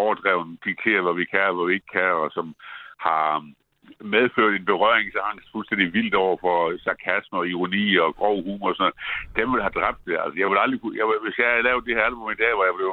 overdreven 0.01 0.49
dikterer, 0.67 1.01
hvad 1.05 1.15
vi 1.21 1.25
kan 1.33 1.47
og 1.49 1.55
hvad 1.55 1.67
vi 1.67 1.73
ikke 1.77 1.91
kan, 1.99 2.11
og 2.23 2.27
som 2.37 2.47
har 3.07 3.25
medført 4.15 4.53
en 4.53 4.69
berøringsangst 4.71 5.47
fuldstændig 5.55 5.87
vildt 5.97 6.15
over 6.23 6.35
for 6.45 6.57
sarkasme 6.85 7.37
og 7.41 7.47
ironi 7.51 7.85
og 8.03 8.09
grov 8.19 8.37
humor 8.47 8.69
og 8.69 8.75
sådan 8.75 8.83
noget. 8.85 8.97
Dem 9.39 9.47
vil 9.53 9.65
have 9.65 9.77
dræbt 9.79 10.01
det. 10.07 10.15
Altså, 10.23 10.37
jeg 10.41 10.47
vil 10.49 10.63
aldrig 10.63 10.79
kunne, 10.81 10.97
jeg, 10.99 11.05
hvis 11.25 11.37
jeg 11.41 11.49
havde 11.51 11.67
lavet 11.69 11.87
det 11.87 11.97
her 11.97 12.05
album 12.09 12.27
i 12.31 12.41
dag, 12.43 12.51
hvor 12.55 12.65
jeg 12.69 12.75
blev 12.77 12.89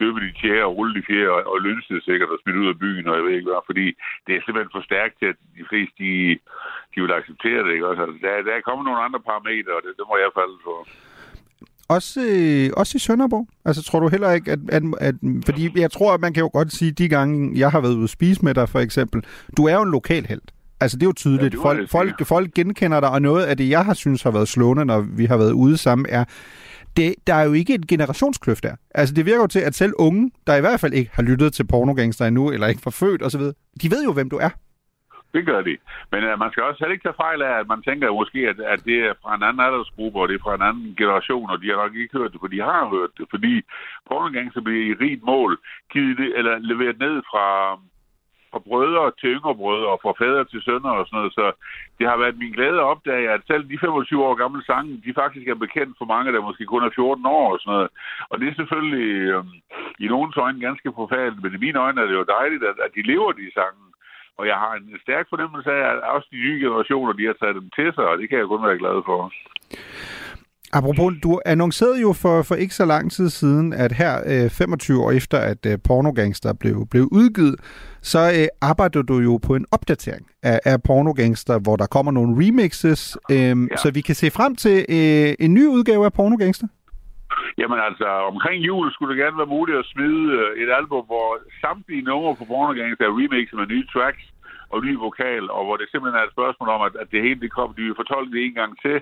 døbet 0.00 0.22
i 0.28 0.32
tjære 0.40 0.68
og 0.68 0.74
rullet 0.76 0.96
i 1.00 1.06
fjerde 1.08 1.30
og, 1.34 1.40
og 1.52 1.58
lønstet 1.66 2.04
sikkert 2.08 2.30
og 2.34 2.38
smidt 2.42 2.60
ud 2.62 2.72
af 2.72 2.78
byen, 2.84 3.06
og 3.08 3.14
jeg 3.16 3.24
ved 3.24 3.34
ikke 3.36 3.50
hvad, 3.50 3.68
fordi 3.70 3.86
det 4.26 4.32
er 4.32 4.42
simpelthen 4.42 4.74
for 4.74 4.84
stærkt 4.90 5.14
til, 5.18 5.28
at 5.32 5.38
de 5.58 5.64
fleste, 5.70 5.96
de, 6.04 6.12
de 6.92 6.98
vil 7.02 7.18
acceptere 7.18 7.60
det, 7.64 7.72
ikke 7.72 7.88
også? 7.90 8.02
Altså, 8.04 8.16
der, 8.24 8.30
der 8.48 8.54
er 8.56 8.66
kommet 8.68 8.84
nogle 8.86 9.04
andre 9.06 9.20
parametre, 9.28 9.72
og 9.78 9.82
det, 9.84 9.92
det 9.98 10.04
må 10.10 10.14
jeg 10.24 10.30
falde 10.40 10.58
for. 10.66 10.76
Også, 11.96 12.20
øh, 12.32 12.66
også 12.80 12.92
i 12.96 13.04
Sønderborg? 13.06 13.46
Altså 13.64 13.82
tror 13.82 14.00
du 14.00 14.08
heller 14.08 14.30
ikke, 14.32 14.52
at, 14.52 14.58
at, 14.76 14.82
at... 15.08 15.14
Fordi 15.48 15.80
jeg 15.84 15.90
tror, 15.96 16.14
at 16.14 16.20
man 16.20 16.32
kan 16.34 16.42
jo 16.46 16.50
godt 16.52 16.72
sige, 16.72 16.92
de 16.92 17.08
gange, 17.08 17.58
jeg 17.58 17.70
har 17.70 17.80
været 17.80 17.94
ude 17.94 18.04
at 18.10 18.16
spise 18.18 18.44
med 18.44 18.54
dig, 18.54 18.68
for 18.68 18.80
eksempel, 18.80 19.24
du 19.56 19.62
er 19.64 19.74
jo 19.74 19.82
en 19.82 19.90
lokal 19.90 20.26
held. 20.26 20.46
Altså, 20.80 20.96
det 20.96 21.02
er 21.02 21.06
jo 21.06 21.12
tydeligt. 21.12 21.54
Ja, 21.54 21.60
folk, 21.60 21.90
folk, 21.90 22.26
folk 22.26 22.54
genkender 22.54 23.00
dig, 23.00 23.10
og 23.10 23.22
noget 23.22 23.44
af 23.44 23.56
det, 23.56 23.70
jeg 23.70 23.84
har 23.84 23.94
synes 23.94 24.22
har 24.22 24.30
været 24.30 24.48
slående, 24.48 24.84
når 24.84 25.00
vi 25.00 25.24
har 25.24 25.36
været 25.36 25.52
ude 25.52 25.76
sammen, 25.76 26.06
er, 26.08 26.24
det, 26.96 27.14
der 27.26 27.34
er 27.34 27.44
jo 27.44 27.52
ikke 27.52 27.74
en 27.74 27.86
generationskløft 27.86 28.62
der. 28.62 28.76
Altså, 28.94 29.14
det 29.14 29.26
virker 29.26 29.40
jo 29.40 29.46
til, 29.46 29.60
at 29.60 29.74
selv 29.74 29.92
unge, 29.98 30.30
der 30.46 30.56
i 30.56 30.60
hvert 30.60 30.80
fald 30.80 30.92
ikke 30.92 31.10
har 31.14 31.22
lyttet 31.22 31.52
til 31.52 31.66
pornogangster 31.66 32.26
endnu, 32.26 32.50
eller 32.50 32.66
ikke 32.66 32.84
var 32.84 32.90
født 32.90 33.22
osv., 33.22 33.42
de 33.82 33.90
ved 33.90 34.04
jo, 34.04 34.12
hvem 34.12 34.30
du 34.30 34.36
er. 34.36 34.50
Det 35.34 35.46
gør 35.46 35.60
de. 35.68 35.76
Men 36.12 36.20
uh, 36.28 36.38
man 36.42 36.50
skal 36.50 36.62
også 36.62 36.78
heller 36.80 36.96
ikke 36.96 37.06
tage 37.08 37.22
fejl 37.26 37.42
af, 37.42 37.54
at 37.60 37.68
man 37.72 37.82
tænker 37.82 38.18
måske, 38.20 38.40
at, 38.52 38.58
at 38.74 38.80
det 38.88 38.98
er 39.08 39.14
fra 39.22 39.34
en 39.34 39.42
anden 39.48 39.64
aldersgruppe, 39.66 40.20
og 40.20 40.28
det 40.28 40.34
er 40.34 40.44
fra 40.44 40.54
en 40.54 40.68
anden 40.68 40.94
generation, 41.00 41.50
og 41.50 41.56
de 41.62 41.68
har 41.70 41.76
nok 41.76 41.94
ikke 41.94 42.18
hørt 42.18 42.32
det, 42.32 42.40
for 42.40 42.52
de 42.54 42.60
har 42.70 42.82
hørt 42.96 43.12
det. 43.18 43.26
Fordi 43.30 43.54
pornogangster 44.08 44.60
bliver 44.60 44.84
i 44.90 44.98
rigt 45.02 45.22
mål 45.32 45.52
givet 45.92 46.38
eller 46.38 46.54
leveret 46.58 46.98
ned 46.98 47.16
fra, 47.30 47.46
fra 48.54 48.66
brødre 48.68 49.04
til 49.20 49.28
yngre 49.36 49.54
brødre, 49.60 49.88
og 49.94 50.00
fra 50.02 50.12
fædre 50.20 50.44
til 50.44 50.60
sønner 50.66 50.92
og 50.98 51.04
sådan 51.06 51.16
noget. 51.18 51.32
Så 51.38 51.46
det 51.98 52.06
har 52.10 52.16
været 52.22 52.40
min 52.42 52.54
glæde 52.56 52.78
at 52.82 52.90
opdage, 52.92 53.26
at 53.34 53.40
selv 53.50 53.64
de 53.72 53.78
25 53.78 54.24
år 54.26 54.34
gamle 54.42 54.62
sange, 54.70 55.02
de 55.06 55.18
faktisk 55.22 55.46
er 55.48 55.64
bekendt 55.64 55.94
for 55.98 56.06
mange, 56.14 56.32
der 56.34 56.48
måske 56.48 56.64
kun 56.66 56.86
er 56.88 56.92
14 56.94 57.26
år 57.38 57.46
og 57.54 57.58
sådan 57.60 57.72
noget. 57.74 57.90
Og 58.30 58.34
det 58.40 58.46
er 58.48 58.58
selvfølgelig 58.60 59.10
øh, 59.34 59.44
i 60.04 60.06
nogens 60.12 60.36
øjne 60.44 60.60
ganske 60.66 60.88
forfærdeligt, 61.00 61.42
men 61.42 61.54
i 61.54 61.64
mine 61.64 61.78
øjne 61.84 62.00
er 62.00 62.06
det 62.08 62.16
jo 62.20 62.32
dejligt, 62.38 62.64
at, 62.70 62.76
at 62.84 62.90
de 62.96 63.02
lever 63.10 63.32
de 63.32 63.54
sange. 63.58 63.84
Og 64.38 64.44
jeg 64.50 64.56
har 64.64 64.72
en 64.74 64.98
stærk 65.06 65.26
fornemmelse 65.32 65.70
af, 65.78 65.82
at 65.92 65.98
også 66.16 66.28
de 66.32 66.42
nye 66.46 66.58
generationer, 66.64 67.12
de 67.12 67.26
har 67.26 67.36
taget 67.40 67.54
dem 67.60 67.68
til 67.76 67.88
sig, 67.94 68.06
og 68.10 68.18
det 68.18 68.28
kan 68.28 68.38
jeg 68.38 68.46
kun 68.46 68.66
være 68.68 68.82
glad 68.82 68.96
for. 69.08 69.18
Apropos, 70.78 71.12
du 71.22 71.40
annoncerede 71.46 72.00
jo 72.00 72.12
for, 72.22 72.42
for 72.42 72.54
ikke 72.54 72.74
så 72.74 72.84
lang 72.84 73.12
tid 73.12 73.28
siden, 73.30 73.72
at 73.72 73.92
her 73.92 74.14
øh, 74.26 74.50
25 74.50 75.02
år 75.04 75.10
efter, 75.10 75.38
at 75.38 75.66
øh, 75.66 75.78
Pornogangster 75.86 76.52
blev, 76.60 76.76
blev 76.90 77.04
udgivet, 77.12 77.56
så 78.02 78.18
øh, 78.38 78.46
arbejder 78.70 79.02
du 79.02 79.16
jo 79.18 79.34
på 79.46 79.54
en 79.54 79.66
opdatering 79.72 80.26
af, 80.42 80.60
af 80.64 80.82
Pornogangster, 80.82 81.58
hvor 81.64 81.76
der 81.76 81.86
kommer 81.86 82.12
nogle 82.12 82.32
remixes, 82.40 83.18
øh, 83.30 83.36
ja. 83.36 83.76
så 83.82 83.90
vi 83.94 84.00
kan 84.00 84.14
se 84.14 84.30
frem 84.30 84.56
til 84.56 84.76
øh, 84.96 85.44
en 85.44 85.54
ny 85.54 85.64
udgave 85.76 86.04
af 86.04 86.12
Pornogangster. 86.12 86.68
Jamen 87.58 87.78
altså, 87.88 88.08
omkring 88.32 88.58
jul 88.68 88.92
skulle 88.92 89.10
det 89.12 89.22
gerne 89.24 89.38
være 89.40 89.54
muligt 89.56 89.78
at 89.78 89.86
smide 89.94 90.22
øh, 90.38 90.62
et 90.62 90.70
album, 90.80 91.02
hvor 91.12 91.30
samtlige 91.60 92.02
numre 92.02 92.36
på 92.38 92.44
Pornogangster 92.44 93.04
er 93.06 93.16
remixet 93.20 93.58
med 93.58 93.66
nye 93.66 93.86
tracks 93.92 94.24
og 94.72 94.78
ny 94.88 94.94
vokal, 95.06 95.44
og 95.56 95.62
hvor 95.64 95.76
det 95.78 95.86
simpelthen 95.88 96.20
er 96.20 96.26
et 96.26 96.36
spørgsmål 96.36 96.68
om, 96.76 96.82
at, 96.88 96.94
at 97.02 97.08
det 97.12 97.20
hele 97.26 97.40
det 97.44 97.50
kommer, 97.56 97.72
de 97.76 97.86
vil 97.86 98.00
fortolke 98.02 98.32
det 98.34 98.40
en 98.42 98.56
gang 98.60 98.72
til, 98.84 98.96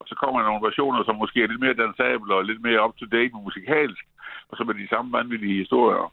og 0.00 0.04
så 0.08 0.14
kommer 0.20 0.36
der 0.38 0.48
nogle 0.48 0.66
versioner, 0.68 1.00
som 1.04 1.16
måske 1.22 1.38
er 1.42 1.50
lidt 1.50 1.64
mere 1.64 1.80
dansable 1.82 2.34
og 2.38 2.44
lidt 2.50 2.62
mere 2.66 2.82
up-to-date 2.84 3.34
musikalsk, 3.46 4.04
og 4.48 4.54
så 4.56 4.62
med 4.64 4.74
de 4.80 4.92
samme 4.92 5.08
vanvittige 5.18 5.60
historier. 5.62 6.06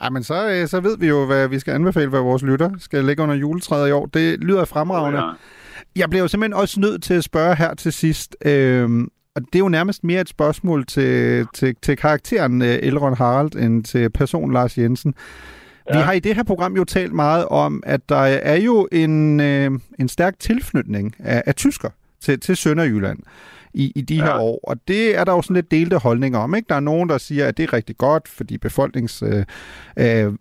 Ej, 0.00 0.10
men 0.10 0.22
så, 0.22 0.38
øh, 0.52 0.66
så 0.72 0.80
ved 0.80 0.98
vi 0.98 1.06
jo, 1.14 1.26
hvad 1.26 1.48
vi 1.48 1.58
skal 1.58 1.74
anbefale, 1.74 2.10
hvad 2.10 2.20
vores 2.20 2.42
lytter 2.42 2.70
skal 2.78 3.04
lægge 3.04 3.22
under 3.22 3.34
juletræet 3.34 3.88
i 3.88 3.92
år. 3.92 4.06
Det 4.06 4.44
lyder 4.44 4.64
fremragende. 4.64 5.20
Ja. 5.20 5.32
Jeg 5.96 6.10
bliver 6.10 6.22
jo 6.22 6.28
simpelthen 6.28 6.60
også 6.62 6.80
nødt 6.80 7.02
til 7.02 7.14
at 7.14 7.24
spørge 7.24 7.54
her 7.56 7.74
til 7.74 7.92
sidst, 7.92 8.36
øh, 8.44 8.88
og 9.36 9.42
det 9.42 9.54
er 9.54 9.58
jo 9.58 9.68
nærmest 9.68 10.04
mere 10.04 10.20
et 10.20 10.28
spørgsmål 10.28 10.86
til, 10.86 11.46
til, 11.54 11.76
til 11.82 11.96
karakteren 11.96 12.62
øh, 12.62 12.78
Elrond 12.82 13.16
Harald, 13.16 13.56
end 13.56 13.84
til 13.84 14.10
person 14.10 14.52
Lars 14.52 14.78
Jensen. 14.78 15.14
Ja. 15.90 15.96
Vi 15.96 16.02
har 16.02 16.12
i 16.12 16.20
det 16.20 16.34
her 16.34 16.42
program 16.42 16.76
jo 16.76 16.84
talt 16.84 17.12
meget 17.12 17.44
om, 17.44 17.82
at 17.86 18.08
der 18.08 18.16
er 18.16 18.56
jo 18.56 18.88
en, 18.92 19.40
øh, 19.40 19.70
en 19.98 20.08
stærk 20.08 20.38
tilflytning 20.38 21.14
af, 21.18 21.42
af 21.46 21.54
tysker 21.54 21.90
til, 22.20 22.40
til 22.40 22.56
Sønderjylland. 22.56 23.18
i, 23.74 23.92
i 23.94 24.00
de 24.00 24.14
ja. 24.14 24.24
her 24.24 24.38
år. 24.38 24.60
Og 24.62 24.76
det 24.88 25.16
er 25.16 25.24
der 25.24 25.32
jo 25.32 25.42
sådan 25.42 25.54
lidt 25.54 25.70
delte 25.70 25.98
holdninger 25.98 26.38
om. 26.38 26.54
Ikke? 26.54 26.66
Der 26.68 26.74
er 26.74 26.80
nogen, 26.80 27.08
der 27.08 27.18
siger, 27.18 27.46
at 27.46 27.56
det 27.56 27.62
er 27.62 27.72
rigtig 27.72 27.96
godt, 27.98 28.28
fordi 28.28 28.58
befolknings... 28.58 29.22
Øh, 29.22 29.44
øh, 29.96 30.32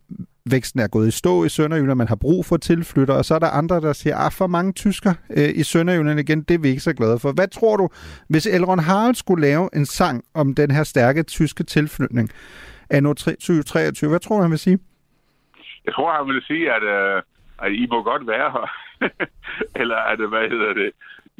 væksten 0.49 0.79
er 0.79 0.87
gået 0.87 1.07
i 1.07 1.11
stå 1.11 1.43
i 1.43 1.49
Sønderjylland, 1.49 1.97
man 1.97 2.07
har 2.07 2.15
brug 2.15 2.45
for 2.45 2.57
tilflytter, 2.57 3.13
og 3.13 3.25
så 3.25 3.35
er 3.35 3.39
der 3.39 3.47
andre, 3.47 3.81
der 3.81 3.93
siger, 3.93 4.17
at 4.17 4.25
ah, 4.25 4.31
for 4.31 4.47
mange 4.47 4.73
tysker 4.73 5.13
øh, 5.29 5.49
i 5.55 5.63
Sønderjylland 5.63 6.19
igen, 6.19 6.41
det 6.41 6.53
er 6.53 6.57
vi 6.57 6.69
ikke 6.69 6.81
så 6.81 6.93
glade 6.93 7.19
for. 7.19 7.31
Hvad 7.31 7.47
tror 7.47 7.77
du, 7.77 7.89
hvis 8.27 8.45
Elrond 8.45 8.81
Harald 8.81 9.15
skulle 9.15 9.41
lave 9.41 9.69
en 9.75 9.85
sang 9.85 10.23
om 10.33 10.55
den 10.55 10.71
her 10.71 10.83
stærke 10.83 11.23
tyske 11.23 11.63
tilflytning 11.63 12.29
af 12.89 13.01
2023, 13.01 14.09
hvad 14.09 14.19
tror 14.19 14.35
du, 14.35 14.41
han 14.41 14.51
vil 14.51 14.59
sige? 14.59 14.79
Jeg 15.85 15.93
tror, 15.93 16.11
han 16.11 16.27
vil 16.27 16.43
sige, 16.47 16.73
at, 16.73 16.83
øh, 16.83 17.21
at 17.59 17.71
I 17.71 17.87
må 17.91 18.03
godt 18.03 18.27
være 18.27 18.51
her. 18.51 18.67
Eller 19.81 19.97
at, 19.97 20.19
hvad 20.29 20.49
hedder 20.49 20.73
det, 20.73 20.91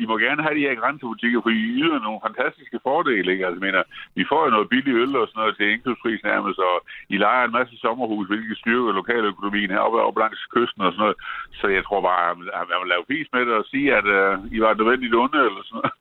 i 0.01 0.05
må 0.10 0.15
gerne 0.25 0.41
have 0.45 0.58
de 0.58 0.67
her 0.67 0.75
grænsebutikker, 0.81 1.39
for 1.41 1.51
I 1.60 1.62
yder 1.84 1.99
nogle 2.05 2.25
fantastiske 2.27 2.79
fordele. 2.88 3.31
Ikke? 3.34 3.45
Altså, 3.47 3.60
mener, 3.67 3.81
vi 4.17 4.23
får 4.31 4.41
jo 4.45 4.49
noget 4.55 4.71
billig 4.73 4.93
øl 5.03 5.13
og 5.21 5.27
sådan 5.27 5.39
noget 5.41 5.55
til 5.55 5.71
indkøbspris 5.73 6.21
nærmest, 6.31 6.60
og 6.69 6.75
I 7.13 7.17
leger 7.25 7.43
en 7.45 7.58
masse 7.60 7.75
sommerhus, 7.86 8.27
hvilket 8.27 8.58
styrker 8.62 8.91
lokaløkonomien 8.99 9.71
heroppe 9.75 9.97
op 10.08 10.17
langs 10.23 10.41
kysten 10.55 10.81
og 10.86 10.91
sådan 10.91 11.03
noget. 11.05 11.17
Så 11.60 11.65
jeg 11.77 11.84
tror 11.88 12.01
bare, 12.10 12.23
at 12.60 12.67
man 12.71 12.79
vil 12.81 12.91
lave 12.93 13.10
pis 13.12 13.27
med 13.34 13.43
det 13.47 13.55
og 13.62 13.65
sige, 13.71 13.88
at 13.99 14.08
uh, 14.19 14.34
I 14.55 14.58
var 14.65 14.73
nødvendigt 14.79 15.15
onde 15.23 15.39
eller 15.49 15.63
sådan 15.67 15.81
noget. 15.81 15.93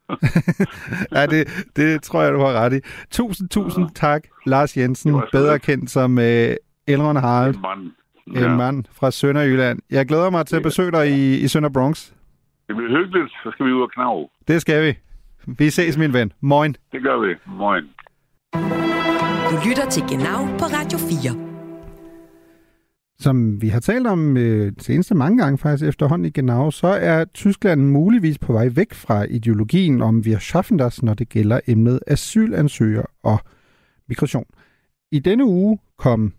ja, 1.17 1.23
det, 1.33 1.43
det 1.79 1.89
tror 2.07 2.21
jeg, 2.23 2.33
du 2.37 2.41
har 2.47 2.55
ret 2.63 2.75
i. 2.79 2.81
Tusind, 3.19 3.49
tusind 3.57 3.87
ja. 3.89 3.93
tak, 4.07 4.23
Lars 4.53 4.77
Jensen, 4.77 5.13
bedre 5.37 5.59
kendt 5.69 5.91
som 5.91 6.11
uh, 6.19 6.93
Elrond 6.93 7.19
Harald. 7.27 7.55
En 7.55 7.67
mand. 7.69 7.85
Ja. 8.35 8.51
En 8.51 8.57
mand 8.57 8.85
fra 8.93 9.11
Sønderjylland. 9.11 9.79
Jeg 9.91 10.07
glæder 10.07 10.31
mig 10.31 10.47
til 10.47 10.57
at 10.57 10.63
besøge 10.63 10.91
dig 10.91 11.11
i, 11.11 11.41
i 11.41 11.49
Sønder 11.49 11.69
Bronx. 11.69 12.11
Det 12.69 12.77
bliver 12.77 12.91
hyggeligt, 12.91 13.33
så 13.43 13.51
skal 13.53 13.67
vi 13.67 13.73
ud 13.73 13.83
og 13.83 13.91
knave. 13.91 14.29
Det 14.49 14.61
skal 14.61 14.87
vi. 14.87 14.99
Vi 15.47 15.71
ses, 15.71 15.99
min 15.99 16.13
ven. 16.13 16.33
Moin. 16.41 16.77
Det 16.93 17.03
gør 17.03 17.17
vi. 17.27 17.35
Moin. 17.47 17.85
Du 19.51 19.69
lytter 19.69 19.89
til 19.91 20.03
Genau 20.03 20.39
på 20.59 20.65
Radio 20.65 20.99
4. 20.99 21.55
Som 23.19 23.63
vi 23.63 23.69
har 23.69 23.81
talt 23.81 24.07
om 24.07 24.37
øh, 24.37 24.73
seneste 24.79 25.15
mange 25.15 25.39
gange 25.39 25.59
faktisk 25.59 25.89
efterhånden 25.89 26.27
i 26.27 26.31
Genau, 26.31 26.71
så 26.71 26.87
er 26.87 27.25
Tyskland 27.25 27.83
muligvis 27.83 28.39
på 28.39 28.53
vej 28.53 28.69
væk 28.75 28.95
fra 28.95 29.23
ideologien 29.31 30.03
om 30.03 30.23
wir 30.27 30.39
schaffen 30.39 30.79
das, 30.79 31.03
når 31.03 31.15
det 31.15 31.29
gælder 31.29 31.61
emnet 31.67 32.01
asylansøger 32.07 33.03
og 33.23 33.39
migration. 34.09 34.45
I 35.13 35.19
denne 35.19 35.45
uge 35.45 35.79
kom 35.99 36.33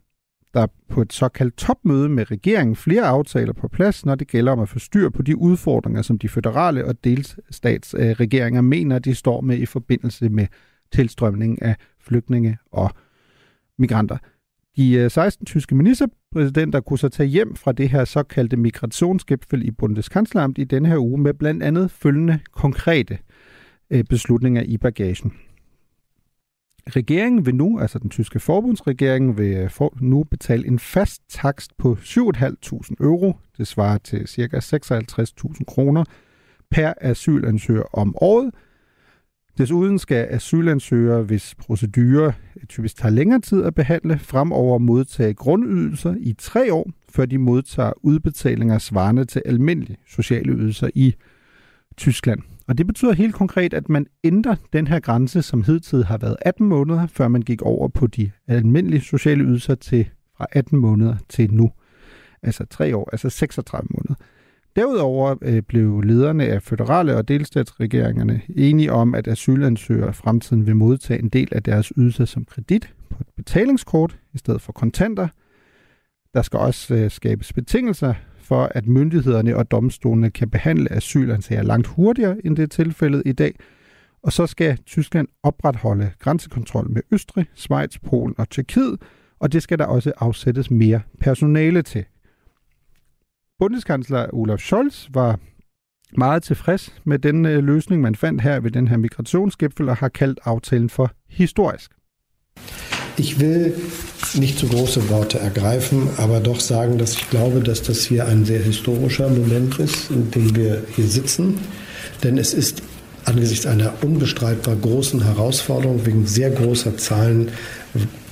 der 0.56 0.68
på 0.89 1.02
et 1.02 1.13
såkaldt 1.13 1.58
topmøde 1.58 2.10
med 2.10 2.32
regeringen 2.32 2.76
flere 2.76 3.04
aftaler 3.04 3.54
på 3.54 3.68
plads, 3.68 4.06
når 4.06 4.15
det 4.15 4.28
gælder 4.28 4.52
om 4.52 4.60
at 4.60 4.70
få 4.70 4.80
styr 4.80 5.10
på 5.10 5.22
de 5.22 5.38
udfordringer, 5.38 6.02
som 6.02 6.20
de 6.20 6.30
føderale 6.30 6.86
og 6.86 7.04
delstatsregeringer 7.04 8.62
mener, 8.62 9.00
de 9.00 9.15
står 9.15 9.41
med 9.41 9.58
i 9.58 9.65
forbindelse 9.65 10.30
med 10.30 10.48
tilstrømning 10.91 11.62
af 11.62 11.76
flygtninge 12.00 12.58
og 12.72 12.89
migranter. 13.78 14.18
De 14.78 14.94
øh, 14.94 15.12
16 15.12 15.46
tyske 15.46 15.76
ministerpræsidenter 15.76 16.80
kunne 16.80 17.00
så 17.00 17.10
tage 17.10 17.30
hjem 17.30 17.56
fra 17.56 17.72
det 17.72 17.89
her 17.89 18.06
såkaldte 18.06 18.58
migrationsgipfel 18.58 19.68
i 19.68 19.72
Bundeskanzleramt 19.72 20.58
i 20.58 20.63
denne 20.63 20.89
her 20.89 20.98
uge 20.98 21.22
med 21.22 21.34
blandt 21.34 21.63
andet 21.63 21.91
følgende 21.91 22.39
konkrete 22.52 23.18
øh, 23.89 24.04
beslutninger 24.04 24.62
i 24.62 24.78
bagagen. 24.78 25.34
Regeringen 26.89 27.45
vil 27.45 27.56
nu, 27.56 27.80
altså 27.80 28.00
den 28.00 28.10
tyske 28.10 28.39
forbundsregering, 28.39 29.38
vil 29.38 29.58
øh, 29.58 29.69
for, 29.69 29.98
nu 30.02 30.24
betale 30.24 30.67
en 30.67 30.80
fast 30.80 31.21
takst 31.30 31.78
på 31.78 31.98
7.500 32.02 32.95
euro. 33.00 33.34
Det 33.58 33.67
svarer 33.67 33.98
til 33.98 34.28
ca. 34.28 34.58
56.000 34.58 35.63
kroner 35.67 36.04
per 36.71 36.93
asylansøger 37.02 37.98
om 37.98 38.15
året. 38.21 38.52
Desuden 39.58 40.00
skal 40.00 40.28
asylansøgere, 40.30 41.24
hvis 41.24 41.56
procedurer 41.56 42.32
typisk 42.69 42.98
tager 42.98 43.12
længere 43.12 43.39
tid 43.39 43.63
at 43.63 43.76
behandle, 43.76 44.19
fremover 44.19 44.78
modtage 44.78 45.34
grundydelser 45.34 46.15
i 46.19 46.34
tre 46.34 46.74
år, 46.74 46.91
før 47.10 47.26
de 47.26 47.38
modtager 47.38 47.93
udbetalinger 47.98 48.78
svarende 48.78 49.26
til 49.26 49.41
almindelige 49.45 49.98
sociale 50.08 50.54
ydelser 50.54 50.89
i 50.95 51.15
Tyskland. 51.98 52.41
Og 52.67 52.78
det 52.78 52.88
betyder 52.88 53.13
helt 53.13 53.36
konkret, 53.36 53.73
at 53.73 53.89
man 53.89 54.06
ændrer 54.23 54.56
den 54.73 54.88
her 54.88 54.99
grænse, 54.99 55.41
som 55.41 55.63
hidtil 55.63 56.06
har 56.06 56.17
været 56.17 56.38
18 56.41 56.67
måneder, 56.67 57.08
før 57.08 57.28
man 57.28 57.41
gik 57.41 57.62
over 57.62 57.88
på 57.88 58.08
de 58.08 58.32
almindelige 58.47 59.01
sociale 59.01 59.43
ydelser 59.43 59.75
til 59.75 60.10
fra 60.38 60.45
18 60.51 60.80
måneder 60.80 61.15
til 61.30 61.54
nu. 61.54 61.71
Altså 62.43 62.65
3 62.65 62.95
år, 62.95 63.10
altså 63.12 63.30
36 63.30 63.88
måneder. 63.89 64.15
Derudover 64.75 65.36
øh, 65.41 65.62
blev 65.62 66.01
lederne 66.01 66.45
af 66.45 66.63
føderale 66.63 67.15
og 67.17 67.28
delstatsregeringerne 67.28 68.41
enige 68.49 68.91
om, 68.91 69.15
at 69.15 69.28
asylansøgere 69.28 70.10
i 70.10 70.13
fremtiden 70.13 70.65
vil 70.65 70.75
modtage 70.75 71.19
en 71.19 71.30
del 71.30 71.47
af 71.51 71.63
deres 71.63 71.93
ydelser 71.97 72.25
som 72.25 72.45
kredit 72.45 72.93
på 73.10 73.17
et 73.21 73.28
betalingskort 73.36 74.19
i 74.34 74.38
stedet 74.38 74.62
for 74.62 74.71
kontanter. 74.71 75.28
Der 76.34 76.41
skal 76.41 76.60
også 76.60 76.95
øh, 76.95 77.12
skabes 77.12 77.54
betingelser 77.54 78.13
for, 78.45 78.71
at 78.75 78.88
myndighederne 78.88 79.55
og 79.55 79.71
domstolene 79.71 80.31
kan 80.31 80.49
behandle 80.49 80.91
asylansøgere 80.91 81.65
langt 81.65 81.88
hurtigere, 81.88 82.45
end 82.45 82.55
det 82.55 82.63
er 82.63 82.67
tilfældet 82.67 83.23
i 83.25 83.31
dag. 83.31 83.55
Og 84.23 84.34
så 84.34 84.47
skal 84.47 84.77
Tyskland 84.77 85.27
opretholde 85.43 86.12
grænsekontrol 86.19 86.91
med 86.91 87.01
Østrig, 87.12 87.45
Schweiz, 87.55 87.97
Polen 88.10 88.36
og 88.38 88.49
Tjekkiet, 88.49 89.01
og 89.39 89.53
det 89.53 89.63
skal 89.63 89.79
der 89.79 89.86
også 89.86 90.13
afsættes 90.17 90.71
mere 90.71 91.01
personale 91.19 91.81
til. 91.81 92.05
Bundeskansler 93.60 94.27
Olaf 94.34 94.60
Scholz 94.60 95.08
var 95.13 95.39
meget 96.17 96.43
tilfreds 96.43 97.01
med 97.03 97.19
den 97.19 97.45
øh, 97.45 97.63
løsning, 97.63 98.01
man 98.01 98.15
fandt 98.15 98.41
her 98.41 98.60
ved 98.60 98.71
den 98.71 98.88
her 98.88 98.97
migrationsgipfel, 98.97 99.89
og 99.89 99.97
har 99.97 100.10
kaldt 100.10 100.39
aftalen 100.43 100.89
for 100.89 101.12
historisk. 101.29 101.91
Ich 103.17 103.41
will 103.41 103.73
nicht 104.38 104.60
zu 104.60 104.67
große 104.67 105.10
Worte 105.10 105.39
ergreifen, 105.39 106.10
aber 106.17 106.39
doch 106.39 106.60
sagen, 106.60 106.98
dass 106.98 107.13
ich 107.13 107.30
glaube, 107.30 107.62
dass 107.62 107.82
das 107.82 108.06
hier 108.06 108.28
ein 108.28 108.45
sehr 108.45 108.62
historischer 108.62 109.30
Moment 109.30 109.80
ist, 109.80 110.10
in 110.10 110.32
dem 110.32 110.56
wir 110.56 110.84
hier 110.95 111.08
sitzen. 111.08 111.60
Denn 112.24 112.38
es 112.38 112.54
ist 112.54 112.82
angesichts 113.26 113.65
einer 113.65 113.93
unbestreitbar 114.02 114.76
großen 114.76 115.24
Herausforderung 115.24 116.06
wegen 116.06 116.28
sehr 116.28 116.52
großer 116.52 116.98
Zahlen 116.98 117.50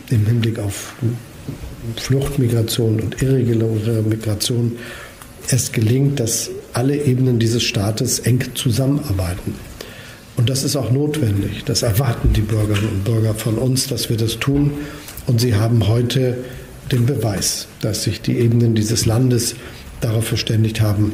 im 0.09 0.25
Hinblick 0.25 0.59
auf 0.59 0.93
Fluchtmigration 1.97 2.99
und 2.99 3.21
irreguläre 3.21 4.01
Migration 4.03 4.77
es 5.49 5.71
gelingt, 5.71 6.19
dass 6.19 6.49
alle 6.71 6.95
Ebenen 6.95 7.39
dieses 7.39 7.63
Staates 7.63 8.19
eng 8.19 8.43
zusammenarbeiten. 8.55 9.55
Und 10.35 10.49
das 10.49 10.63
ist 10.63 10.75
auch 10.75 10.91
notwendig. 10.91 11.63
Das 11.65 11.83
erwarten 11.83 12.33
die 12.33 12.41
Bürgerinnen 12.41 12.89
und 12.89 13.03
Bürger 13.03 13.35
von 13.35 13.57
uns, 13.57 13.87
dass 13.87 14.09
wir 14.09 14.17
das 14.17 14.39
tun. 14.39 14.71
Und 15.27 15.39
sie 15.39 15.55
haben 15.55 15.87
heute 15.87 16.37
den 16.91 17.05
Beweis, 17.05 17.67
dass 17.81 18.03
sich 18.03 18.21
die 18.21 18.37
Ebenen 18.37 18.75
dieses 18.75 19.05
Landes 19.05 19.55
darauf 20.01 20.27
verständigt 20.27 20.81
haben, 20.81 21.13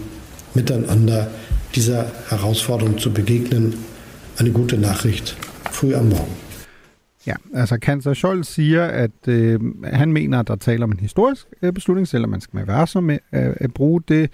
miteinander 0.53 1.27
dieser 1.75 2.11
Herausforderung 2.29 2.97
zu 2.97 3.13
begegnen. 3.13 3.73
Eine 4.37 4.51
gute 4.51 4.77
Nachricht 4.77 5.35
früh 5.71 5.93
am 5.95 6.09
Morgen. 6.09 6.35
Ja, 7.25 7.35
altså 7.53 7.77
kansler 7.77 8.13
Scholz 8.13 8.47
siger, 8.47 8.85
at 8.85 9.11
øh, 9.27 9.59
han 9.83 10.13
mener, 10.13 10.39
at 10.39 10.47
der 10.47 10.55
taler 10.55 10.83
om 10.83 10.91
en 10.91 10.99
historisk 10.99 11.47
øh, 11.61 11.73
beslutning, 11.73 12.07
selvom 12.07 12.29
man 12.29 12.41
skal 12.41 12.67
være 12.67 12.87
så 12.87 13.01
med 13.01 13.17
øh, 13.33 13.53
at 13.57 13.73
bruge 13.73 14.01
det 14.07 14.31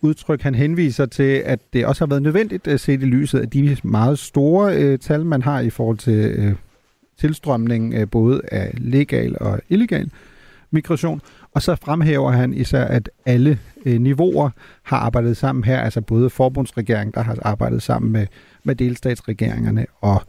udtryk. 0.00 0.42
Han 0.42 0.54
henviser 0.54 1.06
til, 1.06 1.42
at 1.44 1.60
det 1.72 1.86
også 1.86 2.04
har 2.04 2.08
været 2.08 2.22
nødvendigt 2.22 2.68
at 2.68 2.80
se 2.80 2.92
i 2.92 2.96
lyset 2.96 3.38
af 3.38 3.50
de 3.50 3.76
meget 3.82 4.18
store 4.18 4.76
øh, 4.76 4.98
tal, 4.98 5.24
man 5.24 5.42
har 5.42 5.60
i 5.60 5.70
forhold 5.70 5.98
til 5.98 6.14
øh, 6.14 6.54
tilstrømning 7.20 7.94
øh, 7.94 8.10
både 8.10 8.40
af 8.52 8.74
legal 8.78 9.36
og 9.40 9.60
illegal 9.68 10.10
migration. 10.70 11.20
Og 11.52 11.62
så 11.62 11.76
fremhæver 11.76 12.30
han 12.30 12.54
især, 12.54 12.84
at 12.84 13.10
alle 13.26 13.58
øh, 13.86 14.00
niveauer 14.00 14.50
har 14.82 14.96
arbejdet 14.96 15.36
sammen 15.36 15.64
her, 15.64 15.80
altså 15.80 16.00
både 16.00 16.30
forbundsregeringen, 16.30 17.12
der 17.14 17.22
har 17.22 17.38
arbejdet 17.42 17.82
sammen 17.82 18.12
med, 18.12 18.26
med 18.64 18.74
delstatsregeringerne 18.74 19.86
og 20.00 20.22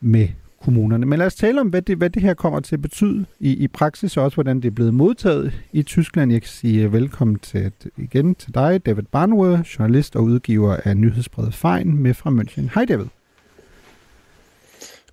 med 0.00 0.28
kommunerne. 0.62 1.06
Men 1.06 1.18
lad 1.18 1.26
os 1.26 1.34
tale 1.34 1.60
om, 1.60 1.68
hvad 1.68 1.82
det, 1.82 1.96
hvad 1.98 2.10
det 2.10 2.22
her 2.22 2.34
kommer 2.34 2.60
til 2.60 2.76
at 2.76 2.82
betyde 2.82 3.26
i, 3.40 3.56
i 3.56 3.68
praksis, 3.68 4.16
og 4.16 4.24
også 4.24 4.34
hvordan 4.34 4.56
det 4.56 4.64
er 4.64 4.74
blevet 4.74 4.94
modtaget 4.94 5.52
i 5.72 5.82
Tyskland. 5.82 6.32
Jeg 6.32 6.42
kan 6.42 6.48
sige 6.48 6.84
øh, 6.84 6.92
velkommen 6.92 7.38
til, 7.38 7.72
igen 7.96 8.34
til 8.34 8.54
dig, 8.54 8.86
David 8.86 9.02
Barnwood, 9.02 9.58
journalist 9.58 10.16
og 10.16 10.24
udgiver 10.24 10.76
af 10.84 10.96
nyhedsbrevet 10.96 11.54
Fejn 11.54 11.98
med 11.98 12.14
fra 12.14 12.30
München. 12.30 12.74
Hej 12.74 12.84
David. 12.84 13.06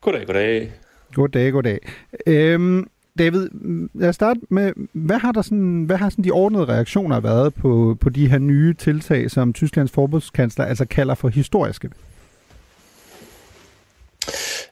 Goddag, 0.02 0.26
goddag. 0.26 0.87
Goddag, 1.14 1.52
goddag. 1.52 1.80
Øhm, 2.28 2.88
David, 3.20 3.50
lad 3.94 4.10
os 4.10 4.16
starte 4.16 4.40
med, 4.50 4.74
hvad 4.94 5.20
har, 5.20 5.32
der 5.32 5.42
sådan, 5.42 5.84
hvad 5.84 5.98
har 5.98 6.10
sådan 6.10 6.24
de 6.24 6.32
ordnede 6.32 6.66
reaktioner 6.66 7.20
været 7.20 7.54
på, 7.54 7.98
på 8.00 8.10
de 8.10 8.30
her 8.30 8.40
nye 8.40 8.74
tiltag, 8.74 9.32
som 9.32 9.54
Tysklands 9.54 9.92
forbundskansler 9.92 10.66
altså 10.66 10.86
kalder 10.86 11.16
for 11.16 11.30
historiske? 11.30 11.90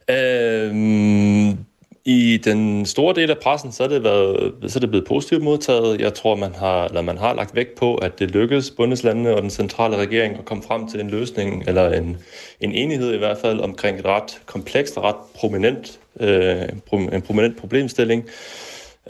Øhm, 0.09 1.57
i 2.07 2.37
den 2.37 2.85
store 2.85 3.15
del 3.15 3.31
af 3.31 3.37
pressen, 3.37 3.71
så 3.71 3.83
er 3.83 3.87
det, 3.87 4.03
været, 4.03 4.53
så 4.67 4.77
er 4.77 4.79
det 4.79 4.89
blevet 4.89 5.07
positivt 5.07 5.43
modtaget. 5.43 6.01
Jeg 6.01 6.13
tror, 6.13 6.35
man 6.35 6.55
har, 6.55 6.85
eller 6.85 7.01
man 7.01 7.17
har 7.17 7.33
lagt 7.33 7.55
vægt 7.55 7.75
på, 7.75 7.95
at 7.95 8.19
det 8.19 8.31
lykkedes 8.31 8.71
bundeslandene 8.71 9.35
og 9.35 9.41
den 9.41 9.49
centrale 9.49 9.97
regering 9.97 10.37
at 10.37 10.45
komme 10.45 10.63
frem 10.63 10.87
til 10.87 10.99
en 10.99 11.09
løsning, 11.09 11.63
eller 11.67 11.93
en, 11.93 12.17
en 12.61 12.71
enighed 12.71 13.13
i 13.13 13.17
hvert 13.17 13.37
fald, 13.37 13.59
omkring 13.59 13.99
et 13.99 14.05
ret 14.05 14.41
komplekst 14.45 14.97
og 14.97 15.03
ret 15.03 15.15
prominent, 15.35 15.99
øh, 16.19 16.61
en 16.93 17.21
prominent 17.21 17.57
problemstilling. 17.57 18.25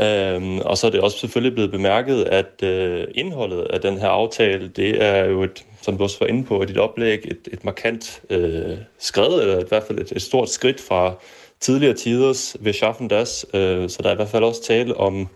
Øhm, 0.01 0.59
og 0.59 0.77
så 0.77 0.87
er 0.87 0.91
det 0.91 1.01
også 1.01 1.17
selvfølgelig 1.17 1.53
blevet 1.53 1.71
bemærket, 1.71 2.23
at 2.23 2.63
øh, 2.63 3.07
indholdet 3.15 3.61
af 3.61 3.81
den 3.81 3.97
her 3.97 4.07
aftale, 4.07 4.67
det 4.67 5.03
er 5.03 5.25
jo 5.25 5.43
et, 5.43 5.65
som 5.81 5.97
du 5.97 6.03
også 6.03 6.17
var 6.19 6.27
inde 6.27 6.43
på 6.43 6.63
i 6.63 6.65
dit 6.65 6.77
oplæg, 6.77 7.19
et, 7.25 7.47
et 7.53 7.63
markant 7.63 8.21
øh, 8.29 8.77
skred, 8.99 9.41
eller 9.41 9.59
i 9.59 9.67
hvert 9.69 9.83
fald 9.83 9.99
et, 9.99 10.11
et 10.11 10.21
stort 10.21 10.49
skridt 10.49 10.81
fra 10.81 11.13
tidligere 11.59 11.93
tiders 11.93 12.57
ved 12.59 12.73
Schaffen 12.73 13.07
das. 13.07 13.45
Øh, 13.53 13.89
så 13.89 13.99
der 14.03 14.09
er 14.09 14.13
i 14.13 14.15
hvert 14.15 14.29
fald 14.29 14.43
også 14.43 14.63
tale 14.63 14.97
om, 14.97 15.27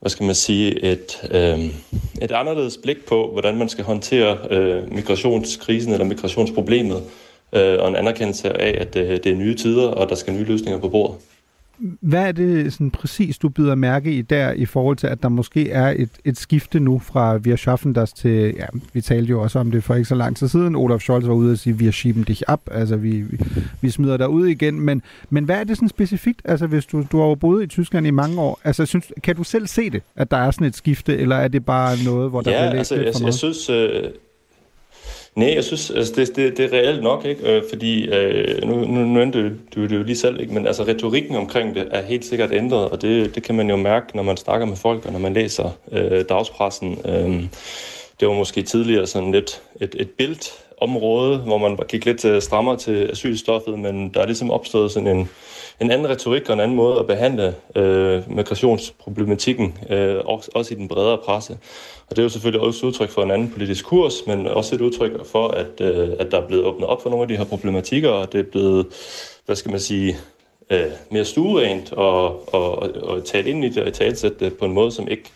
hvad 0.00 0.10
skal 0.10 0.26
man 0.26 0.34
sige, 0.34 0.84
et, 0.84 1.28
øh, 1.30 1.58
et 2.22 2.32
anderledes 2.32 2.78
blik 2.82 3.06
på, 3.06 3.30
hvordan 3.32 3.56
man 3.56 3.68
skal 3.68 3.84
håndtere 3.84 4.38
øh, 4.50 4.92
migrationskrisen 4.92 5.92
eller 5.92 6.04
migrationsproblemet, 6.04 7.02
øh, 7.52 7.78
og 7.78 7.88
en 7.88 7.96
anerkendelse 7.96 8.60
af, 8.62 8.80
at 8.80 8.94
det, 8.94 9.24
det 9.24 9.32
er 9.32 9.36
nye 9.36 9.54
tider, 9.54 9.88
og 9.88 10.08
der 10.08 10.14
skal 10.14 10.32
nye 10.32 10.44
løsninger 10.44 10.80
på 10.80 10.88
bordet. 10.88 11.16
Hvad 12.00 12.28
er 12.28 12.32
det 12.32 12.72
sådan 12.72 12.90
præcis, 12.90 13.38
du 13.38 13.48
byder 13.48 13.74
mærke 13.74 14.12
i 14.12 14.22
der, 14.22 14.52
i 14.52 14.64
forhold 14.64 14.96
til, 14.96 15.06
at 15.06 15.22
der 15.22 15.28
måske 15.28 15.70
er 15.70 15.94
et, 15.96 16.10
et 16.24 16.38
skifte 16.38 16.80
nu 16.80 16.98
fra 16.98 17.36
Wir 17.36 17.56
schaffen 17.56 17.92
das 17.92 18.12
til, 18.12 18.54
ja, 18.58 18.66
vi 18.92 19.00
talte 19.00 19.30
jo 19.30 19.42
også 19.42 19.58
om 19.58 19.70
det 19.70 19.84
for 19.84 19.94
ikke 19.94 20.08
så 20.08 20.14
lang 20.14 20.36
tid 20.36 20.48
siden, 20.48 20.76
Olaf 20.76 21.00
Scholz 21.00 21.26
var 21.26 21.34
ude 21.34 21.52
og 21.52 21.58
sige, 21.58 21.74
wir 21.74 21.90
schieben 21.90 22.24
dich 22.24 22.42
ab, 22.48 22.60
altså 22.70 22.96
vi, 22.96 23.20
vi, 23.20 23.38
vi 23.80 23.90
smider 23.90 24.16
dig 24.16 24.28
ud 24.28 24.46
igen, 24.46 24.80
men, 24.80 25.02
men 25.30 25.44
hvad 25.44 25.56
er 25.56 25.64
det 25.64 25.76
sådan 25.76 25.88
specifikt, 25.88 26.42
altså 26.44 26.66
hvis 26.66 26.86
du, 26.86 27.04
du 27.12 27.18
har 27.20 27.26
jo 27.26 27.34
boet 27.34 27.62
i 27.62 27.66
Tyskland 27.66 28.06
i 28.06 28.10
mange 28.10 28.40
år, 28.40 28.60
altså 28.64 28.86
synes, 28.86 29.12
kan 29.22 29.36
du 29.36 29.44
selv 29.44 29.66
se 29.66 29.90
det, 29.90 30.02
at 30.16 30.30
der 30.30 30.36
er 30.36 30.50
sådan 30.50 30.66
et 30.66 30.76
skifte, 30.76 31.18
eller 31.18 31.36
er 31.36 31.48
det 31.48 31.64
bare 31.64 31.96
noget, 32.04 32.30
hvor 32.30 32.40
der 32.40 32.50
ja, 32.50 32.68
bliver 32.68 32.78
altså, 32.78 32.94
lidt 32.94 33.06
jeg, 33.06 33.14
for 33.14 33.20
meget? 33.20 33.26
jeg 33.26 33.34
synes, 33.34 33.70
øh, 33.70 34.10
Nej, 35.34 35.54
jeg 35.54 35.64
synes, 35.64 35.90
altså 35.90 36.12
det, 36.16 36.36
det, 36.36 36.56
det 36.56 36.64
er 36.64 36.78
reelt 36.78 37.02
nok, 37.02 37.24
ikke? 37.24 37.56
Øh, 37.56 37.62
fordi 37.70 38.08
øh, 38.08 38.64
nu, 38.64 38.74
nu, 38.84 39.04
nu 39.04 39.22
endte 39.22 39.42
du, 39.42 39.54
du 39.74 39.82
det 39.82 39.92
jo 39.92 40.02
lige 40.02 40.16
selv, 40.16 40.40
ikke? 40.40 40.54
men 40.54 40.66
altså 40.66 40.82
retorikken 40.82 41.36
omkring 41.36 41.74
det 41.74 41.88
er 41.90 42.02
helt 42.02 42.24
sikkert 42.24 42.52
ændret, 42.52 42.88
og 42.88 43.02
det, 43.02 43.34
det 43.34 43.42
kan 43.42 43.54
man 43.54 43.70
jo 43.70 43.76
mærke, 43.76 44.16
når 44.16 44.22
man 44.22 44.36
snakker 44.36 44.66
med 44.66 44.76
folk, 44.76 45.06
og 45.06 45.12
når 45.12 45.18
man 45.18 45.34
læser 45.34 45.78
øh, 45.92 46.24
dagspressen. 46.28 46.98
Øh, 47.04 47.44
det 48.20 48.28
var 48.28 48.34
måske 48.34 48.62
tidligere 48.62 49.06
sådan 49.06 49.32
lidt 49.32 49.62
et, 49.80 49.94
et 49.98 50.10
billede 50.10 50.40
område, 50.82 51.38
hvor 51.38 51.58
man 51.58 51.78
gik 51.88 52.04
lidt 52.04 52.24
øh, 52.24 52.42
strammere 52.42 52.76
til 52.76 53.10
asylstoffet, 53.10 53.78
men 53.78 54.08
der 54.08 54.20
er 54.20 54.26
ligesom 54.26 54.50
opstået 54.50 54.90
sådan 54.90 55.16
en, 55.16 55.28
en 55.80 55.90
anden 55.90 56.08
retorik 56.08 56.48
og 56.48 56.54
en 56.54 56.60
anden 56.60 56.76
måde 56.76 56.98
at 56.98 57.06
behandle 57.06 57.54
øh, 57.76 58.22
migrationsproblematikken, 58.36 59.78
øh, 59.90 60.16
også, 60.24 60.50
også 60.54 60.74
i 60.74 60.76
den 60.76 60.88
bredere 60.88 61.18
presse. 61.18 61.58
Og 62.10 62.16
det 62.16 62.18
er 62.18 62.22
jo 62.22 62.28
selvfølgelig 62.28 62.60
også 62.60 62.86
udtryk 62.86 63.10
for 63.10 63.22
en 63.22 63.30
anden 63.30 63.50
politisk 63.50 63.84
kurs, 63.84 64.26
men 64.26 64.46
også 64.46 64.74
et 64.74 64.80
udtryk 64.80 65.26
for, 65.26 65.48
at, 65.48 65.80
øh, 65.80 66.08
at 66.18 66.30
der 66.30 66.40
er 66.40 66.46
blevet 66.46 66.64
åbnet 66.64 66.88
op 66.88 67.02
for 67.02 67.10
nogle 67.10 67.22
af 67.22 67.28
de 67.28 67.36
her 67.36 67.44
problematikker, 67.44 68.10
og 68.10 68.32
det 68.32 68.40
er 68.40 68.50
blevet, 68.50 68.86
hvad 69.46 69.56
skal 69.56 69.70
man 69.70 69.80
sige, 69.80 70.16
øh, 70.70 70.90
mere 71.10 71.24
stuerent 71.24 71.92
og, 71.92 72.54
og, 72.54 72.82
og, 72.82 72.90
og 73.02 73.24
tale 73.24 73.50
ind 73.50 73.64
i 73.64 73.68
det 73.68 73.82
og 73.82 73.92
talsætte 73.92 74.44
det 74.44 74.58
på 74.58 74.64
en 74.64 74.72
måde, 74.72 74.92
som 74.92 75.08
ikke 75.08 75.30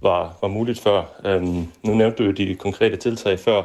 var, 0.00 0.38
var 0.42 0.48
muligt 0.48 0.80
før. 0.80 1.02
Øhm, 1.24 1.66
nu 1.82 1.94
nævnte 1.94 2.18
du 2.18 2.24
jo 2.24 2.32
de 2.32 2.54
konkrete 2.54 2.96
tiltag 2.96 3.38
før. 3.38 3.62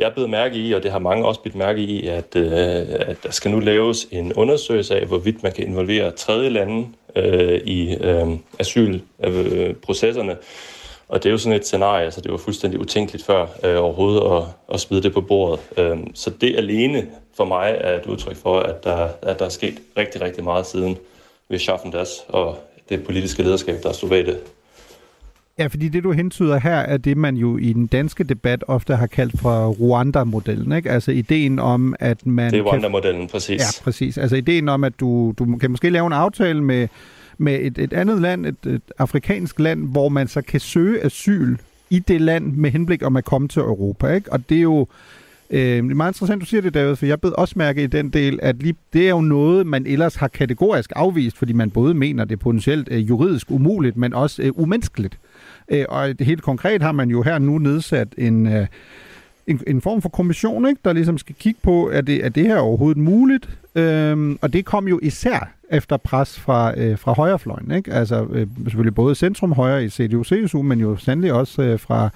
Jeg 0.00 0.12
blev 0.14 0.28
mærke 0.28 0.56
i, 0.56 0.72
og 0.72 0.82
det 0.82 0.90
har 0.90 0.98
mange 0.98 1.24
også 1.26 1.40
blivet 1.40 1.56
mærke 1.58 1.80
i, 1.80 2.06
at, 2.06 2.36
øh, 2.36 2.52
at 2.90 3.16
der 3.22 3.30
skal 3.30 3.50
nu 3.50 3.60
laves 3.60 4.08
en 4.10 4.32
undersøgelse 4.32 5.00
af, 5.00 5.06
hvorvidt 5.06 5.42
man 5.42 5.52
kan 5.52 5.66
involvere 5.66 6.10
tredje 6.10 6.48
lande 6.48 6.88
øh, 7.16 7.60
i 7.64 7.96
øh, 7.96 8.28
asylprocesserne. 8.58 10.36
Og 11.08 11.22
det 11.22 11.28
er 11.28 11.30
jo 11.30 11.38
sådan 11.38 11.58
et 11.58 11.66
scenarie, 11.66 12.04
altså 12.04 12.20
det 12.20 12.30
var 12.30 12.38
fuldstændig 12.38 12.80
utænkeligt 12.80 13.24
før 13.24 13.46
øh, 13.64 13.82
overhovedet 13.82 14.36
at, 14.36 14.42
at 14.74 14.80
smide 14.80 15.02
det 15.02 15.12
på 15.12 15.20
bordet. 15.20 15.60
Øh, 15.76 15.98
så 16.14 16.30
det 16.30 16.56
alene 16.56 17.06
for 17.36 17.44
mig 17.44 17.76
er 17.80 17.98
et 18.00 18.06
udtryk 18.06 18.36
for, 18.36 18.60
at 18.60 18.84
der, 18.84 19.08
at 19.22 19.38
der 19.38 19.44
er 19.44 19.48
sket 19.48 19.78
rigtig, 19.96 20.20
rigtig 20.20 20.44
meget 20.44 20.66
siden 20.66 20.98
ved 21.48 21.58
Schaffendas 21.58 22.24
og 22.28 22.58
det 22.88 23.04
politiske 23.04 23.42
lederskab, 23.42 23.82
der 23.82 23.92
stod 23.92 24.08
bag 24.08 24.26
det. 24.26 24.38
Ja, 25.60 25.66
fordi 25.66 25.88
det 25.88 26.04
du 26.04 26.12
hentyder 26.12 26.58
her, 26.58 26.76
er 26.76 26.96
det, 26.96 27.16
man 27.16 27.36
jo 27.36 27.56
i 27.56 27.72
den 27.72 27.86
danske 27.86 28.24
debat 28.24 28.64
ofte 28.68 28.96
har 28.96 29.06
kaldt 29.06 29.40
for 29.40 29.68
Rwanda-modellen, 29.68 30.72
ikke? 30.72 30.90
Altså 30.90 31.10
ideen 31.12 31.58
om, 31.58 31.94
at 32.00 32.26
man... 32.26 32.52
Det 32.52 32.58
er 32.58 32.62
Rwanda-modellen, 32.62 33.28
præcis. 33.28 33.60
Ja, 33.60 33.82
præcis. 33.84 34.18
Altså 34.18 34.36
ideen 34.36 34.68
om, 34.68 34.84
at 34.84 35.00
du, 35.00 35.34
du 35.38 35.56
kan 35.56 35.70
måske 35.70 35.90
lave 35.90 36.06
en 36.06 36.12
aftale 36.12 36.64
med, 36.64 36.88
med 37.38 37.58
et, 37.60 37.78
et 37.78 37.92
andet 37.92 38.20
land, 38.20 38.46
et, 38.46 38.66
et 38.66 38.82
afrikansk 38.98 39.60
land, 39.60 39.88
hvor 39.88 40.08
man 40.08 40.28
så 40.28 40.42
kan 40.42 40.60
søge 40.60 41.04
asyl 41.04 41.56
i 41.90 41.98
det 41.98 42.20
land 42.20 42.52
med 42.52 42.70
henblik 42.70 43.02
om 43.02 43.16
at 43.16 43.24
komme 43.24 43.48
til 43.48 43.60
Europa, 43.60 44.14
ikke? 44.14 44.32
Og 44.32 44.48
det 44.48 44.56
er 44.56 44.62
jo... 44.62 44.86
Øh, 45.50 45.60
det 45.60 45.78
er 45.78 45.82
meget 45.82 46.10
interessant, 46.10 46.40
du 46.40 46.46
siger 46.46 46.60
det, 46.60 46.74
David, 46.74 46.96
for 46.96 47.06
jeg 47.06 47.20
blev 47.20 47.34
også 47.38 47.54
mærke 47.56 47.82
i 47.82 47.86
den 47.86 48.10
del, 48.10 48.38
at 48.42 48.62
lige, 48.62 48.74
det 48.92 49.06
er 49.06 49.10
jo 49.10 49.20
noget, 49.20 49.66
man 49.66 49.86
ellers 49.86 50.14
har 50.14 50.28
kategorisk 50.28 50.92
afvist, 50.96 51.38
fordi 51.38 51.52
man 51.52 51.70
både 51.70 51.94
mener, 51.94 52.24
det 52.24 52.32
er 52.32 52.40
potentielt 52.40 52.88
øh, 52.90 53.08
juridisk 53.08 53.50
umuligt, 53.50 53.96
men 53.96 54.14
også 54.14 54.42
øh, 54.42 54.52
umenneskeligt. 54.54 55.18
Øh, 55.70 55.84
og 55.88 56.18
det 56.18 56.26
helt 56.26 56.42
konkret 56.42 56.82
har 56.82 56.92
man 56.92 57.10
jo 57.10 57.22
her 57.22 57.38
nu 57.38 57.58
nedsat 57.58 58.08
en, 58.18 58.46
øh, 58.46 58.66
en, 59.46 59.60
en 59.66 59.80
form 59.80 60.02
for 60.02 60.08
kommission, 60.08 60.68
ikke, 60.68 60.80
der 60.84 60.92
ligesom 60.92 61.18
skal 61.18 61.34
kigge 61.34 61.60
på, 61.62 61.90
er 61.92 62.00
det, 62.00 62.24
er 62.24 62.28
det 62.28 62.46
her 62.46 62.58
overhovedet 62.58 63.02
muligt? 63.02 63.48
Øhm, 63.74 64.38
og 64.42 64.52
det 64.52 64.64
kom 64.64 64.88
jo 64.88 64.98
især 65.02 65.52
efter 65.70 65.96
pres 65.96 66.40
fra, 66.40 66.80
øh, 66.80 66.98
fra 66.98 67.12
højrefløjen. 67.12 67.70
Ikke? 67.70 67.92
Altså 67.92 68.26
øh, 68.32 68.46
selvfølgelig 68.64 68.94
både 68.94 69.14
centrum 69.14 69.52
højre 69.52 69.84
i 69.84 69.88
CDU-CSU, 69.88 70.62
men 70.62 70.80
jo 70.80 70.96
sandelig 70.96 71.32
også 71.32 71.62
øh, 71.62 71.80
fra, 71.80 72.10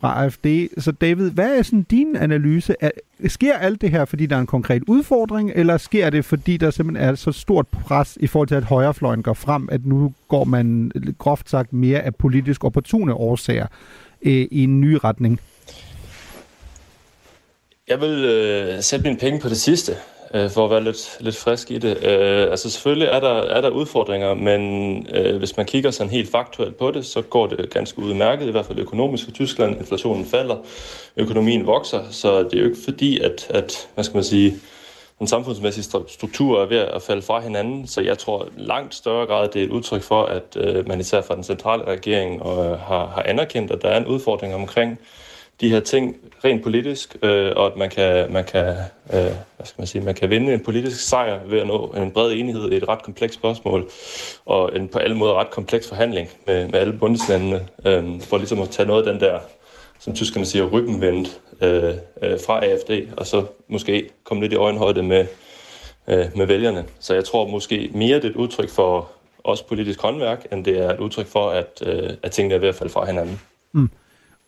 fra 0.00 0.24
AFD. 0.24 0.46
Så 0.78 0.92
David, 0.92 1.30
hvad 1.30 1.58
er 1.58 1.62
sådan 1.62 1.82
din 1.82 2.16
analyse? 2.16 2.74
Er, 2.80 2.90
sker 3.28 3.58
alt 3.58 3.80
det 3.80 3.90
her, 3.90 4.04
fordi 4.04 4.26
der 4.26 4.36
er 4.36 4.40
en 4.40 4.46
konkret 4.46 4.82
udfordring, 4.86 5.52
eller 5.54 5.76
sker 5.76 6.10
det, 6.10 6.24
fordi 6.24 6.56
der 6.56 6.70
simpelthen 6.70 7.08
er 7.08 7.14
så 7.14 7.32
stort 7.32 7.66
pres 7.68 8.18
i 8.20 8.26
forhold 8.26 8.48
til, 8.48 8.54
at 8.54 8.64
højrefløjen 8.64 9.22
går 9.22 9.34
frem, 9.34 9.68
at 9.72 9.86
nu 9.86 10.12
går 10.28 10.44
man 10.44 10.92
øh, 10.94 11.14
groft 11.18 11.50
sagt 11.50 11.72
mere 11.72 12.00
af 12.00 12.14
politisk 12.14 12.64
opportune 12.64 13.14
årsager 13.14 13.66
øh, 14.22 14.46
i 14.50 14.62
en 14.64 14.80
ny 14.80 14.98
retning? 15.04 15.40
Jeg 17.88 18.00
vil 18.00 18.24
øh, 18.24 18.82
sætte 18.82 19.02
mine 19.02 19.18
penge 19.18 19.40
på 19.40 19.48
det 19.48 19.56
sidste, 19.56 19.92
øh, 20.34 20.50
for 20.50 20.64
at 20.64 20.70
være 20.70 20.84
lidt, 20.84 21.16
lidt 21.20 21.36
frisk 21.36 21.70
i 21.70 21.78
det. 21.78 22.04
Øh, 22.04 22.50
altså 22.50 22.70
selvfølgelig 22.70 23.08
er 23.08 23.20
der, 23.20 23.34
er 23.42 23.60
der 23.60 23.70
udfordringer, 23.70 24.34
men 24.34 25.06
øh, 25.14 25.36
hvis 25.36 25.56
man 25.56 25.66
kigger 25.66 25.90
sådan 25.90 26.10
helt 26.10 26.30
faktuelt 26.30 26.76
på 26.76 26.90
det, 26.90 27.06
så 27.06 27.22
går 27.22 27.46
det 27.46 27.70
ganske 27.70 27.98
udmærket, 27.98 28.48
i 28.48 28.50
hvert 28.50 28.66
fald 28.66 28.78
økonomisk 28.78 29.28
i 29.28 29.32
Tyskland. 29.32 29.78
Inflationen 29.78 30.26
falder, 30.26 30.56
økonomien 31.16 31.66
vokser, 31.66 32.02
så 32.10 32.42
det 32.42 32.54
er 32.54 32.58
jo 32.58 32.64
ikke 32.64 32.80
fordi, 32.84 33.20
at, 33.20 33.46
at 33.50 33.88
hvad 33.94 34.04
skal 34.04 34.16
man 34.16 34.24
sige, 34.24 34.54
den 35.18 35.26
samfundsmæssige 35.26 35.84
struktur 36.08 36.62
er 36.62 36.66
ved 36.66 36.78
at 36.78 37.02
falde 37.02 37.22
fra 37.22 37.40
hinanden, 37.40 37.86
så 37.86 38.00
jeg 38.00 38.18
tror 38.18 38.48
langt 38.56 38.94
større 38.94 39.26
grad, 39.26 39.48
det 39.48 39.60
er 39.60 39.64
et 39.64 39.70
udtryk 39.70 40.02
for, 40.02 40.22
at 40.24 40.56
øh, 40.56 40.88
man 40.88 41.00
især 41.00 41.20
fra 41.20 41.34
den 41.34 41.44
centrale 41.44 41.84
regering 41.84 42.42
og, 42.42 42.64
øh, 42.64 42.78
har, 42.78 43.06
har 43.06 43.22
anerkendt, 43.22 43.70
at 43.70 43.82
der 43.82 43.88
er 43.88 43.98
en 43.98 44.06
udfordring 44.06 44.54
omkring 44.54 44.98
de 45.60 45.70
her 45.70 45.80
ting 45.80 46.16
rent 46.44 46.62
politisk, 46.62 47.16
øh, 47.22 47.52
og 47.56 47.66
at 47.66 47.76
man 47.76 47.90
kan, 47.90 48.32
man 48.32 48.44
kan, 48.44 48.66
øh, 49.12 49.32
hvad 49.56 49.64
skal 49.64 49.74
man 49.80 49.86
sige, 49.86 50.04
man 50.04 50.14
kan 50.14 50.30
vinde 50.30 50.54
en 50.54 50.64
politisk 50.64 51.08
sejr 51.08 51.40
ved 51.46 51.60
at 51.60 51.66
nå 51.66 51.94
en 51.96 52.10
bred 52.10 52.32
enighed 52.32 52.72
i 52.72 52.76
et 52.76 52.88
ret 52.88 53.02
komplekst 53.02 53.38
spørgsmål, 53.38 53.88
og 54.46 54.76
en 54.76 54.88
på 54.88 54.98
alle 54.98 55.16
måder 55.16 55.34
ret 55.34 55.50
kompleks 55.50 55.88
forhandling 55.88 56.28
med, 56.46 56.68
med 56.68 56.80
alle 56.80 56.92
bundeslandene, 56.92 57.66
øh, 57.84 58.20
for 58.20 58.38
ligesom 58.38 58.60
at 58.60 58.70
tage 58.70 58.86
noget 58.86 59.06
af 59.06 59.12
den 59.12 59.20
der, 59.20 59.38
som 59.98 60.14
tyskerne 60.14 60.46
siger, 60.46 60.64
ryggenvendt 60.64 61.40
øh, 61.60 61.94
øh, 62.22 62.38
fra 62.46 62.64
AFD, 62.64 62.90
og 63.16 63.26
så 63.26 63.44
måske 63.68 64.10
komme 64.24 64.42
lidt 64.42 64.52
i 64.52 64.56
øjenhøjde 64.56 65.02
med, 65.02 65.26
øh, 66.08 66.26
med 66.36 66.46
vælgerne. 66.46 66.84
Så 67.00 67.14
jeg 67.14 67.24
tror 67.24 67.48
måske 67.48 67.90
mere, 67.94 68.16
det 68.16 68.24
er 68.24 68.30
et 68.30 68.36
udtryk 68.36 68.68
for 68.68 69.10
også 69.44 69.66
politisk 69.66 70.00
håndværk, 70.00 70.46
end 70.52 70.64
det 70.64 70.78
er 70.78 70.90
et 70.90 71.00
udtryk 71.00 71.26
for, 71.26 71.50
at, 71.50 71.82
øh, 71.86 72.10
at 72.22 72.30
tingene 72.30 72.54
er 72.54 72.58
ved 72.58 72.68
at 72.68 72.74
falde 72.74 72.92
fra 72.92 73.04
hinanden. 73.04 73.40
Mm. 73.72 73.90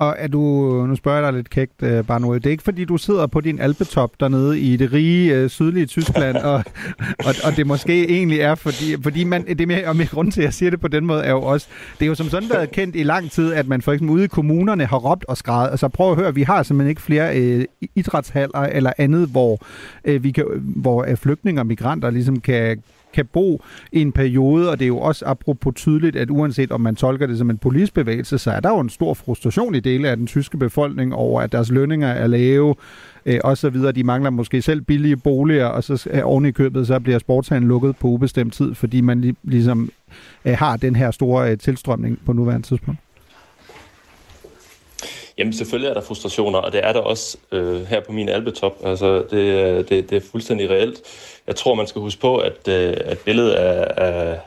Og 0.02 0.16
er 0.18 0.28
du, 0.28 0.40
nu 0.88 0.96
spørger 0.96 1.18
jeg 1.18 1.32
dig 1.32 1.36
lidt 1.36 1.50
kægt, 1.50 1.82
uh, 1.82 2.06
bare 2.06 2.20
noget. 2.20 2.44
Det 2.44 2.50
er 2.50 2.52
ikke 2.52 2.62
fordi, 2.62 2.84
du 2.84 2.96
sidder 2.96 3.26
på 3.26 3.40
din 3.40 3.60
alpetop 3.60 4.20
dernede 4.20 4.60
i 4.60 4.76
det 4.76 4.92
rige 4.92 5.44
uh, 5.44 5.50
sydlige 5.50 5.86
Tyskland, 5.86 6.36
og, 6.52 6.64
og, 7.18 7.34
og 7.44 7.56
det 7.56 7.66
måske 7.66 8.08
egentlig 8.08 8.40
er, 8.40 8.54
fordi, 8.54 9.02
fordi 9.02 9.24
man, 9.24 9.46
det 9.46 9.68
med, 9.68 9.84
og 9.84 9.96
med 9.96 10.06
grund 10.06 10.32
til, 10.32 10.40
at 10.40 10.44
jeg 10.44 10.54
siger 10.54 10.70
det 10.70 10.80
på 10.80 10.88
den 10.88 11.06
måde, 11.06 11.22
er 11.22 11.30
jo 11.30 11.42
også, 11.42 11.66
det 11.98 12.04
er 12.04 12.08
jo 12.08 12.14
som 12.14 12.28
sådan 12.28 12.50
været 12.50 12.70
kendt 12.70 12.96
i 12.96 13.02
lang 13.02 13.30
tid, 13.30 13.52
at 13.52 13.68
man 13.68 13.82
for 13.82 13.92
eksempel 13.92 14.14
ude 14.14 14.24
i 14.24 14.26
kommunerne 14.26 14.86
har 14.86 14.96
råbt 14.96 15.24
og 15.24 15.36
skrevet. 15.36 15.70
Altså 15.70 15.88
prøv 15.88 16.10
at 16.10 16.16
høre, 16.16 16.34
vi 16.34 16.42
har 16.42 16.62
simpelthen 16.62 16.90
ikke 16.90 17.02
flere 17.02 17.56
uh, 17.58 17.88
idrætshaller 17.94 18.60
eller 18.60 18.92
andet, 18.98 19.28
hvor, 19.28 19.58
uh, 20.08 20.24
vi 20.24 20.30
kan, 20.30 20.44
hvor 20.60 21.06
uh, 21.10 21.16
flygtninge 21.16 21.60
og 21.60 21.66
migranter 21.66 22.10
ligesom 22.10 22.40
kan 22.40 22.82
kan 23.14 23.26
bo 23.32 23.62
i 23.92 24.00
en 24.00 24.12
periode, 24.12 24.70
og 24.70 24.78
det 24.78 24.84
er 24.84 24.88
jo 24.88 24.98
også 24.98 25.24
apropos 25.26 25.74
tydeligt, 25.74 26.16
at 26.16 26.30
uanset 26.30 26.72
om 26.72 26.80
man 26.80 26.96
tolker 26.96 27.26
det 27.26 27.38
som 27.38 27.50
en 27.50 27.58
politisk 27.58 27.94
bevægelse, 27.94 28.38
så 28.38 28.50
er 28.50 28.60
der 28.60 28.68
jo 28.68 28.80
en 28.80 28.88
stor 28.88 29.14
frustration 29.14 29.74
i 29.74 29.80
dele 29.80 30.08
af 30.08 30.16
den 30.16 30.26
tyske 30.26 30.58
befolkning 30.58 31.14
over, 31.14 31.40
at 31.40 31.52
deres 31.52 31.70
lønninger 31.70 32.08
er 32.08 32.26
lave, 32.26 32.74
øh, 33.26 33.40
og 33.44 33.58
så 33.58 33.70
videre. 33.70 33.92
De 33.92 34.04
mangler 34.04 34.30
måske 34.30 34.62
selv 34.62 34.80
billige 34.80 35.16
boliger, 35.16 35.66
og 35.66 35.84
så 35.84 36.08
øh, 36.10 36.20
oven 36.24 36.46
i 36.46 36.50
købet, 36.50 36.86
så 36.86 37.00
bliver 37.00 37.18
sportshallen 37.18 37.68
lukket 37.68 37.96
på 37.96 38.08
ubestemt 38.08 38.54
tid, 38.54 38.74
fordi 38.74 39.00
man 39.00 39.20
lig, 39.20 39.36
ligesom 39.42 39.90
øh, 40.44 40.56
har 40.58 40.76
den 40.76 40.96
her 40.96 41.10
store 41.10 41.50
øh, 41.50 41.58
tilstrømning 41.58 42.18
på 42.26 42.32
nuværende 42.32 42.66
tidspunkt. 42.66 43.00
Jamen 45.38 45.52
selvfølgelig 45.52 45.88
er 45.88 45.94
der 45.94 46.00
frustrationer, 46.00 46.58
og 46.58 46.72
det 46.72 46.80
er 46.84 46.92
der 46.92 47.00
også 47.00 47.36
øh, 47.52 47.86
her 47.86 48.00
på 48.00 48.12
min 48.12 48.28
albetop. 48.28 48.76
Altså, 48.84 49.24
det, 49.30 49.36
øh, 49.36 49.88
det, 49.88 50.10
det 50.10 50.12
er 50.12 50.20
fuldstændig 50.30 50.70
reelt. 50.70 51.00
Jeg 51.46 51.56
tror, 51.56 51.74
man 51.74 51.86
skal 51.86 52.00
huske 52.00 52.20
på, 52.20 52.36
at, 52.36 52.68
øh, 52.68 52.96
at 53.04 53.18
billedet 53.18 53.52
af, 53.52 53.94
af, 53.96 54.40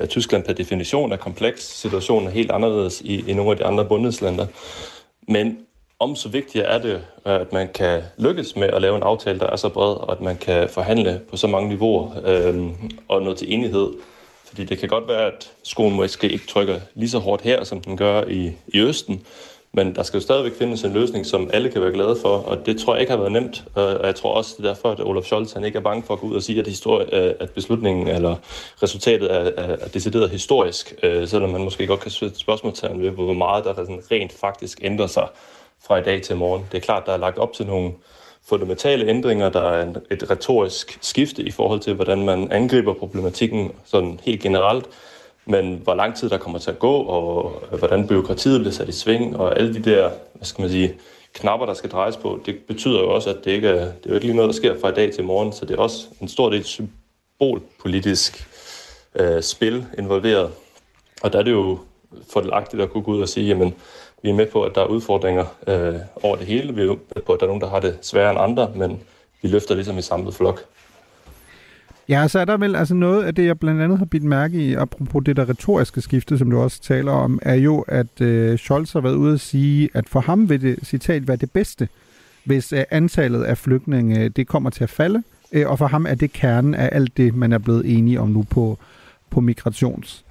af 0.00 0.08
Tyskland 0.08 0.44
per 0.44 0.52
definition 0.52 1.12
er 1.12 1.16
kompleks. 1.16 1.62
Situationen 1.62 2.28
er 2.28 2.32
helt 2.32 2.50
anderledes 2.50 3.00
i, 3.00 3.30
i 3.30 3.34
nogle 3.34 3.50
af 3.50 3.56
de 3.56 3.64
andre 3.64 3.84
bundeslander. 3.84 4.46
Men 5.28 5.58
om 5.98 6.16
så 6.16 6.28
vigtigt 6.28 6.64
er 6.68 6.78
det, 6.78 7.04
at 7.24 7.52
man 7.52 7.68
kan 7.74 8.02
lykkes 8.18 8.56
med 8.56 8.68
at 8.68 8.82
lave 8.82 8.96
en 8.96 9.02
aftale, 9.02 9.38
der 9.38 9.46
er 9.46 9.56
så 9.56 9.68
bred, 9.68 9.94
og 9.94 10.12
at 10.12 10.20
man 10.20 10.36
kan 10.36 10.68
forhandle 10.68 11.20
på 11.30 11.36
så 11.36 11.46
mange 11.46 11.68
niveauer 11.68 12.10
øh, 12.24 12.64
og 13.08 13.22
nå 13.22 13.34
til 13.34 13.52
enighed. 13.52 13.88
Fordi 14.44 14.64
det 14.64 14.78
kan 14.78 14.88
godt 14.88 15.08
være, 15.08 15.26
at 15.26 15.52
skoen 15.62 15.94
måske 15.94 16.28
ikke 16.28 16.46
trykker 16.46 16.80
lige 16.94 17.10
så 17.10 17.18
hårdt 17.18 17.42
her, 17.42 17.64
som 17.64 17.80
den 17.80 17.96
gør 17.96 18.22
i, 18.28 18.52
i 18.68 18.80
Østen, 18.80 19.26
men 19.76 19.94
der 19.94 20.02
skal 20.02 20.18
jo 20.18 20.22
stadigvæk 20.22 20.52
findes 20.58 20.84
en 20.84 20.92
løsning, 20.92 21.26
som 21.26 21.50
alle 21.52 21.70
kan 21.70 21.82
være 21.82 21.92
glade 21.92 22.16
for, 22.22 22.28
og 22.28 22.66
det 22.66 22.80
tror 22.80 22.94
jeg 22.94 23.00
ikke 23.00 23.10
har 23.10 23.18
været 23.18 23.32
nemt. 23.32 23.64
Og 23.74 24.06
jeg 24.06 24.14
tror 24.14 24.34
også, 24.34 24.54
det 24.58 24.64
er 24.64 24.68
derfor, 24.68 24.90
at 24.90 25.00
Olaf 25.00 25.24
Scholz 25.24 25.52
han 25.52 25.64
ikke 25.64 25.78
er 25.78 25.82
bange 25.82 26.02
for 26.02 26.14
at 26.14 26.20
gå 26.20 26.26
ud 26.26 26.34
og 26.34 26.42
sige, 26.42 26.60
at, 26.60 26.66
historie, 26.66 27.14
øh, 27.14 27.34
at 27.40 27.50
beslutningen 27.50 28.08
eller 28.08 28.36
resultatet 28.82 29.32
er, 29.32 29.50
er 29.56 29.88
decideret 29.88 30.30
historisk, 30.30 30.94
øh, 31.02 31.28
selvom 31.28 31.50
man 31.50 31.64
måske 31.64 31.86
godt 31.86 32.00
kan 32.00 32.10
sætte 32.10 32.38
spørgsmålstegn 32.38 33.02
ved, 33.02 33.10
hvor 33.10 33.32
meget 33.32 33.64
der 33.64 33.74
sådan 33.74 34.02
rent 34.10 34.32
faktisk 34.32 34.78
ændrer 34.82 35.06
sig 35.06 35.28
fra 35.86 35.96
i 35.96 36.02
dag 36.02 36.22
til 36.22 36.36
morgen. 36.36 36.64
Det 36.72 36.78
er 36.78 36.82
klart, 36.82 37.06
der 37.06 37.12
er 37.12 37.16
lagt 37.16 37.38
op 37.38 37.52
til 37.52 37.66
nogle 37.66 37.92
fundamentale 38.48 39.08
ændringer. 39.08 39.48
Der 39.48 39.62
er 39.62 39.92
et 40.10 40.30
retorisk 40.30 40.98
skifte 41.00 41.42
i 41.42 41.50
forhold 41.50 41.80
til, 41.80 41.94
hvordan 41.94 42.24
man 42.24 42.52
angriber 42.52 42.94
problematikken 42.94 43.72
sådan 43.84 44.20
helt 44.24 44.42
generelt. 44.42 44.86
Men 45.46 45.80
hvor 45.84 45.94
lang 45.94 46.16
tid 46.16 46.30
der 46.30 46.38
kommer 46.38 46.58
til 46.58 46.70
at 46.70 46.78
gå, 46.78 46.96
og 46.96 47.52
hvordan 47.78 48.06
byråkratiet 48.06 48.60
bliver 48.60 48.72
sat 48.72 48.88
i 48.88 48.92
sving, 48.92 49.36
og 49.36 49.58
alle 49.58 49.74
de 49.74 49.90
der, 49.90 50.10
hvad 50.34 50.44
skal 50.44 50.62
man 50.62 50.70
sige, 50.70 50.94
knapper, 51.34 51.66
der 51.66 51.74
skal 51.74 51.90
drejes 51.90 52.16
på, 52.16 52.40
det 52.46 52.56
betyder 52.68 53.00
jo 53.00 53.14
også, 53.14 53.30
at 53.30 53.44
det 53.44 53.50
ikke 53.50 53.68
er, 53.68 53.84
det 53.84 54.04
er 54.04 54.08
jo 54.08 54.14
ikke 54.14 54.26
lige 54.26 54.36
noget, 54.36 54.48
der 54.48 54.54
sker 54.54 54.80
fra 54.80 54.88
i 54.88 54.94
dag 54.94 55.12
til 55.12 55.24
morgen, 55.24 55.52
så 55.52 55.64
det 55.64 55.74
er 55.74 55.82
også 55.82 56.06
en 56.20 56.28
stor 56.28 56.50
del 56.50 56.64
symbolpolitisk 56.64 58.48
øh, 59.14 59.42
spil 59.42 59.86
involveret. 59.98 60.50
Og 61.22 61.32
der 61.32 61.38
er 61.38 61.42
det 61.42 61.50
jo 61.50 61.78
fordelagtigt 62.32 62.82
at 62.82 62.90
kunne 62.90 63.04
gå 63.04 63.12
ud 63.12 63.22
og 63.22 63.28
sige, 63.28 63.46
jamen, 63.46 63.74
vi 64.22 64.30
er 64.30 64.34
med 64.34 64.46
på, 64.46 64.62
at 64.62 64.74
der 64.74 64.80
er 64.80 64.86
udfordringer 64.86 65.44
øh, 65.66 65.94
over 66.22 66.36
det 66.36 66.46
hele. 66.46 66.74
Vi 66.74 66.82
er 66.82 66.86
med 66.86 67.22
på, 67.22 67.32
at 67.32 67.40
der 67.40 67.46
er 67.46 67.48
nogen, 67.48 67.60
der 67.60 67.68
har 67.68 67.80
det 67.80 67.98
sværere 68.02 68.30
end 68.30 68.40
andre, 68.40 68.72
men 68.74 69.02
vi 69.42 69.48
løfter 69.48 69.74
ligesom 69.74 69.98
i 69.98 70.02
samlet 70.02 70.34
flok. 70.34 70.64
Ja, 72.08 72.28
så 72.28 72.38
er 72.38 72.44
der 72.44 72.56
vel 72.56 72.76
altså 72.76 72.94
noget 72.94 73.24
af 73.24 73.34
det, 73.34 73.46
jeg 73.46 73.58
blandt 73.58 73.82
andet 73.82 73.98
har 73.98 74.04
bidt 74.04 74.22
mærke 74.22 74.58
i, 74.58 74.74
apropos 74.74 75.22
det 75.26 75.36
der 75.36 75.48
retoriske 75.48 76.00
skifte, 76.00 76.38
som 76.38 76.50
du 76.50 76.60
også 76.60 76.82
taler 76.82 77.12
om, 77.12 77.38
er 77.42 77.54
jo, 77.54 77.80
at 77.80 78.20
øh, 78.20 78.58
Scholz 78.58 78.92
har 78.92 79.00
været 79.00 79.14
ude 79.14 79.34
at 79.34 79.40
sige, 79.40 79.88
at 79.94 80.08
for 80.08 80.20
ham 80.20 80.48
vil 80.48 80.62
det, 80.62 80.78
citat, 80.82 81.28
være 81.28 81.36
det 81.36 81.50
bedste, 81.50 81.88
hvis 82.44 82.72
øh, 82.72 82.84
antallet 82.90 83.44
af 83.44 83.58
flygtninge 83.58 84.20
øh, 84.20 84.30
det 84.36 84.46
kommer 84.46 84.70
til 84.70 84.84
at 84.84 84.90
falde, 84.90 85.22
øh, 85.52 85.70
og 85.70 85.78
for 85.78 85.86
ham 85.86 86.06
er 86.06 86.14
det 86.14 86.32
kernen 86.32 86.74
af 86.74 86.88
alt 86.92 87.16
det, 87.16 87.34
man 87.34 87.52
er 87.52 87.58
blevet 87.58 87.98
enige 87.98 88.20
om 88.20 88.28
nu 88.28 88.42
på, 88.42 88.78
på 89.30 89.40
migrations 89.40 90.23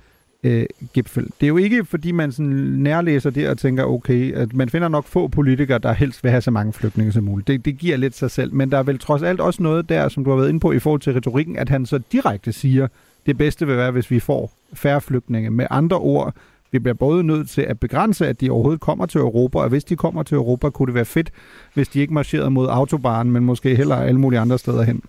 øh, 0.43 0.65
gipfel. 0.93 1.23
Det 1.23 1.43
er 1.43 1.47
jo 1.47 1.57
ikke, 1.57 1.85
fordi 1.85 2.11
man 2.11 2.31
sådan 2.31 2.51
nærlæser 2.77 3.29
det 3.29 3.49
og 3.49 3.57
tænker, 3.57 3.83
okay, 3.83 4.33
at 4.33 4.53
man 4.53 4.69
finder 4.69 4.87
nok 4.87 5.05
få 5.05 5.27
politikere, 5.27 5.77
der 5.79 5.93
helst 5.93 6.23
vil 6.23 6.31
have 6.31 6.41
så 6.41 6.51
mange 6.51 6.73
flygtninge 6.73 7.11
som 7.11 7.23
muligt. 7.23 7.47
Det, 7.47 7.65
det 7.65 7.77
giver 7.77 7.97
lidt 7.97 8.15
sig 8.15 8.31
selv, 8.31 8.53
men 8.53 8.71
der 8.71 8.77
er 8.77 8.83
vel 8.83 8.99
trods 8.99 9.21
alt 9.21 9.39
også 9.39 9.63
noget 9.63 9.89
der, 9.89 10.09
som 10.09 10.23
du 10.23 10.29
har 10.29 10.37
været 10.37 10.49
inde 10.49 10.59
på 10.59 10.71
i 10.71 10.79
forhold 10.79 11.01
til 11.01 11.13
retorikken, 11.13 11.57
at 11.57 11.69
han 11.69 11.85
så 11.85 11.97
direkte 12.11 12.51
siger, 12.51 12.87
det 13.25 13.37
bedste 13.37 13.67
vil 13.67 13.77
være, 13.77 13.91
hvis 13.91 14.11
vi 14.11 14.19
får 14.19 14.53
færre 14.73 15.01
flygtninge. 15.01 15.49
Med 15.49 15.67
andre 15.69 15.97
ord, 15.97 16.33
vi 16.71 16.79
bliver 16.79 16.93
både 16.93 17.23
nødt 17.23 17.49
til 17.49 17.61
at 17.61 17.79
begrænse, 17.79 18.27
at 18.27 18.41
de 18.41 18.49
overhovedet 18.49 18.81
kommer 18.81 19.05
til 19.05 19.19
Europa, 19.19 19.59
og 19.59 19.69
hvis 19.69 19.83
de 19.83 19.95
kommer 19.95 20.23
til 20.23 20.35
Europa, 20.35 20.69
kunne 20.69 20.87
det 20.87 20.95
være 20.95 21.05
fedt, 21.05 21.31
hvis 21.73 21.87
de 21.87 21.99
ikke 21.99 22.13
marcherede 22.13 22.49
mod 22.49 22.67
autobahnen, 22.69 23.33
men 23.33 23.43
måske 23.43 23.75
heller 23.75 23.95
alle 23.95 24.19
mulige 24.19 24.39
andre 24.39 24.59
steder 24.59 24.83
hen. 24.83 25.01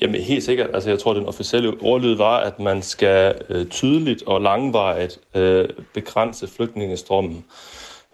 Jamen 0.00 0.20
helt 0.20 0.44
sikkert. 0.44 0.70
Altså 0.74 0.90
jeg 0.90 0.98
tror, 0.98 1.14
den 1.14 1.26
officielle 1.26 1.72
ordlyd 1.80 2.16
var, 2.16 2.36
at 2.38 2.60
man 2.60 2.82
skal 2.82 3.34
øh, 3.48 3.66
tydeligt 3.66 4.22
og 4.26 4.40
langvarigt 4.40 5.18
øh, 5.34 5.68
begrænse 5.94 6.46
flygtningestrømmen. 6.46 7.44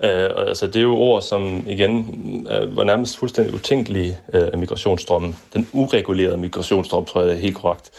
Øh, 0.04 0.30
altså 0.36 0.66
det 0.66 0.76
er 0.76 0.82
jo 0.82 0.96
ord, 0.96 1.22
som 1.22 1.64
igen 1.66 2.46
øh, 2.50 2.76
var 2.76 2.84
nærmest 2.84 3.18
fuldstændig 3.18 3.54
utænkelige 3.54 4.18
øh, 4.32 4.58
migrationsstrømmen. 4.58 5.36
Den 5.54 5.68
uregulerede 5.72 6.36
migrationsstrøm, 6.36 7.04
tror 7.04 7.22
jeg 7.22 7.30
er 7.30 7.36
helt 7.36 7.56
korrekt. 7.56 7.90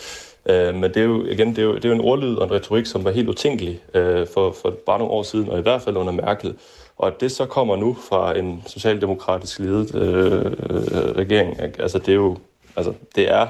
Øh, 0.45 0.75
men 0.75 0.83
det 0.83 0.97
er 0.97 1.03
jo 1.03 1.25
igen 1.25 1.49
det 1.49 1.57
er 1.57 1.63
jo, 1.63 1.75
det 1.75 1.85
er 1.85 1.89
jo 1.89 1.95
en 1.95 2.01
ordlyd 2.01 2.35
og 2.35 2.45
en 2.45 2.51
retorik, 2.51 2.85
som 2.85 3.03
var 3.05 3.11
helt 3.11 3.29
utænkelig 3.29 3.79
øh, 3.93 4.27
for, 4.33 4.55
for 4.61 4.73
bare 4.85 4.99
nogle 4.99 5.13
år 5.13 5.23
siden, 5.23 5.49
og 5.49 5.59
i 5.59 5.61
hvert 5.61 5.81
fald 5.81 5.97
under 5.97 6.13
Merkel. 6.13 6.55
Og 6.97 7.07
at 7.07 7.21
det 7.21 7.31
så 7.31 7.45
kommer 7.45 7.75
nu 7.75 7.97
fra 8.09 8.37
en 8.37 8.63
socialdemokratisk 8.67 9.59
ledet 9.59 9.95
øh, 9.95 10.45
øh, 10.45 11.15
regering, 11.15 11.59
altså 11.79 11.99
det 11.99 12.09
er 12.09 12.15
jo 12.15 12.37
altså, 12.75 12.93
det 13.15 13.31
er 13.31 13.47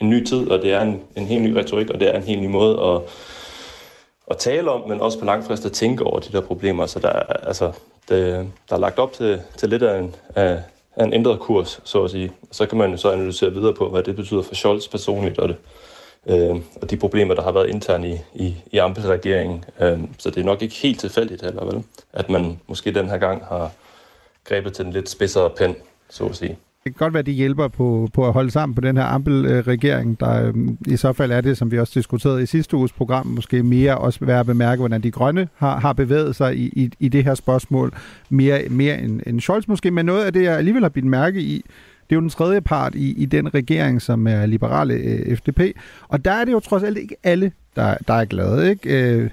en 0.00 0.10
ny 0.10 0.24
tid, 0.24 0.50
og 0.50 0.62
det 0.62 0.72
er 0.72 0.80
en, 0.80 1.02
en 1.16 1.26
helt 1.26 1.42
ny 1.42 1.52
retorik, 1.52 1.90
og 1.90 2.00
det 2.00 2.08
er 2.08 2.16
en 2.16 2.22
helt 2.22 2.42
ny 2.42 2.46
måde 2.46 2.80
at, 2.82 3.00
at 4.30 4.38
tale 4.38 4.70
om, 4.70 4.88
men 4.88 5.00
også 5.00 5.18
på 5.18 5.24
lang 5.24 5.44
frist 5.44 5.66
at 5.66 5.72
tænke 5.72 6.04
over 6.04 6.20
de 6.20 6.32
der 6.32 6.40
problemer. 6.40 6.86
Så 6.86 6.98
der, 6.98 7.08
altså, 7.08 7.72
det, 8.08 8.50
der 8.68 8.76
er 8.76 8.80
lagt 8.80 8.98
op 8.98 9.12
til, 9.12 9.40
til 9.56 9.68
lidt 9.68 9.82
af 9.82 9.98
en, 9.98 10.14
af, 10.34 10.62
af 10.96 11.04
en 11.04 11.12
ændret 11.12 11.40
kurs, 11.40 11.80
så 11.84 12.04
at 12.04 12.10
sige. 12.10 12.32
Så 12.50 12.66
kan 12.66 12.78
man 12.78 12.90
jo 12.90 12.96
så 12.96 13.10
analysere 13.10 13.52
videre 13.52 13.74
på, 13.74 13.88
hvad 13.88 14.02
det 14.02 14.16
betyder 14.16 14.42
for 14.42 14.54
Scholz 14.54 14.88
personligt, 14.88 15.38
og, 15.38 15.48
det, 15.48 15.56
øh, 16.26 16.56
og 16.82 16.90
de 16.90 16.96
problemer, 16.96 17.34
der 17.34 17.42
har 17.42 17.52
været 17.52 17.68
internt 17.68 18.04
i, 18.04 18.18
i, 18.34 18.56
i 18.72 18.78
Ampel-regeringen. 18.78 19.64
Øh, 19.80 19.98
så 20.18 20.30
det 20.30 20.40
er 20.40 20.44
nok 20.44 20.62
ikke 20.62 20.74
helt 20.74 21.00
tilfældigt 21.00 21.42
heller, 21.42 21.64
vel? 21.64 21.84
At 22.12 22.30
man 22.30 22.60
måske 22.66 22.94
den 22.94 23.08
her 23.08 23.18
gang 23.18 23.44
har 23.44 23.70
grebet 24.44 24.72
til 24.72 24.84
en 24.84 24.92
lidt 24.92 25.08
spidsere 25.08 25.50
pen, 25.50 25.76
så 26.08 26.24
at 26.26 26.36
sige 26.36 26.58
det 26.84 26.94
kan 26.94 26.98
godt 26.98 27.14
være, 27.14 27.18
at 27.18 27.26
de 27.26 27.32
hjælper 27.32 27.68
på, 27.68 28.08
på 28.12 28.26
at 28.26 28.32
holde 28.32 28.50
sammen 28.50 28.74
på 28.74 28.80
den 28.80 28.96
her 28.96 29.04
Ampel-regering, 29.04 30.20
der 30.20 30.46
øhm, 30.46 30.78
i 30.88 30.96
så 30.96 31.12
fald 31.12 31.32
er 31.32 31.40
det, 31.40 31.58
som 31.58 31.70
vi 31.70 31.78
også 31.78 31.92
diskuterede 31.94 32.42
i 32.42 32.46
sidste 32.46 32.76
uges 32.76 32.92
program, 32.92 33.26
måske 33.26 33.62
mere 33.62 33.98
også 33.98 34.24
være 34.24 34.40
at 34.40 34.46
bemærke, 34.46 34.80
hvordan 34.80 35.02
de 35.02 35.10
grønne 35.10 35.48
har, 35.56 35.80
har 35.80 35.92
bevæget 35.92 36.36
sig 36.36 36.56
i, 36.56 36.66
i, 36.66 36.90
i 37.00 37.08
det 37.08 37.24
her 37.24 37.34
spørgsmål, 37.34 37.92
mere, 38.30 38.62
mere 38.70 39.00
end, 39.00 39.20
end 39.26 39.40
Scholz 39.40 39.68
måske, 39.68 39.90
men 39.90 40.06
noget 40.06 40.24
af 40.24 40.32
det, 40.32 40.42
jeg 40.42 40.56
alligevel 40.56 40.82
har 40.82 40.88
bidt 40.88 41.04
mærke 41.04 41.40
i, 41.40 41.64
det 42.10 42.16
er 42.16 42.16
jo 42.16 42.20
den 42.20 42.30
tredje 42.30 42.60
part 42.60 42.94
i, 42.94 43.12
i 43.12 43.24
den 43.24 43.54
regering, 43.54 44.02
som 44.02 44.26
er 44.26 44.46
liberale 44.46 44.94
øh, 44.94 45.36
FDP, 45.36 45.60
og 46.08 46.24
der 46.24 46.32
er 46.32 46.44
det 46.44 46.52
jo 46.52 46.60
trods 46.60 46.82
alt 46.82 46.98
ikke 46.98 47.16
alle, 47.22 47.52
der, 47.76 47.96
der 48.08 48.14
er 48.14 48.24
glade, 48.24 48.70
ikke? 48.70 49.14
Øh, 49.14 49.30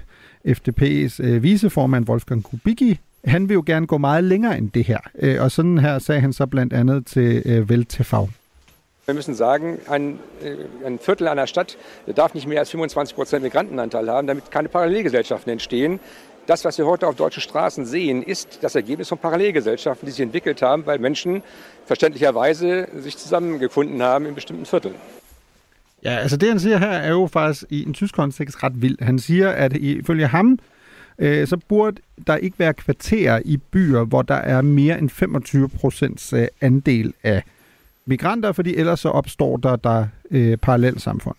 FDP's 0.48 1.24
øh, 1.24 1.42
viceformand 1.42 2.08
Wolfgang 2.08 2.44
Kubicki 2.44 3.00
han 3.28 3.48
vil 3.48 3.54
jo 3.54 3.62
gerne 3.66 3.86
gå 3.86 3.98
meget 3.98 4.24
længere 4.24 4.58
end 4.58 4.70
det 4.70 4.84
her. 4.84 4.98
Øh, 5.18 5.42
og 5.42 5.50
sådan 5.50 5.78
her 5.78 5.98
sagde 5.98 6.20
han 6.20 6.32
så 6.32 6.46
blandt 6.46 6.72
andet 6.72 7.06
til 7.06 7.42
øh, 7.44 7.70
Welt 7.70 7.88
TV. 7.88 8.14
Wir 9.06 9.14
müssen 9.14 9.34
sagen, 9.34 9.78
ein, 9.88 10.18
äh, 10.42 10.86
ein 10.86 10.98
Viertel 10.98 11.28
einer 11.28 11.46
Stadt 11.46 11.78
darf 12.16 12.34
nicht 12.34 12.46
mehr 12.46 12.60
als 12.60 12.70
25 12.70 13.16
Prozent 13.16 13.42
Migrantenanteil 13.42 14.10
haben, 14.10 14.26
damit 14.26 14.50
keine 14.50 14.68
Parallelgesellschaften 14.68 15.50
entstehen. 15.50 15.98
Das, 16.46 16.64
was 16.64 16.78
wir 16.78 16.86
heute 16.86 17.06
auf 17.06 17.14
deutschen 17.14 17.40
Straßen 17.42 17.86
sehen, 17.86 18.22
ist 18.22 18.58
das 18.62 18.74
Ergebnis 18.74 19.08
von 19.08 19.18
Parallelgesellschaften, 19.18 20.06
die 20.06 20.12
sich 20.12 20.22
entwickelt 20.22 20.60
haben, 20.62 20.84
weil 20.86 20.98
Menschen 20.98 21.42
verständlicherweise 21.86 22.88
sich 22.98 23.16
zusammengefunden 23.16 24.02
haben 24.02 24.26
in 24.26 24.34
bestimmten 24.34 24.66
Vierteln. 24.66 24.94
Ja, 26.02 26.16
altså 26.16 26.36
det 26.36 26.48
han 26.48 26.60
siger 26.60 26.78
her 26.78 26.90
er 26.90 27.10
jo 27.10 27.26
faktisk 27.26 27.64
i 27.70 27.82
en 27.86 27.94
tysk 27.94 28.14
kontekst 28.14 28.62
ret 28.62 28.82
vild. 28.82 29.02
Han 29.02 29.18
siger, 29.18 29.50
at 29.50 29.76
ifølge 29.76 30.26
ham, 30.26 30.58
øh, 31.18 31.46
så 31.46 31.56
burde 31.68 32.00
der 32.26 32.36
ikke 32.36 32.58
være 32.58 32.74
kvarterer 32.74 33.40
i 33.44 33.56
byer, 33.56 34.04
hvor 34.04 34.22
der 34.22 34.34
er 34.34 34.62
mere 34.62 34.98
end 34.98 35.10
25 35.10 35.68
procents 35.68 36.32
øh, 36.32 36.46
andel 36.60 37.14
af 37.22 37.42
migranter, 38.06 38.52
fordi 38.52 38.76
ellers 38.76 39.00
så 39.00 39.08
opstår 39.08 39.56
der 39.56 39.76
der 39.76 40.06
øh, 40.30 40.56
parallelt 40.56 41.02
samfund. 41.02 41.36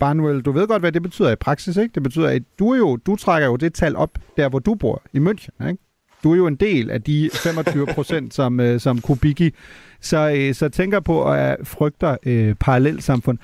Barnwell, 0.00 0.40
du 0.40 0.52
ved 0.52 0.66
godt, 0.66 0.82
hvad 0.82 0.92
det 0.92 1.02
betyder 1.02 1.30
i 1.30 1.36
praksis, 1.36 1.76
ikke? 1.76 1.94
Det 1.94 2.02
betyder, 2.02 2.28
at 2.28 2.42
du, 2.58 2.74
jo, 2.74 2.96
du 2.96 3.16
trækker 3.16 3.48
jo 3.48 3.56
det 3.56 3.74
tal 3.74 3.96
op, 3.96 4.18
der 4.36 4.48
hvor 4.48 4.58
du 4.58 4.74
bor, 4.74 5.02
i 5.12 5.18
München, 5.18 5.68
ikke? 5.68 5.82
Du 6.22 6.32
er 6.32 6.36
jo 6.36 6.46
en 6.46 6.56
del 6.56 6.90
af 6.90 7.02
de 7.02 7.30
25 7.32 7.86
procent, 7.86 8.34
som, 8.38 8.60
øh, 8.60 8.80
som 8.80 9.00
Kubicki 9.00 9.54
så, 10.00 10.32
øh, 10.36 10.54
så 10.54 10.68
tænker 10.68 11.00
på 11.00 11.32
at 11.32 11.56
frygter 11.64 12.16
øh, 12.26 12.54
parallelsamfund. 12.54 13.38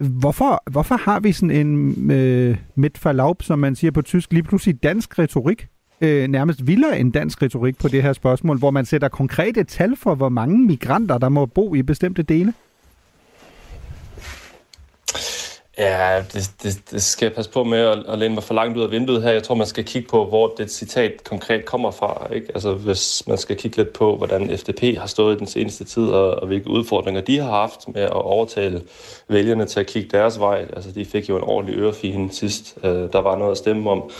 Hvorfor, 0.00 0.62
hvorfor 0.70 0.96
har 0.96 1.20
vi 1.20 1.32
sådan 1.32 1.66
en 1.66 2.10
øh, 2.10 2.56
midtforlaub, 2.74 3.42
som 3.42 3.58
man 3.58 3.76
siger 3.76 3.90
på 3.90 4.02
tysk, 4.02 4.32
lige 4.32 4.42
pludselig 4.42 4.82
dansk 4.82 5.18
retorik? 5.18 5.68
Øh, 6.00 6.28
nærmest 6.28 6.66
vildere 6.66 6.98
end 7.00 7.12
dansk 7.12 7.42
retorik 7.42 7.78
på 7.78 7.88
det 7.88 8.02
her 8.02 8.12
spørgsmål, 8.12 8.58
hvor 8.58 8.70
man 8.70 8.84
sætter 8.84 9.08
konkrete 9.08 9.64
tal 9.64 9.96
for, 9.96 10.14
hvor 10.14 10.28
mange 10.28 10.66
migranter, 10.66 11.18
der 11.18 11.28
må 11.28 11.46
bo 11.46 11.74
i 11.74 11.82
bestemte 11.82 12.22
dele? 12.22 12.52
Ja, 15.78 16.22
det, 16.32 16.50
det, 16.62 16.82
det 16.90 17.02
skal 17.02 17.26
jeg 17.26 17.34
passe 17.34 17.50
på 17.50 17.64
med 17.64 17.78
at, 17.78 17.98
at 18.08 18.18
læne 18.18 18.34
mig 18.34 18.42
for 18.42 18.54
langt 18.54 18.78
ud 18.78 18.82
af 18.82 18.90
vinduet 18.90 19.22
her. 19.22 19.30
Jeg 19.30 19.42
tror, 19.42 19.54
man 19.54 19.66
skal 19.66 19.84
kigge 19.84 20.08
på, 20.08 20.24
hvor 20.24 20.54
det 20.58 20.70
citat 20.70 21.24
konkret 21.24 21.64
kommer 21.64 21.90
fra. 21.90 22.32
Ikke? 22.34 22.46
Altså, 22.54 22.74
hvis 22.74 23.22
man 23.26 23.38
skal 23.38 23.56
kigge 23.56 23.76
lidt 23.76 23.92
på, 23.92 24.16
hvordan 24.16 24.58
FDP 24.58 24.98
har 24.98 25.06
stået 25.06 25.36
i 25.36 25.38
den 25.38 25.46
seneste 25.46 25.84
tid, 25.84 26.08
og, 26.08 26.30
og 26.30 26.46
hvilke 26.46 26.70
udfordringer 26.70 27.20
de 27.20 27.38
har 27.38 27.50
haft 27.50 27.88
med 27.88 28.02
at 28.02 28.12
overtale 28.12 28.82
vælgerne 29.28 29.64
til 29.66 29.80
at 29.80 29.86
kigge 29.86 30.08
deres 30.10 30.40
vej. 30.40 30.66
Altså, 30.76 30.92
de 30.92 31.04
fik 31.04 31.28
jo 31.28 31.36
en 31.36 31.42
ordentlig 31.42 31.78
ørefine 31.78 32.32
sidst. 32.32 32.78
øh, 32.84 33.12
der 33.12 33.20
var 33.20 33.36
noget 33.36 33.52
at 33.52 33.58
stemme 33.58 33.90
om. 33.90 34.10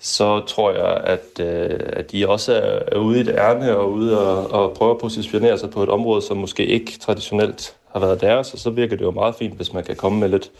Så 0.00 0.40
tror 0.40 0.72
jeg, 0.72 0.96
at, 1.04 1.40
øh, 1.40 1.80
at 1.92 2.12
de 2.12 2.28
også 2.28 2.54
er, 2.54 2.80
er 2.92 2.98
ude 2.98 3.20
i 3.20 3.22
det 3.22 3.34
ærne 3.34 3.76
og 3.76 3.92
ude 3.92 4.20
og, 4.20 4.50
og 4.50 4.74
prøve 4.74 4.90
at 4.90 4.98
positionere 4.98 5.58
sig 5.58 5.70
på 5.70 5.82
et 5.82 5.88
område, 5.88 6.22
som 6.22 6.36
måske 6.36 6.66
ikke 6.66 6.92
traditionelt 7.00 7.76
har 7.92 8.00
været 8.00 8.20
deres, 8.20 8.52
og 8.52 8.58
så 8.58 8.70
virker 8.70 8.96
det 8.96 9.04
jo 9.04 9.10
meget 9.10 9.34
fint, 9.34 9.56
hvis 9.56 9.72
man 9.72 9.84
kan 9.84 9.96
komme 9.96 10.20
med 10.20 10.28
lidt 10.28 10.50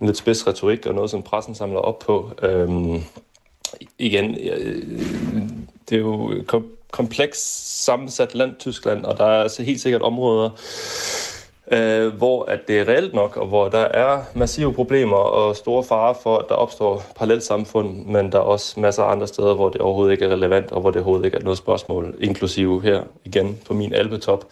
en 0.00 0.06
lidt 0.06 0.16
spids 0.16 0.46
retorik 0.46 0.86
og 0.86 0.94
noget, 0.94 1.10
som 1.10 1.22
pressen 1.22 1.54
samler 1.54 1.80
op 1.80 1.98
på. 1.98 2.30
Øhm, 2.42 3.02
igen, 3.98 4.34
øh, 4.34 4.82
det 5.88 5.96
er 5.96 6.00
jo 6.00 6.42
kom- 6.46 6.70
kompleks 6.90 7.38
sammensat 7.84 8.34
land, 8.34 8.56
Tyskland, 8.58 9.04
og 9.04 9.18
der 9.18 9.24
er 9.24 9.42
altså 9.42 9.62
helt 9.62 9.80
sikkert 9.80 10.02
områder, 10.02 10.50
øh, 11.72 12.14
hvor 12.16 12.44
at 12.44 12.60
det 12.68 12.78
er 12.80 12.88
reelt 12.88 13.14
nok, 13.14 13.36
og 13.36 13.46
hvor 13.46 13.68
der 13.68 13.78
er 13.78 14.22
massive 14.34 14.74
problemer 14.74 15.16
og 15.16 15.56
store 15.56 15.84
farer 15.84 16.14
for, 16.22 16.38
at 16.38 16.44
der 16.48 16.54
opstår 16.54 17.04
parallelt 17.16 17.42
samfund, 17.42 18.06
men 18.06 18.32
der 18.32 18.38
er 18.38 18.42
også 18.42 18.80
masser 18.80 19.02
af 19.02 19.12
andre 19.12 19.26
steder, 19.26 19.54
hvor 19.54 19.68
det 19.68 19.80
overhovedet 19.80 20.12
ikke 20.12 20.24
er 20.24 20.30
relevant, 20.30 20.72
og 20.72 20.80
hvor 20.80 20.90
det 20.90 20.96
overhovedet 20.96 21.24
ikke 21.24 21.36
er 21.36 21.42
noget 21.42 21.58
spørgsmål, 21.58 22.14
inklusive 22.20 22.82
her 22.82 23.02
igen 23.24 23.58
på 23.66 23.74
min 23.74 23.94
alpetop. 23.94 24.44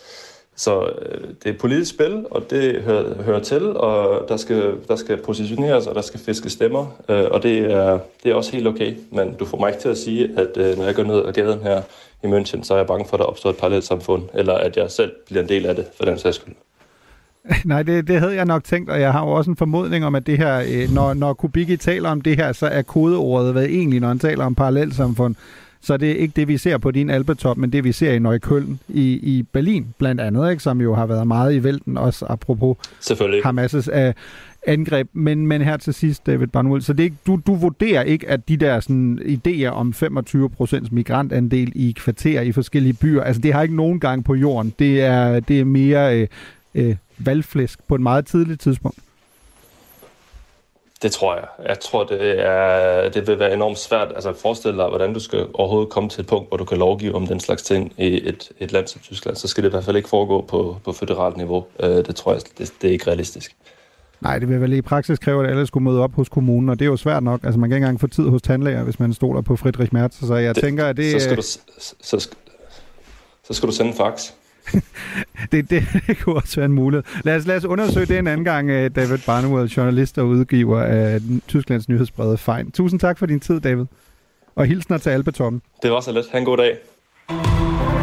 Så 0.57 0.83
øh, 0.83 1.29
det 1.45 1.55
er 1.55 1.59
politisk 1.59 1.95
spil, 1.95 2.27
og 2.31 2.51
det 2.51 2.83
hører, 2.83 3.23
hører 3.23 3.41
til, 3.41 3.77
og 3.77 4.29
der 4.29 4.37
skal, 4.37 4.75
der 4.89 4.97
skal 4.97 5.17
positioneres, 5.17 5.87
og 5.87 5.95
der 5.95 6.01
skal 6.01 6.21
fiske 6.21 6.51
stemmer, 6.51 6.87
øh, 7.09 7.25
og 7.31 7.43
det 7.43 7.59
er, 7.73 7.99
det 8.23 8.31
er 8.31 8.35
også 8.35 8.53
helt 8.53 8.67
okay. 8.67 8.95
Men 9.11 9.35
du 9.35 9.45
får 9.45 9.59
mig 9.59 9.69
ikke 9.69 9.81
til 9.81 9.89
at 9.89 9.99
sige, 9.99 10.31
at 10.37 10.57
øh, 10.57 10.79
når 10.79 10.85
jeg 10.85 10.95
går 10.95 11.03
ned 11.03 11.27
ad 11.27 11.33
gaden 11.33 11.61
her 11.61 11.83
i 12.25 12.27
München, 12.27 12.63
så 12.63 12.75
er 12.75 12.79
jeg 12.79 12.87
bange 12.87 13.09
for, 13.09 13.17
at 13.17 13.19
der 13.19 13.25
opstår 13.25 13.51
et 13.51 13.57
parallelt 13.57 13.85
samfund, 13.85 14.23
eller 14.35 14.55
at 14.55 14.77
jeg 14.77 14.91
selv 14.91 15.13
bliver 15.27 15.43
en 15.43 15.49
del 15.49 15.67
af 15.67 15.75
det, 15.75 15.87
for 15.97 16.05
den 16.05 16.19
sags 16.19 16.37
skyld. 16.37 16.55
Nej, 17.65 17.83
det, 17.83 18.09
det 18.09 18.21
havde 18.21 18.35
jeg 18.35 18.45
nok 18.45 18.65
tænkt, 18.65 18.91
og 18.91 19.01
jeg 19.01 19.13
har 19.13 19.25
jo 19.25 19.31
også 19.31 19.51
en 19.51 19.57
formodning 19.57 20.05
om, 20.05 20.15
at 20.15 20.27
det 20.27 20.39
her, 20.39 20.63
øh, 20.69 20.95
når, 20.95 21.15
når 21.15 21.35
Kubicki 21.35 21.77
taler 21.77 22.11
om 22.11 22.21
det 22.21 22.37
her, 22.37 22.53
så 22.53 22.67
er 22.67 22.83
kodeordet, 22.83 23.53
hvad 23.53 23.65
egentlig, 23.65 24.01
når 24.01 24.09
han 24.09 24.19
taler 24.19 24.45
om 24.45 24.55
parallelsamfund, 24.55 25.35
så 25.83 25.97
det 25.97 26.11
er 26.11 26.15
ikke 26.15 26.33
det, 26.37 26.49
vi 26.49 26.57
ser 26.57 26.79
på 26.79 26.91
din 26.91 27.11
alpetop, 27.11 27.57
men 27.57 27.73
det, 27.73 27.85
vi 27.85 27.93
ser 27.93 28.13
i 28.13 28.19
Neukölln 28.19 28.81
i, 28.89 29.13
i 29.13 29.43
Berlin, 29.53 29.87
blandt 29.99 30.21
andet, 30.21 30.51
ikke, 30.51 30.63
som 30.63 30.81
jo 30.81 30.95
har 30.95 31.07
været 31.07 31.27
meget 31.27 31.55
i 31.55 31.65
vælten, 31.65 31.97
også 31.97 32.27
apropos 32.29 32.77
Hamas' 33.47 33.91
af 33.93 34.15
angreb. 34.67 35.09
Men, 35.13 35.47
men 35.47 35.63
her 35.63 35.77
til 35.77 35.95
sidst, 35.95 36.27
David 36.27 36.47
Barnuel, 36.47 36.83
så 36.83 36.93
det 36.93 37.01
er 37.01 37.05
ikke, 37.05 37.17
du, 37.27 37.41
du 37.47 37.55
vurderer 37.55 38.03
ikke, 38.03 38.29
at 38.29 38.49
de 38.49 38.57
der 38.57 38.81
sådan, 38.81 39.19
idéer 39.19 39.69
om 39.69 39.95
25% 39.97 40.89
migrantandel 40.91 41.73
i 41.75 41.93
kvarterer 41.93 42.43
i 42.43 42.53
forskellige 42.53 42.95
byer, 42.95 43.23
altså 43.23 43.43
det 43.43 43.53
har 43.53 43.63
ikke 43.63 43.77
nogen 43.77 44.01
gang 44.01 44.25
på 44.25 44.35
jorden. 44.35 44.75
Det 44.79 45.01
er, 45.01 45.41
det 45.41 45.61
er 45.61 45.65
mere 45.65 46.21
øh, 46.21 46.29
øh, 46.75 46.97
valgflæsk 47.19 47.79
på 47.89 47.95
et 47.95 48.01
meget 48.01 48.27
tidligt 48.27 48.61
tidspunkt. 48.61 48.99
Det 51.03 51.13
tror 51.13 51.35
jeg. 51.35 51.45
Jeg 51.69 51.81
tror, 51.81 52.05
det, 52.05 52.41
er, 52.41 53.09
det 53.09 53.27
vil 53.27 53.39
være 53.39 53.53
enormt 53.55 53.79
svært 53.79 54.09
altså 54.15 54.29
at 54.29 54.37
forestille 54.37 54.79
dig, 54.79 54.89
hvordan 54.89 55.15
du 55.15 55.21
skal 55.21 55.47
overhovedet 55.55 55.91
komme 55.91 56.09
til 56.09 56.21
et 56.21 56.27
punkt, 56.27 56.49
hvor 56.49 56.57
du 56.57 56.65
kan 56.65 56.79
lovgive 56.79 57.15
om 57.15 57.27
den 57.27 57.41
slags 57.41 57.63
ting 57.63 57.93
i 57.99 58.29
et, 58.29 58.51
et 58.59 58.73
land 58.73 58.87
som 58.87 59.01
Tyskland. 59.01 59.37
Så 59.37 59.49
skal 59.49 59.65
det 59.65 59.69
i 59.69 59.71
hvert 59.71 59.85
fald 59.85 59.97
ikke 59.97 60.09
foregå 60.09 60.41
på, 60.41 60.77
på 60.85 60.93
federalt 60.93 61.37
niveau. 61.37 61.65
Øh, 61.81 61.89
det 61.91 62.17
tror 62.17 62.33
jeg, 62.33 62.41
det, 62.59 62.73
det 62.83 62.89
er 62.89 62.93
ikke 62.93 63.07
realistisk. 63.07 63.57
Nej, 64.21 64.39
det 64.39 64.49
vil 64.49 64.61
vel 64.61 64.73
i 64.73 64.83
praksis 64.83 65.19
kræve, 65.19 65.45
at 65.45 65.51
alle 65.51 65.67
skulle 65.67 65.85
møde 65.85 66.01
op 66.01 66.15
hos 66.15 66.29
kommunen, 66.29 66.69
og 66.69 66.79
det 66.79 66.85
er 66.85 66.91
jo 66.91 66.97
svært 66.97 67.23
nok. 67.23 67.41
Altså, 67.45 67.61
man 67.61 67.71
kan 67.71 67.77
ikke 67.77 67.85
engang 67.85 68.01
få 68.01 68.07
tid 68.07 68.29
hos 68.29 68.43
tandlæger, 68.43 68.83
hvis 68.85 69.01
man 69.01 69.13
stoler 69.15 69.41
på 69.41 69.57
Friedrich 69.57 69.95
Merz. 69.95 70.27
Så 70.27 70.35
jeg 70.35 70.55
det, 70.55 70.65
tænker, 70.65 70.87
at 70.87 70.97
det... 70.97 71.13
Så 71.13 71.25
skal, 71.25 71.37
du, 71.37 71.43
så, 71.43 71.59
så, 72.01 72.29
så 73.45 73.55
skal 73.55 73.69
du 73.69 73.73
sende 73.73 73.91
en 73.91 73.97
fax. 73.97 74.31
det, 75.53 75.71
det, 75.71 75.85
det 76.07 76.19
kunne 76.19 76.37
også 76.37 76.57
være 76.57 76.67
en 76.67 76.73
mulighed. 76.73 77.05
Lad 77.25 77.37
os, 77.37 77.47
lad 77.47 77.57
os 77.57 77.65
undersøge 77.65 78.07
det 78.07 78.19
en 78.19 78.27
anden 78.27 78.45
gang, 78.45 78.71
øh, 78.71 78.91
David 78.97 79.19
Barnwell, 79.27 79.69
journalist 79.69 80.19
og 80.19 80.27
udgiver 80.27 80.81
af 80.81 81.21
Tysklands 81.49 81.89
nyhedsbrede 81.89 82.39
Fejn. 82.39 82.71
Tusind 82.71 83.01
tak 83.01 83.19
for 83.19 83.27
din 83.27 83.41
tid, 83.41 83.61
David. 83.61 83.85
Og 84.55 84.67
hilsner 84.67 84.99
til 84.99 85.11
Albertoppen. 85.11 85.63
Det 85.83 85.91
var 85.91 86.01
så 86.01 86.13
lidt. 86.13 86.27
Ha' 86.33 86.39
en 86.39 86.45
god 86.45 86.57
dag. 86.57 86.79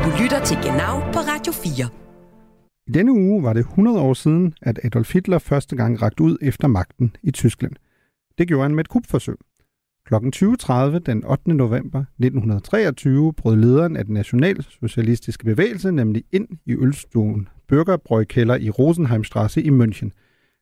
Du 0.06 0.24
lytter 0.24 0.44
til 0.46 0.58
Genau 0.58 1.00
på 1.14 1.20
Radio 1.20 1.54
4. 1.54 1.90
I 2.88 2.92
denne 2.92 3.12
uge 3.12 3.44
var 3.44 3.54
det 3.54 3.60
100 3.60 4.00
år 4.00 4.14
siden, 4.14 4.54
at 4.62 4.80
Adolf 4.84 5.14
Hitler 5.14 5.40
første 5.40 5.76
gang 5.76 6.02
rakte 6.02 6.24
ud 6.24 6.38
efter 6.42 6.68
magten 6.68 7.16
i 7.24 7.32
Tyskland. 7.32 7.72
Det 8.38 8.48
gjorde 8.48 8.64
han 8.64 8.76
med 8.76 8.84
et 8.84 8.90
kupforsøg. 8.90 9.36
Kl. 10.10 10.16
20.30 10.16 11.00
den 11.00 11.26
8. 11.26 11.54
november 11.54 12.00
1923 12.00 13.34
brød 13.34 13.56
lederen 13.56 13.98
af 13.98 14.06
den 14.06 14.14
nationalsocialistiske 14.14 15.46
bevægelse 15.46 15.92
nemlig 15.92 16.24
ind 16.32 16.48
i 16.66 16.76
ølstuen 16.76 17.48
Bürgerbrøjkælder 17.72 18.56
i 18.56 18.70
Rosenheimstrasse 18.70 19.62
i 19.62 19.70
München. 19.70 20.10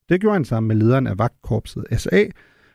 Det 0.10 0.22
gjorde 0.22 0.34
han 0.34 0.46
sammen 0.46 0.68
med 0.68 0.76
lederen 0.76 1.08
af 1.08 1.20
vagtkorpset 1.20 1.86
SA, 1.98 2.24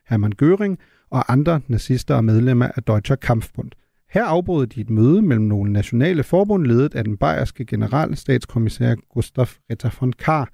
Hermann 0.09 0.33
Göring 0.43 0.77
og 1.11 1.33
andre 1.33 1.61
nazister 1.67 2.15
og 2.15 2.25
medlemmer 2.25 2.69
af 2.77 2.83
Deutscher 2.83 3.17
Kampfbund. 3.17 3.71
Her 4.11 4.25
afbrød 4.25 4.67
de 4.67 4.81
et 4.81 4.91
møde 4.91 5.23
mellem 5.23 5.45
nogle 5.45 5.73
nationale 5.73 6.23
forbund 6.23 6.67
ledet 6.67 6.95
af 6.95 7.05
den 7.05 7.17
bayerske 7.17 7.65
generalstatskommissær 7.65 8.95
Gustav 9.15 9.47
Ritter 9.71 9.91
von 10.01 10.13
Kahr. 10.13 10.49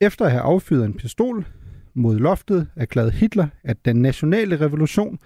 Efter 0.00 0.24
at 0.24 0.30
have 0.30 0.42
affyret 0.42 0.84
en 0.84 0.94
pistol, 0.94 1.46
mod 1.94 2.18
loftet 2.18 2.68
erklærede 2.76 3.10
Hitler, 3.10 3.46
at 3.64 3.84
den 3.84 3.96
nationale 3.96 4.60
revolution 4.60 5.18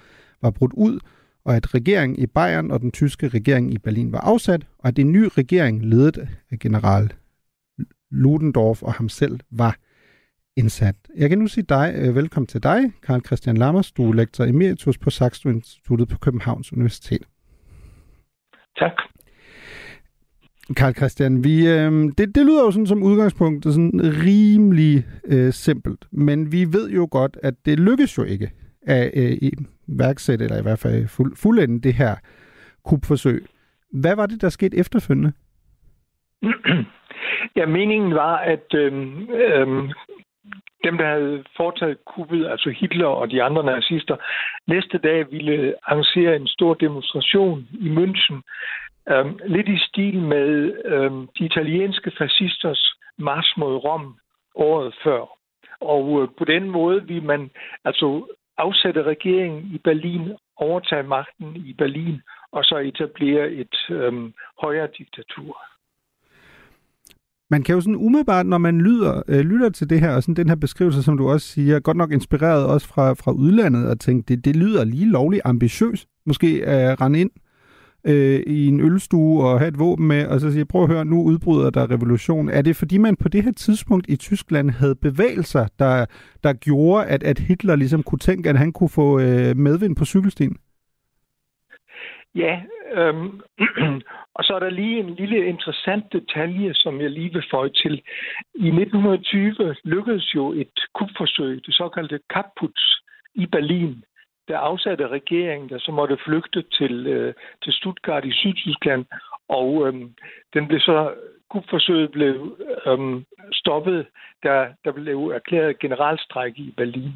var 0.43 0.51
brudt 0.51 0.73
ud, 0.73 1.01
og 1.45 1.57
at 1.57 1.75
regeringen 1.75 2.19
i 2.19 2.27
Bayern 2.27 2.71
og 2.71 2.81
den 2.81 2.93
tyske 2.93 3.29
regering 3.29 3.75
i 3.75 3.79
Berlin 3.79 4.13
var 4.13 4.21
afsat, 4.21 4.67
og 4.79 4.89
at 4.89 4.99
en 4.99 5.13
ny 5.13 5.29
regering 5.39 5.85
ledet 5.85 6.29
af 6.51 6.59
general 6.59 7.13
Ludendorff 8.11 8.83
og 8.83 8.93
ham 8.93 9.09
selv 9.09 9.41
var 9.51 9.77
indsat. 10.57 10.97
Jeg 11.17 11.29
kan 11.29 11.39
nu 11.39 11.47
sige 11.47 11.65
dig 11.69 11.95
øh, 11.97 12.15
velkommen 12.15 12.47
til 12.47 12.63
dig, 12.63 12.93
Karl 13.03 13.21
Christian 13.27 13.57
Lammers. 13.57 13.93
Du 13.93 14.11
er 14.11 14.15
lektor 14.15 14.45
emeritus 14.45 14.99
på 14.99 15.11
Saxo 15.11 15.49
Instituttet 15.49 16.09
på 16.09 16.19
Københavns 16.19 16.73
Universitet. 16.73 17.23
Tak. 18.79 18.93
Karl 20.77 20.95
Christian, 20.95 21.45
vi, 21.45 21.69
øh, 21.69 21.93
det, 22.19 22.35
det 22.35 22.47
lyder 22.47 22.65
jo 22.65 22.71
sådan 22.71 22.87
som 22.87 23.03
udgangspunkt 23.03 23.65
sådan 23.65 24.01
rimelig 24.27 25.05
øh, 25.25 25.53
simpelt, 25.53 26.05
men 26.13 26.53
vi 26.53 26.65
ved 26.65 26.91
jo 26.91 27.09
godt, 27.11 27.37
at 27.43 27.55
det 27.67 27.81
lykkes 27.81 28.19
jo 28.19 28.23
ikke 28.23 28.51
at 28.87 29.11
øh, 29.17 29.51
iværksætte, 29.89 30.45
eller 30.45 30.59
i 30.59 30.63
hvert 30.63 30.79
fald 30.79 31.09
fuld, 31.09 31.37
fuldende 31.37 31.83
det 31.83 31.95
her 31.95 32.15
kupforsøg. 32.85 33.47
Hvad 33.93 34.17
var 34.17 34.27
det, 34.27 34.41
der 34.41 34.49
skete 34.49 34.77
efterfølgende? 34.77 35.33
Ja, 37.57 37.67
meningen 37.67 38.15
var, 38.15 38.37
at 38.37 38.75
øh, 38.75 38.93
øh, 39.43 39.67
dem, 40.85 40.99
der 40.99 41.09
havde 41.15 41.45
foretaget 41.57 42.05
kuppet, 42.05 42.47
altså 42.47 42.75
Hitler 42.81 43.07
og 43.07 43.31
de 43.31 43.43
andre 43.43 43.65
nazister, 43.65 44.17
næste 44.67 44.99
dag 44.99 45.31
ville 45.31 45.75
arrangere 45.83 46.37
en 46.37 46.47
stor 46.47 46.75
demonstration 46.75 47.69
i 47.73 47.89
München, 47.89 48.37
Øhm, 49.11 49.39
lidt 49.47 49.69
i 49.69 49.79
stil 49.89 50.21
med 50.21 50.73
øhm, 50.85 51.29
de 51.39 51.45
italienske 51.45 52.13
fascisters 52.19 52.95
mars 53.19 53.55
mod 53.57 53.75
Rom 53.85 54.15
året 54.55 54.95
før. 55.05 55.23
Og 55.81 56.23
øh, 56.23 56.29
på 56.39 56.45
den 56.45 56.71
måde 56.71 57.07
vil 57.07 57.23
man 57.23 57.51
altså 57.85 58.35
afsætte 58.59 59.03
regeringen 59.03 59.63
i 59.75 59.79
Berlin, 59.79 60.33
overtage 60.57 61.03
magten 61.03 61.57
i 61.57 61.73
Berlin, 61.79 62.21
og 62.53 62.65
så 62.65 62.77
etablere 62.77 63.51
et 63.51 63.77
øhm, 63.91 64.33
højere 64.63 64.89
diktatur. 64.99 65.63
Man 67.51 67.63
kan 67.63 67.75
jo 67.75 67.81
sådan 67.81 67.97
umiddelbart, 67.97 68.47
når 68.47 68.59
man 68.59 68.81
lyder, 68.81 69.23
øh, 69.29 69.41
lytter 69.41 69.71
til 69.71 69.91
det 69.91 70.01
her, 70.01 70.17
og 70.17 70.23
sådan 70.23 70.35
den 70.35 70.49
her 70.49 70.57
beskrivelse, 70.57 71.03
som 71.03 71.17
du 71.19 71.29
også 71.29 71.47
siger, 71.47 71.81
godt 71.81 71.97
nok 71.97 72.13
inspireret 72.13 72.67
også 72.67 72.89
fra, 72.89 73.13
fra 73.13 73.33
udlandet, 73.33 73.91
og 73.91 74.01
tænke, 74.01 74.27
det, 74.29 74.45
det 74.45 74.57
lyder 74.57 74.85
lige 74.85 75.11
lovligt 75.11 75.43
ambitiøst, 75.45 76.09
måske 76.27 76.63
at 76.67 77.01
rende 77.01 77.21
ind 77.21 77.31
øh, 78.09 78.41
i 78.47 78.67
en 78.67 78.81
ølstue 78.81 79.45
og 79.47 79.59
have 79.59 79.69
et 79.69 79.79
våben 79.79 80.09
med, 80.09 80.27
og 80.27 80.41
så 80.41 80.53
siger, 80.53 80.65
prøv 80.65 80.83
at 80.83 80.89
høre, 80.89 81.05
nu 81.05 81.23
udbryder 81.23 81.71
der 81.71 81.91
revolution. 81.91 82.49
Er 82.49 82.63
det 82.63 82.77
fordi 82.77 82.99
man 82.99 83.17
på 83.17 83.29
det 83.29 83.45
her 83.45 83.53
tidspunkt 83.53 84.07
i 84.09 84.17
Tyskland 84.17 84.71
havde 84.71 84.95
bevægelser, 84.95 85.67
der, 85.79 86.07
der 86.45 86.53
gjorde, 86.53 87.07
at, 87.07 87.23
at 87.23 87.39
Hitler 87.39 87.77
ligesom 87.77 88.03
kunne 88.03 88.19
tænke, 88.19 88.49
at 88.49 88.59
han 88.59 88.73
kunne 88.73 88.91
få 88.95 89.21
øh, 89.21 89.57
medvind 89.57 89.97
på 89.97 90.05
cykelstien? 90.05 90.57
Ja, 92.35 92.61
øhm, 92.95 93.41
og 94.37 94.45
så 94.45 94.53
er 94.55 94.59
der 94.59 94.71
lige 94.71 95.01
en 95.01 95.15
lille 95.15 95.47
interessant 95.47 96.05
detalje, 96.13 96.75
som 96.75 97.01
jeg 97.01 97.11
lige 97.11 97.33
vil 97.33 97.45
føje 97.51 97.71
til. 97.83 98.03
I 98.55 98.69
1920 98.69 99.75
lykkedes 99.85 100.35
jo 100.35 100.53
et 100.53 100.79
kupforsøg, 100.95 101.61
det 101.67 101.75
såkaldte 101.75 102.19
Kapputz 102.31 102.83
i 103.35 103.47
Berlin, 103.47 104.05
der 104.49 104.59
afsatte 104.59 105.09
regeringen, 105.09 105.69
der 105.69 105.79
så 105.79 105.93
måtte 105.93 106.19
flygte 106.25 106.63
til, 106.63 107.07
øh, 107.07 107.35
til 107.63 107.73
Stuttgart 107.73 108.25
i 108.25 108.33
Sydtyskland, 108.33 109.05
og 109.49 109.87
øhm, 109.87 110.15
den 110.55 110.69
blev 110.69 110.81
så 110.81 111.15
kupforsøget 111.51 112.11
blev 112.11 112.59
øhm, 112.87 113.25
stoppet, 113.53 114.07
da 114.43 114.75
der 114.85 114.93
blev 114.93 115.19
erklæret 115.35 115.79
generalstrække 115.79 116.63
i 116.63 116.75
Berlin. 116.77 117.13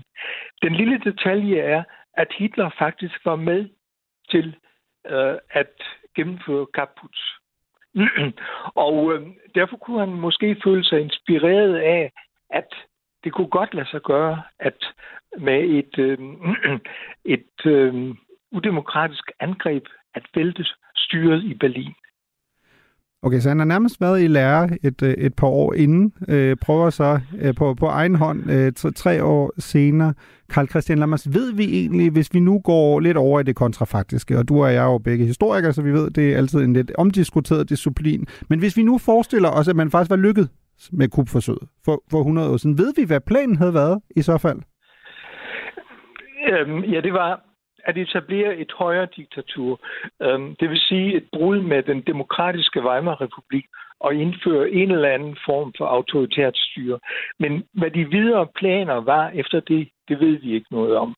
Den 0.62 0.74
lille 0.74 0.99
detalje 0.99 1.59
er, 1.59 1.83
at 2.14 2.28
Hitler 2.39 2.70
faktisk 2.78 3.24
var 3.24 3.37
med 3.37 3.68
til 4.30 4.57
øh, 5.07 5.37
at 5.51 5.72
gennemføre 6.16 6.66
Kaput. 6.74 7.18
og 8.87 9.12
øh, 9.12 9.26
derfor 9.55 9.76
kunne 9.76 10.01
han 10.01 10.09
måske 10.09 10.57
føle 10.64 10.85
sig 10.85 11.01
inspireret 11.01 11.76
af, 11.76 12.12
at 12.51 12.74
det 13.25 13.33
kunne 13.33 13.49
godt 13.59 13.75
lade 13.75 13.89
sig 13.89 14.01
gøre, 14.01 14.43
at 14.61 14.79
med 15.39 15.61
et, 15.79 15.99
øh, 15.99 16.18
et 17.37 17.66
øh, 17.66 18.14
udemokratisk 18.53 19.31
angreb 19.41 19.85
at 20.14 20.23
vælte 20.35 20.64
styret 20.97 21.43
i 21.45 21.55
Berlin. 21.55 21.95
Okay, 23.25 23.41
så 23.41 23.49
han 23.49 23.59
har 23.59 23.66
nærmest 23.66 24.01
været 24.01 24.23
i 24.23 24.27
lære 24.27 24.68
et, 24.83 25.03
øh, 25.03 25.14
et 25.14 25.35
par 25.35 25.47
år 25.47 25.75
inden, 25.75 26.12
øh, 26.29 26.57
prøver 26.57 26.91
så 26.91 27.20
øh, 27.39 27.55
på, 27.55 27.75
på 27.75 27.87
egen 27.87 28.14
hånd 28.14 28.51
øh, 28.51 28.73
tre, 28.73 28.91
tre 28.91 29.25
år 29.25 29.53
senere. 29.59 30.14
Karl 30.51 30.68
Christian 30.68 30.99
Lammers, 30.99 31.35
ved 31.35 31.53
vi 31.53 31.64
egentlig, 31.64 32.11
hvis 32.11 32.35
vi 32.35 32.41
nu 32.41 32.59
går 32.59 33.01
lidt 33.01 33.16
over 33.16 33.41
i 33.41 33.43
det 33.43 33.57
kontrafaktiske, 33.57 34.39
og 34.39 34.49
du 34.49 34.62
og 34.62 34.75
jeg 34.75 34.85
er 34.85 34.93
jo 34.93 34.99
begge 34.99 35.27
historikere, 35.27 35.73
så 35.73 35.83
vi 35.83 35.93
ved, 35.93 36.11
det 36.11 36.33
er 36.33 36.37
altid 36.37 36.61
en 36.61 36.73
lidt 36.73 36.93
omdiskuteret 36.99 37.68
disciplin, 37.68 38.27
men 38.49 38.59
hvis 38.59 38.77
vi 38.77 38.83
nu 38.83 38.99
forestiller 38.99 39.49
os, 39.49 39.68
at 39.68 39.77
man 39.77 39.91
faktisk 39.91 40.11
var 40.11 40.16
lykket 40.16 40.49
med 40.93 41.09
kupforsøget 41.09 41.68
for, 41.85 42.03
for 42.11 42.18
100 42.18 42.53
år 42.53 42.57
siden, 42.57 42.78
ved 42.78 42.93
vi, 42.97 43.07
hvad 43.07 43.20
planen 43.20 43.57
havde 43.57 43.74
været 43.74 44.03
i 44.16 44.22
så 44.22 44.39
fald? 44.39 44.61
Øhm, 46.51 46.85
ja, 46.85 47.01
det 47.01 47.12
var 47.12 47.41
at 47.85 47.99
etablere 47.99 48.57
et 48.57 48.72
højere 48.78 49.09
diktatur. 49.16 49.80
Øhm, 50.22 50.57
det 50.61 50.70
vil 50.70 50.78
sige 50.78 51.16
et 51.16 51.26
brud 51.33 51.62
med 51.62 51.83
den 51.83 52.03
demokratiske 52.07 52.80
Weimar-republik 52.80 53.64
og 54.01 54.14
indføre 54.14 54.70
en 54.70 54.91
eller 54.91 55.09
anden 55.09 55.37
form 55.47 55.72
for 55.78 55.87
autoritært 55.87 56.57
styre. 56.57 56.99
Men 57.39 57.62
hvad 57.74 57.91
de 57.91 58.05
videre 58.05 58.47
planer 58.59 58.95
var 58.95 59.30
efter 59.35 59.61
det, 59.61 59.89
det 60.09 60.20
ved 60.20 60.41
vi 60.41 60.55
ikke 60.55 60.66
noget 60.70 60.97
om. 60.97 61.14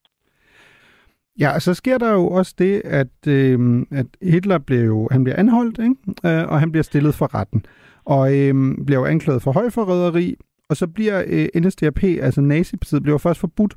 Ja, 1.41 1.59
så 1.59 1.75
sker 1.75 1.99
der 1.99 2.13
jo 2.13 2.29
også 2.29 2.55
det, 2.59 2.83
at, 2.85 3.29
øh, 3.29 3.59
at 3.91 4.07
Hitler 4.23 4.59
bliver 4.59 4.85
jo, 4.85 5.09
han 5.11 5.25
bliver 5.25 5.37
anholdt, 5.37 5.79
ikke? 5.79 5.97
Øh, 6.27 6.53
og 6.53 6.61
han 6.61 6.73
bliver 6.73 6.83
stillet 6.83 7.15
for 7.15 7.35
retten. 7.35 7.67
Og 8.07 8.35
øh, 8.39 8.75
bliver 8.87 9.01
jo 9.01 9.07
anklaget 9.07 9.43
for 9.43 9.53
højforræderi, 9.53 10.37
og 10.69 10.77
så 10.77 10.87
bliver 10.87 11.23
øh, 11.27 11.63
NSDAP, 11.63 12.05
altså 12.05 12.41
nazipartiet, 12.41 13.03
bliver 13.03 13.19
først 13.19 13.41
forbudt 13.41 13.75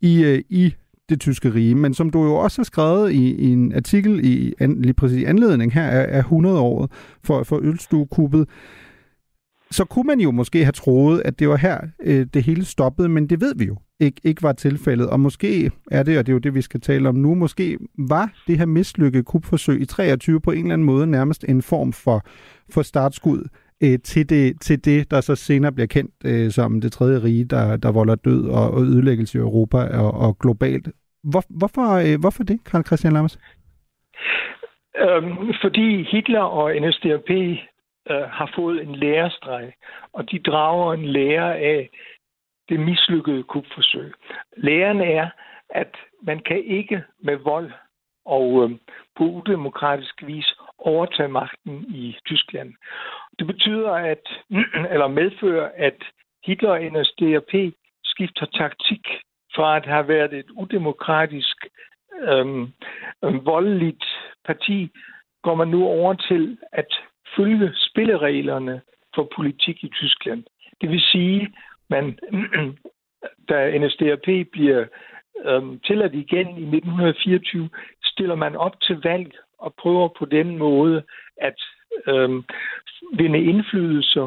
i, 0.00 0.24
øh, 0.24 0.42
i 0.48 0.74
det 1.08 1.20
tyske 1.20 1.54
rige. 1.54 1.74
Men 1.74 1.94
som 1.94 2.10
du 2.10 2.24
jo 2.24 2.34
også 2.34 2.58
har 2.58 2.64
skrevet 2.64 3.12
i, 3.12 3.34
i 3.34 3.52
en 3.52 3.74
artikel 3.74 4.20
i 4.24 4.54
an, 4.58 4.82
lige 4.82 4.94
præcis 4.94 5.24
anledning 5.24 5.72
her 5.72 5.88
af, 5.88 6.18
af 6.18 6.22
100-året 6.22 6.90
for, 7.24 7.42
for 7.42 7.58
ølstuekuppet, 7.62 8.48
så 9.70 9.84
kunne 9.84 10.06
man 10.06 10.20
jo 10.20 10.30
måske 10.30 10.64
have 10.64 10.72
troet, 10.72 11.22
at 11.24 11.38
det 11.38 11.48
var 11.48 11.56
her, 11.56 11.80
øh, 12.02 12.26
det 12.34 12.42
hele 12.42 12.64
stoppede, 12.64 13.08
men 13.08 13.26
det 13.26 13.40
ved 13.40 13.54
vi 13.54 13.64
jo 13.64 13.76
ikke, 14.00 14.20
ikke 14.24 14.42
var 14.42 14.52
tilfældet. 14.52 15.10
Og 15.10 15.20
måske 15.20 15.70
er 15.90 16.02
det, 16.02 16.18
og 16.18 16.26
det 16.26 16.32
er 16.32 16.34
jo 16.34 16.38
det, 16.38 16.54
vi 16.54 16.62
skal 16.62 16.80
tale 16.80 17.08
om 17.08 17.14
nu, 17.14 17.34
måske 17.34 17.78
var 17.98 18.32
det 18.46 18.58
her 18.58 18.66
mislykkede 18.66 19.22
kupforsøg 19.22 19.80
i 19.80 19.84
23 19.84 20.40
på 20.40 20.50
en 20.50 20.58
eller 20.58 20.72
anden 20.72 20.86
måde 20.86 21.06
nærmest 21.06 21.44
en 21.48 21.62
form 21.62 21.92
for, 21.92 22.22
for 22.70 22.82
startskud 22.82 23.48
øh, 23.82 23.98
til, 24.04 24.30
det, 24.30 24.60
til 24.60 24.84
det, 24.84 25.10
der 25.10 25.20
så 25.20 25.34
senere 25.34 25.72
bliver 25.72 25.86
kendt 25.86 26.14
øh, 26.24 26.50
som 26.50 26.80
det 26.80 26.92
tredje 26.92 27.22
rige, 27.24 27.44
der, 27.44 27.76
der 27.76 27.92
volder 27.92 28.14
død 28.14 28.48
og, 28.50 28.70
og 28.70 28.82
ødelæggelse 28.82 29.38
i 29.38 29.40
Europa 29.40 29.78
og, 30.02 30.10
og 30.14 30.38
globalt. 30.38 30.88
Hvor, 31.30 31.42
hvorfor, 31.58 31.86
øh, 32.04 32.20
hvorfor 32.20 32.44
det, 32.44 32.58
Karl 32.70 32.84
Christian 32.84 33.12
Lammers? 33.12 33.38
Øhm, 34.98 35.54
fordi 35.62 36.02
Hitler 36.12 36.40
og 36.40 36.74
NSDAP 36.80 37.30
øh, 38.10 38.26
har 38.38 38.52
fået 38.56 38.82
en 38.82 38.94
lærestreg, 38.94 39.72
og 40.12 40.30
de 40.30 40.38
drager 40.38 40.94
en 40.94 41.04
lære 41.04 41.58
af 41.58 41.90
det 42.68 42.80
mislykkede 42.80 43.42
kupforsøg. 43.42 44.12
Læren 44.56 45.00
er, 45.00 45.28
at 45.70 45.94
man 46.22 46.40
kan 46.46 46.64
ikke 46.64 47.02
med 47.22 47.36
vold 47.36 47.72
og 48.24 48.64
øh, 48.64 48.70
på 49.16 49.24
udemokratisk 49.24 50.26
vis 50.26 50.54
overtage 50.78 51.28
magten 51.28 51.84
i 51.88 52.16
Tyskland. 52.26 52.74
Det 53.38 53.46
betyder, 53.46 53.90
at, 53.90 54.24
eller 54.92 55.08
medfører, 55.08 55.70
at 55.76 56.02
Hitler 56.44 56.70
og 56.70 56.82
NSDAP 56.82 57.72
skifter 58.04 58.46
taktik 58.46 59.06
fra 59.54 59.76
at 59.76 59.86
have 59.86 60.08
været 60.08 60.32
et 60.32 60.50
udemokratisk, 60.50 61.56
øhm, 62.20 62.72
øhm, 63.24 63.46
voldeligt 63.46 64.04
parti, 64.44 64.90
går 65.42 65.54
man 65.54 65.68
nu 65.68 65.84
over 65.84 66.14
til 66.14 66.58
at 66.72 66.88
følge 67.36 67.72
spillereglerne 67.74 68.80
for 69.14 69.28
politik 69.36 69.84
i 69.84 69.88
Tyskland. 69.88 70.44
Det 70.80 70.90
vil 70.90 71.00
sige, 71.00 71.54
man, 71.90 72.18
da 73.48 73.78
NSDAP 73.78 74.46
bliver 74.52 74.86
øhm, 75.44 75.80
tilladt 75.80 76.14
igen 76.14 76.48
i 76.48 76.66
1924, 76.76 77.68
stiller 78.04 78.34
man 78.34 78.56
op 78.56 78.80
til 78.80 79.00
valg 79.04 79.32
og 79.58 79.74
prøver 79.74 80.08
på 80.18 80.24
den 80.24 80.58
måde 80.58 81.02
at 81.36 81.58
øh, 82.06 82.42
vinde 83.18 83.38
indflydelse 83.38 84.20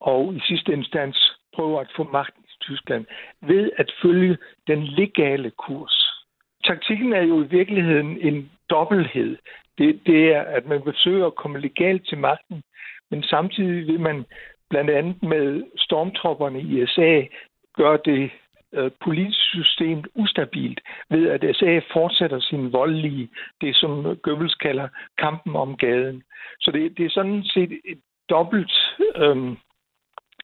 og 0.00 0.34
i 0.34 0.40
sidste 0.48 0.72
instans 0.72 1.36
prøver 1.54 1.80
at 1.80 1.92
få 1.96 2.02
magten 2.12 2.44
i 2.44 2.56
Tyskland 2.60 3.04
ved 3.40 3.70
at 3.76 3.92
følge 4.02 4.36
den 4.66 4.84
legale 4.84 5.50
kurs. 5.50 6.10
Taktikken 6.64 7.12
er 7.12 7.22
jo 7.22 7.42
i 7.42 7.46
virkeligheden 7.46 8.18
en 8.20 8.50
dobbelthed. 8.70 9.36
Det, 9.78 10.00
det 10.06 10.34
er, 10.34 10.42
at 10.42 10.66
man 10.66 10.82
forsøger 10.84 11.26
at 11.26 11.34
komme 11.34 11.60
legalt 11.60 12.08
til 12.08 12.18
magten, 12.18 12.62
men 13.10 13.22
samtidig 13.22 13.86
vil 13.86 14.00
man 14.00 14.24
blandt 14.70 14.90
andet 14.90 15.22
med 15.22 15.64
stormtropperne 15.76 16.60
i 16.60 16.82
USA 16.82 17.22
gøre 17.76 17.98
det 18.04 18.30
øh, 18.74 18.90
politiske 19.04 19.42
system 19.42 20.04
ustabilt 20.14 20.80
ved, 21.10 21.28
at 21.28 21.56
SA 21.56 21.80
fortsætter 21.92 22.40
sin 22.40 22.72
voldelige, 22.72 23.28
det 23.60 23.76
som 23.76 24.16
Goebbels 24.22 24.54
kalder 24.54 24.88
kampen 25.18 25.56
om 25.56 25.76
gaden. 25.76 26.22
Så 26.60 26.70
det, 26.70 26.98
det 26.98 27.06
er 27.06 27.10
sådan 27.10 27.44
set 27.44 27.72
et 27.84 28.00
dobbelt 28.30 28.72
øh, 29.16 29.56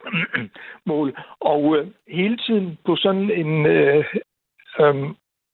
mål. 0.91 1.19
Og 1.41 1.77
øh, 1.77 1.87
hele 2.09 2.37
tiden 2.37 2.79
på 2.87 2.97
sådan 2.97 3.31
en, 3.31 3.67
øh, 3.67 4.05
øh, 4.81 4.95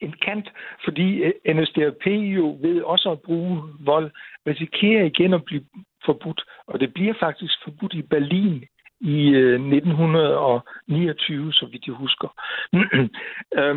en 0.00 0.14
kant, 0.22 0.52
fordi 0.84 1.22
øh, 1.22 1.54
NSDAP 1.54 2.06
jo 2.06 2.58
ved 2.60 2.82
også 2.82 3.10
at 3.10 3.20
bruge 3.20 3.62
vold, 3.80 4.10
risikerer 4.46 5.04
igen 5.04 5.34
at 5.34 5.44
blive 5.44 5.64
forbudt. 6.04 6.42
Og 6.66 6.80
det 6.80 6.94
bliver 6.94 7.14
faktisk 7.20 7.54
forbudt 7.64 7.94
i 7.94 8.02
Berlin 8.02 8.64
i 9.00 9.28
øh, 9.28 9.54
1929, 9.54 11.52
så 11.52 11.66
vidt 11.66 11.86
jeg 11.86 11.94
husker. 11.94 12.28
øh, 13.58 13.76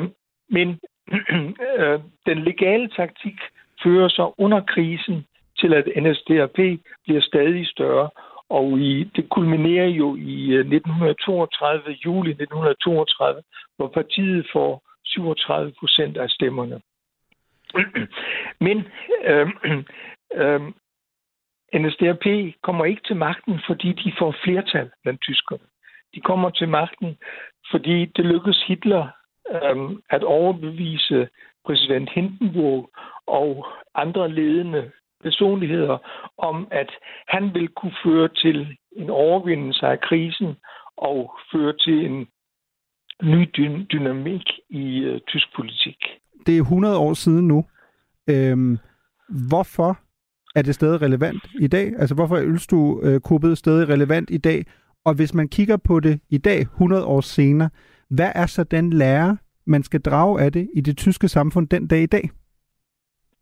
men 0.50 0.80
øh, 1.80 2.00
den 2.26 2.44
legale 2.44 2.90
taktik 2.90 3.40
fører 3.84 4.08
så 4.08 4.34
under 4.38 4.62
krisen 4.62 5.26
til, 5.60 5.74
at 5.74 5.88
NSDAP 6.04 6.58
bliver 7.04 7.22
stadig 7.22 7.68
større, 7.68 8.10
og 8.50 8.80
i, 8.80 9.04
det 9.16 9.30
kulminerer 9.30 9.88
jo 9.88 10.16
i 10.16 10.52
øh, 10.52 10.60
1932, 10.60 11.98
juli 12.06 12.30
1932, 12.30 13.42
hvor 13.78 13.88
partiet 13.88 14.48
får 14.54 14.84
37 15.04 15.74
procent 15.80 16.18
af 16.18 16.30
stemmerne. 16.30 16.82
Men 18.66 18.88
øh, 19.26 19.48
øh, 20.34 20.62
NSDAP 21.74 22.26
kommer 22.64 22.86
ikke 22.86 23.02
til 23.06 23.16
magten, 23.16 23.60
fordi 23.68 23.94
de 23.94 24.14
får 24.20 24.36
flertal 24.44 24.90
blandt 25.04 25.22
tyskerne. 25.22 25.66
De 26.16 26.22
kommer 26.22 26.50
til 26.50 26.70
magten, 26.70 27.18
fordi 27.72 28.06
det 28.06 28.26
lykkedes 28.26 28.64
Hitler 28.68 29.08
øhm, 29.52 30.02
at 30.10 30.24
overbevise 30.24 31.28
præsident 31.66 32.10
Hindenburg 32.10 32.90
og 33.28 33.68
andre 33.96 34.32
ledende 34.32 34.92
personligheder 35.24 35.98
om, 36.38 36.68
at 36.72 36.90
han 37.28 37.54
vil 37.54 37.68
kunne 37.68 37.96
føre 38.06 38.28
til 38.28 38.78
en 38.92 39.10
overvindelse 39.10 39.86
af 39.86 40.02
krisen 40.02 40.56
og 40.98 41.34
føre 41.52 41.74
til 41.78 42.06
en 42.06 42.28
ny 43.24 43.50
dy- 43.58 43.86
dynamik 43.92 44.44
i 44.70 45.00
øh, 45.00 45.22
tysk 45.28 45.56
politik. 45.56 45.98
Det 46.46 46.58
er 46.58 46.62
100 46.62 46.98
år 46.98 47.14
siden 47.14 47.48
nu. 47.48 47.66
Øhm, 48.30 48.78
hvorfor 49.50 49.98
er 50.56 50.62
det 50.62 50.76
stadig 50.76 51.02
relevant 51.02 51.44
i 51.60 51.68
dag? 51.68 51.92
Altså 52.00 52.16
hvorfor 52.16 52.38
er 52.38 52.44
ølstuekuppet 52.44 53.50
øh, 53.50 53.58
stadig 53.58 53.90
relevant 53.90 54.30
i 54.30 54.38
dag? 54.38 54.66
Og 55.06 55.16
hvis 55.16 55.34
man 55.34 55.48
kigger 55.48 55.78
på 55.78 56.00
det 56.00 56.20
i 56.30 56.38
dag, 56.38 56.60
100 56.62 57.06
år 57.06 57.22
senere, 57.22 57.70
hvad 58.10 58.32
er 58.36 58.46
så 58.46 58.64
den 58.64 58.94
lære, 58.94 59.38
man 59.66 59.84
skal 59.84 60.02
drage 60.02 60.42
af 60.42 60.52
det 60.52 60.70
i 60.76 60.82
det 60.82 60.98
tyske 60.98 61.28
samfund 61.28 61.68
den 61.68 61.88
dag 61.88 62.02
i 62.02 62.06
dag? 62.06 62.30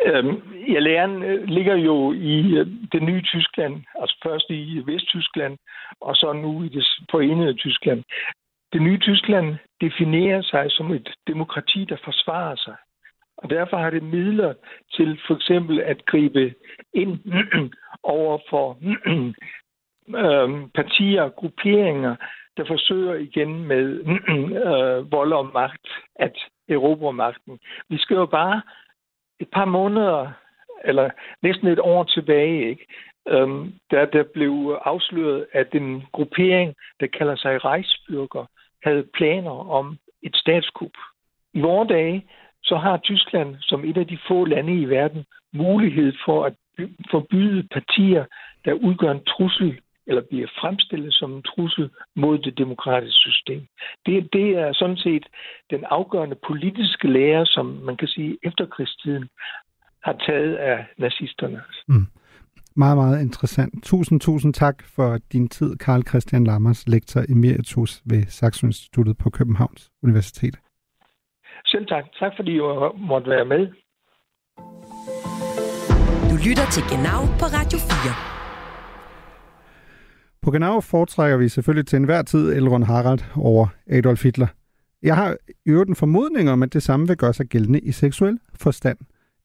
Øhm, 0.07 0.37
ja, 0.73 0.79
læren 0.79 1.23
øh, 1.23 1.45
ligger 1.45 1.77
jo 1.77 2.13
i 2.13 2.57
øh, 2.59 2.67
det 2.93 3.03
nye 3.03 3.23
Tyskland, 3.23 3.75
altså 4.01 4.17
først 4.27 4.51
i 4.51 4.83
Vesttyskland, 4.87 5.59
og 6.01 6.17
så 6.17 6.33
nu 6.33 6.63
i 6.63 6.69
det 6.69 6.87
forenede 7.11 7.55
Tyskland. 7.55 8.03
Det 8.73 8.83
nye 8.83 8.99
Tyskland 8.99 9.57
definerer 9.81 10.43
sig 10.43 10.67
som 10.69 10.93
et 10.93 11.09
demokrati, 11.27 11.85
der 11.85 11.97
forsvarer 12.05 12.57
sig. 12.57 12.77
Og 13.37 13.51
derfor 13.51 13.77
har 13.77 13.91
det 13.91 14.03
midler 14.03 14.55
til 14.93 15.21
for 15.27 15.35
eksempel 15.35 15.81
at 15.81 16.07
gribe 16.07 16.55
ind 16.95 17.19
over 18.03 18.39
for 18.51 18.79
øhm, 20.23 20.71
partier 20.71 21.23
og 21.23 21.35
grupperinger, 21.35 22.17
der 22.57 22.65
forsøger 22.67 23.15
igen 23.15 23.65
med 23.65 24.05
øh, 24.67 25.13
vold 25.13 25.33
og 25.33 25.51
magt 25.55 25.89
at 26.15 26.37
erobre 26.69 27.13
magten. 27.13 27.59
Vi 27.89 27.99
skal 27.99 28.15
jo 28.15 28.27
bare 28.27 28.63
et 29.41 29.49
par 29.53 29.65
måneder, 29.65 30.33
eller 30.85 31.11
næsten 31.43 31.67
et 31.69 31.79
år 31.79 32.05
tilbage, 32.05 32.69
ikke? 32.69 32.87
Øhm, 33.29 33.75
der, 33.91 34.05
der 34.05 34.23
blev 34.23 34.79
afsløret, 34.85 35.47
at 35.53 35.75
en 35.75 36.03
gruppering, 36.13 36.75
der 37.01 37.07
kalder 37.07 37.37
sig 37.37 37.65
Reichsbürger, 37.65 38.47
havde 38.83 39.09
planer 39.15 39.71
om 39.71 39.99
et 40.23 40.37
statskup. 40.37 40.97
I 41.55 41.61
vore 41.61 41.87
dage, 41.87 42.27
så 42.69 42.77
har 42.77 42.97
Tyskland 42.97 43.57
som 43.61 43.85
et 43.85 43.97
af 43.97 44.07
de 44.07 44.19
få 44.29 44.45
lande 44.45 44.81
i 44.81 44.85
verden 44.85 45.25
mulighed 45.53 46.13
for 46.25 46.45
at 46.45 46.55
forbyde 47.11 47.69
partier, 47.73 48.25
der 48.65 48.73
udgør 48.73 49.13
en 49.13 49.25
trussel 49.25 49.81
eller 50.07 50.23
bliver 50.31 50.49
fremstillet 50.61 51.15
som 51.15 51.33
en 51.33 51.43
trussel 51.43 51.91
mod 52.17 52.39
det 52.39 52.59
demokratiske 52.59 53.21
system. 53.31 53.67
Det, 54.07 54.33
det 54.33 54.49
er 54.59 54.73
sådan 54.73 54.97
set 54.97 55.27
den 55.71 55.85
afgørende 55.85 56.37
politiske 56.47 57.09
lære, 57.09 57.47
som 57.47 57.67
man 57.67 57.97
kan 57.97 58.09
sige 58.09 58.39
efterkrigstiden 58.43 59.29
har 60.03 60.17
taget 60.27 60.55
af 60.55 60.87
nazisterne. 60.99 61.61
Mm. 61.89 62.07
Meget, 62.77 62.97
meget 62.97 63.23
interessant. 63.23 63.85
Tusind, 63.85 64.21
tusind 64.21 64.55
tak 64.55 64.83
for 64.97 65.19
din 65.33 65.49
tid, 65.49 65.77
Karl 65.77 66.03
Christian 66.09 66.45
Lammers, 66.45 66.89
lektor 66.89 67.23
emeritus 67.29 68.03
ved 68.05 68.23
Saxo 68.29 68.67
Instituttet 68.67 69.19
på 69.19 69.31
Københavns 69.31 69.91
Universitet. 70.03 70.57
Selv 71.67 71.87
tak. 71.87 72.05
Tak 72.21 72.33
fordi 72.37 72.57
du 72.57 72.93
måtte 72.97 73.31
være 73.31 73.45
med. 73.45 73.63
Du 76.31 76.37
lytter 76.47 76.67
til 76.75 76.83
Genau 76.93 77.21
på 77.41 77.47
Radio 77.57 77.79
4. 77.79 78.37
På 80.43 80.51
Genau 80.51 80.81
foretrækker 80.81 81.37
vi 81.37 81.49
selvfølgelig 81.49 81.87
til 81.87 81.97
enhver 81.97 82.23
tid 82.23 82.53
Elrond 82.57 82.85
Harald 82.85 83.21
over 83.37 83.67
Adolf 83.91 84.23
Hitler. 84.23 84.47
Jeg 85.03 85.17
har 85.17 85.37
i 85.67 85.71
øvrigt 85.71 85.89
en 85.89 85.97
formodning 85.97 86.51
om, 86.51 86.63
at 86.63 86.73
det 86.73 86.83
samme 86.83 87.07
vil 87.07 87.17
gøre 87.17 87.35
sig 87.35 87.47
gældende 87.47 87.81
i 87.81 87.93
seksuel 87.93 88.39
forstand. 88.55 88.99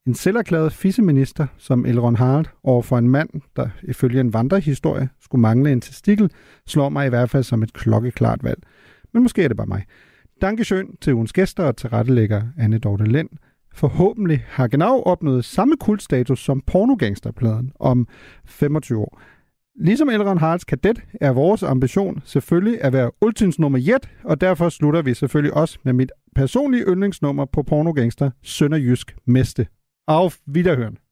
En 0.08 0.14
selverklæret 0.14 0.74
fisseminister 0.74 1.48
som 1.58 1.86
Elrond 1.86 2.18
Harald 2.18 2.46
over 2.64 2.82
for 2.82 2.98
en 2.98 3.10
mand, 3.10 3.30
der 3.56 3.70
ifølge 3.84 4.20
en 4.20 4.34
vandrehistorie 4.34 5.10
skulle 5.22 5.42
mangle 5.42 5.72
en 5.72 5.82
testikel, 5.82 6.32
slår 6.68 6.90
mig 6.90 7.06
i 7.06 7.10
hvert 7.10 7.30
fald 7.30 7.44
som 7.44 7.64
et 7.64 7.74
klokkeklart 7.74 8.44
valg. 8.44 8.64
Men 9.14 9.24
måske 9.24 9.44
er 9.44 9.48
det 9.48 9.58
bare 9.58 9.68
mig. 9.68 9.86
Dankeschön 10.42 10.98
til 11.02 11.14
ugens 11.14 11.34
gæster 11.34 11.64
og 11.64 11.78
til 11.78 11.90
rettelægger 11.90 12.42
Anne 12.58 12.78
Dorte 12.78 13.04
Lind. 13.04 13.30
Forhåbentlig 13.74 14.44
har 14.48 14.68
Genau 14.68 15.02
opnået 15.02 15.46
samme 15.46 15.78
kultstatus 15.78 16.40
som 16.40 16.62
pornogangsterpladen 16.68 17.72
om 17.80 18.08
25 18.46 19.00
år. 19.00 19.22
Ligesom 19.80 20.10
Elrond 20.10 20.40
Haralds 20.40 20.64
kadet 20.64 21.02
er 21.22 21.32
vores 21.32 21.64
ambition 21.64 22.22
selvfølgelig 22.26 22.84
at 22.84 22.94
være 22.94 23.12
ultins 23.22 23.60
nummer 23.60 23.80
1, 23.80 24.10
og 24.24 24.42
derfor 24.42 24.70
slutter 24.70 25.02
vi 25.02 25.14
selvfølgelig 25.14 25.54
også 25.54 25.80
med 25.84 25.94
mit 25.94 26.12
personlige 26.36 26.84
yndlingsnummer 26.84 27.46
på 27.46 27.64
pornogangster, 27.64 28.32
Sønderjysk 28.44 29.16
Meste. 29.26 29.68
Auf 30.08 30.38
Wiederhören. 30.58 31.11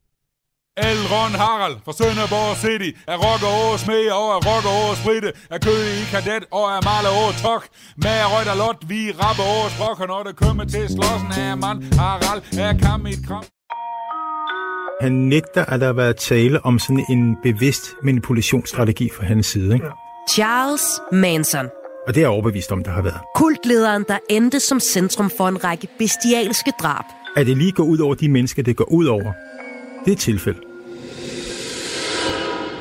Elrond 0.88 1.36
Harald 1.44 1.76
fra 1.86 1.94
Sønderborg 2.00 2.54
City 2.64 2.90
Er 3.12 3.18
rocker 3.26 3.50
over 3.62 3.78
smed 3.84 4.04
og 4.20 4.28
er 4.36 4.42
rocker 4.50 4.72
over 4.80 4.94
spritte 5.02 5.30
Er 5.54 5.60
kø 5.68 5.76
i 6.02 6.04
kadet 6.14 6.44
og 6.58 6.66
er 6.76 6.82
maler 6.90 7.12
over 7.20 7.32
tok 7.44 7.64
Med 8.04 8.18
rødt 8.34 8.50
og 8.54 8.58
lot, 8.64 8.80
vi 8.92 9.02
rapper 9.22 9.46
over 9.56 9.68
sprok 9.76 10.00
Og 10.04 10.08
når 10.14 10.22
det 10.28 10.36
kommer 10.44 10.64
til 10.74 10.84
slåssen 10.96 11.32
af 11.44 11.58
mand 11.64 11.80
Harald 12.02 12.42
er 12.66 12.74
kam 12.84 13.02
i 13.06 13.14
et 13.18 13.24
kram 13.28 13.46
han 15.02 15.12
nægter, 15.12 15.66
at 15.66 15.80
der 15.80 15.86
har 15.86 15.94
været 15.94 16.16
tale 16.18 16.66
om 16.66 16.80
sådan 16.80 17.06
en 17.10 17.36
bevidst 17.44 17.82
manipulationsstrategi 18.04 19.10
fra 19.18 19.26
hans 19.26 19.46
side. 19.46 19.74
Ikke? 19.74 19.86
Charles 20.30 21.02
Manson. 21.12 21.66
Og 22.08 22.16
det 22.16 22.18
er 22.18 22.22
jeg 22.22 22.30
overbevist 22.30 22.72
om, 22.72 22.84
der 22.84 22.92
har 22.92 23.02
været. 23.02 23.20
Kultlederen, 23.36 24.06
der 24.08 24.18
endte 24.30 24.60
som 24.60 24.80
centrum 24.80 25.30
for 25.38 25.48
en 25.48 25.64
række 25.64 25.88
bestialske 25.98 26.72
drab. 26.82 27.06
At 27.36 27.48
det 27.48 27.58
lige 27.58 27.72
går 27.72 27.84
ud 27.84 27.98
over 28.00 28.16
de 28.16 28.30
mennesker, 28.30 28.64
det 28.64 28.76
går 28.76 28.92
ud 28.92 29.06
over, 29.06 29.34
det 30.06 30.08
er 30.08 30.12
et 30.12 30.20
tilfælde. 30.20 30.60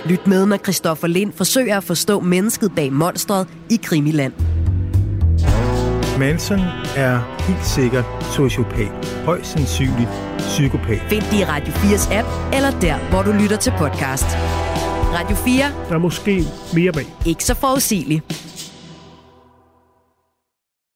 Lyt 0.09 0.27
med, 0.27 0.47
når 0.47 0.57
Christoffer 0.57 1.07
Lind 1.07 1.33
forsøger 1.33 1.77
at 1.77 1.85
forstå 1.85 2.21
mennesket 2.21 2.73
bag 2.77 2.93
monstret 2.93 3.49
i 3.71 3.77
Krimiland. 3.83 4.33
Manson 6.19 6.59
er 6.97 7.41
helt 7.49 7.67
sikkert 7.67 8.05
sociopat. 8.37 9.23
Højst 9.25 9.53
sandsynligt 9.53 10.11
psykopat. 10.39 11.01
Find 11.09 11.23
det 11.23 11.33
i 11.33 11.45
Radio 11.45 11.73
4's 11.73 12.15
app, 12.15 12.55
eller 12.55 12.81
der, 12.81 13.11
hvor 13.11 13.23
du 13.23 13.33
lytter 13.33 13.57
til 13.57 13.73
podcast. 13.79 14.27
Radio 15.13 15.37
4. 15.37 15.65
Der 15.89 15.95
er 15.95 15.99
måske 15.99 16.45
mere 16.75 16.93
bag. 16.93 17.07
Ikke 17.27 17.45
så 17.45 17.55
forudsigeligt. 17.55 18.25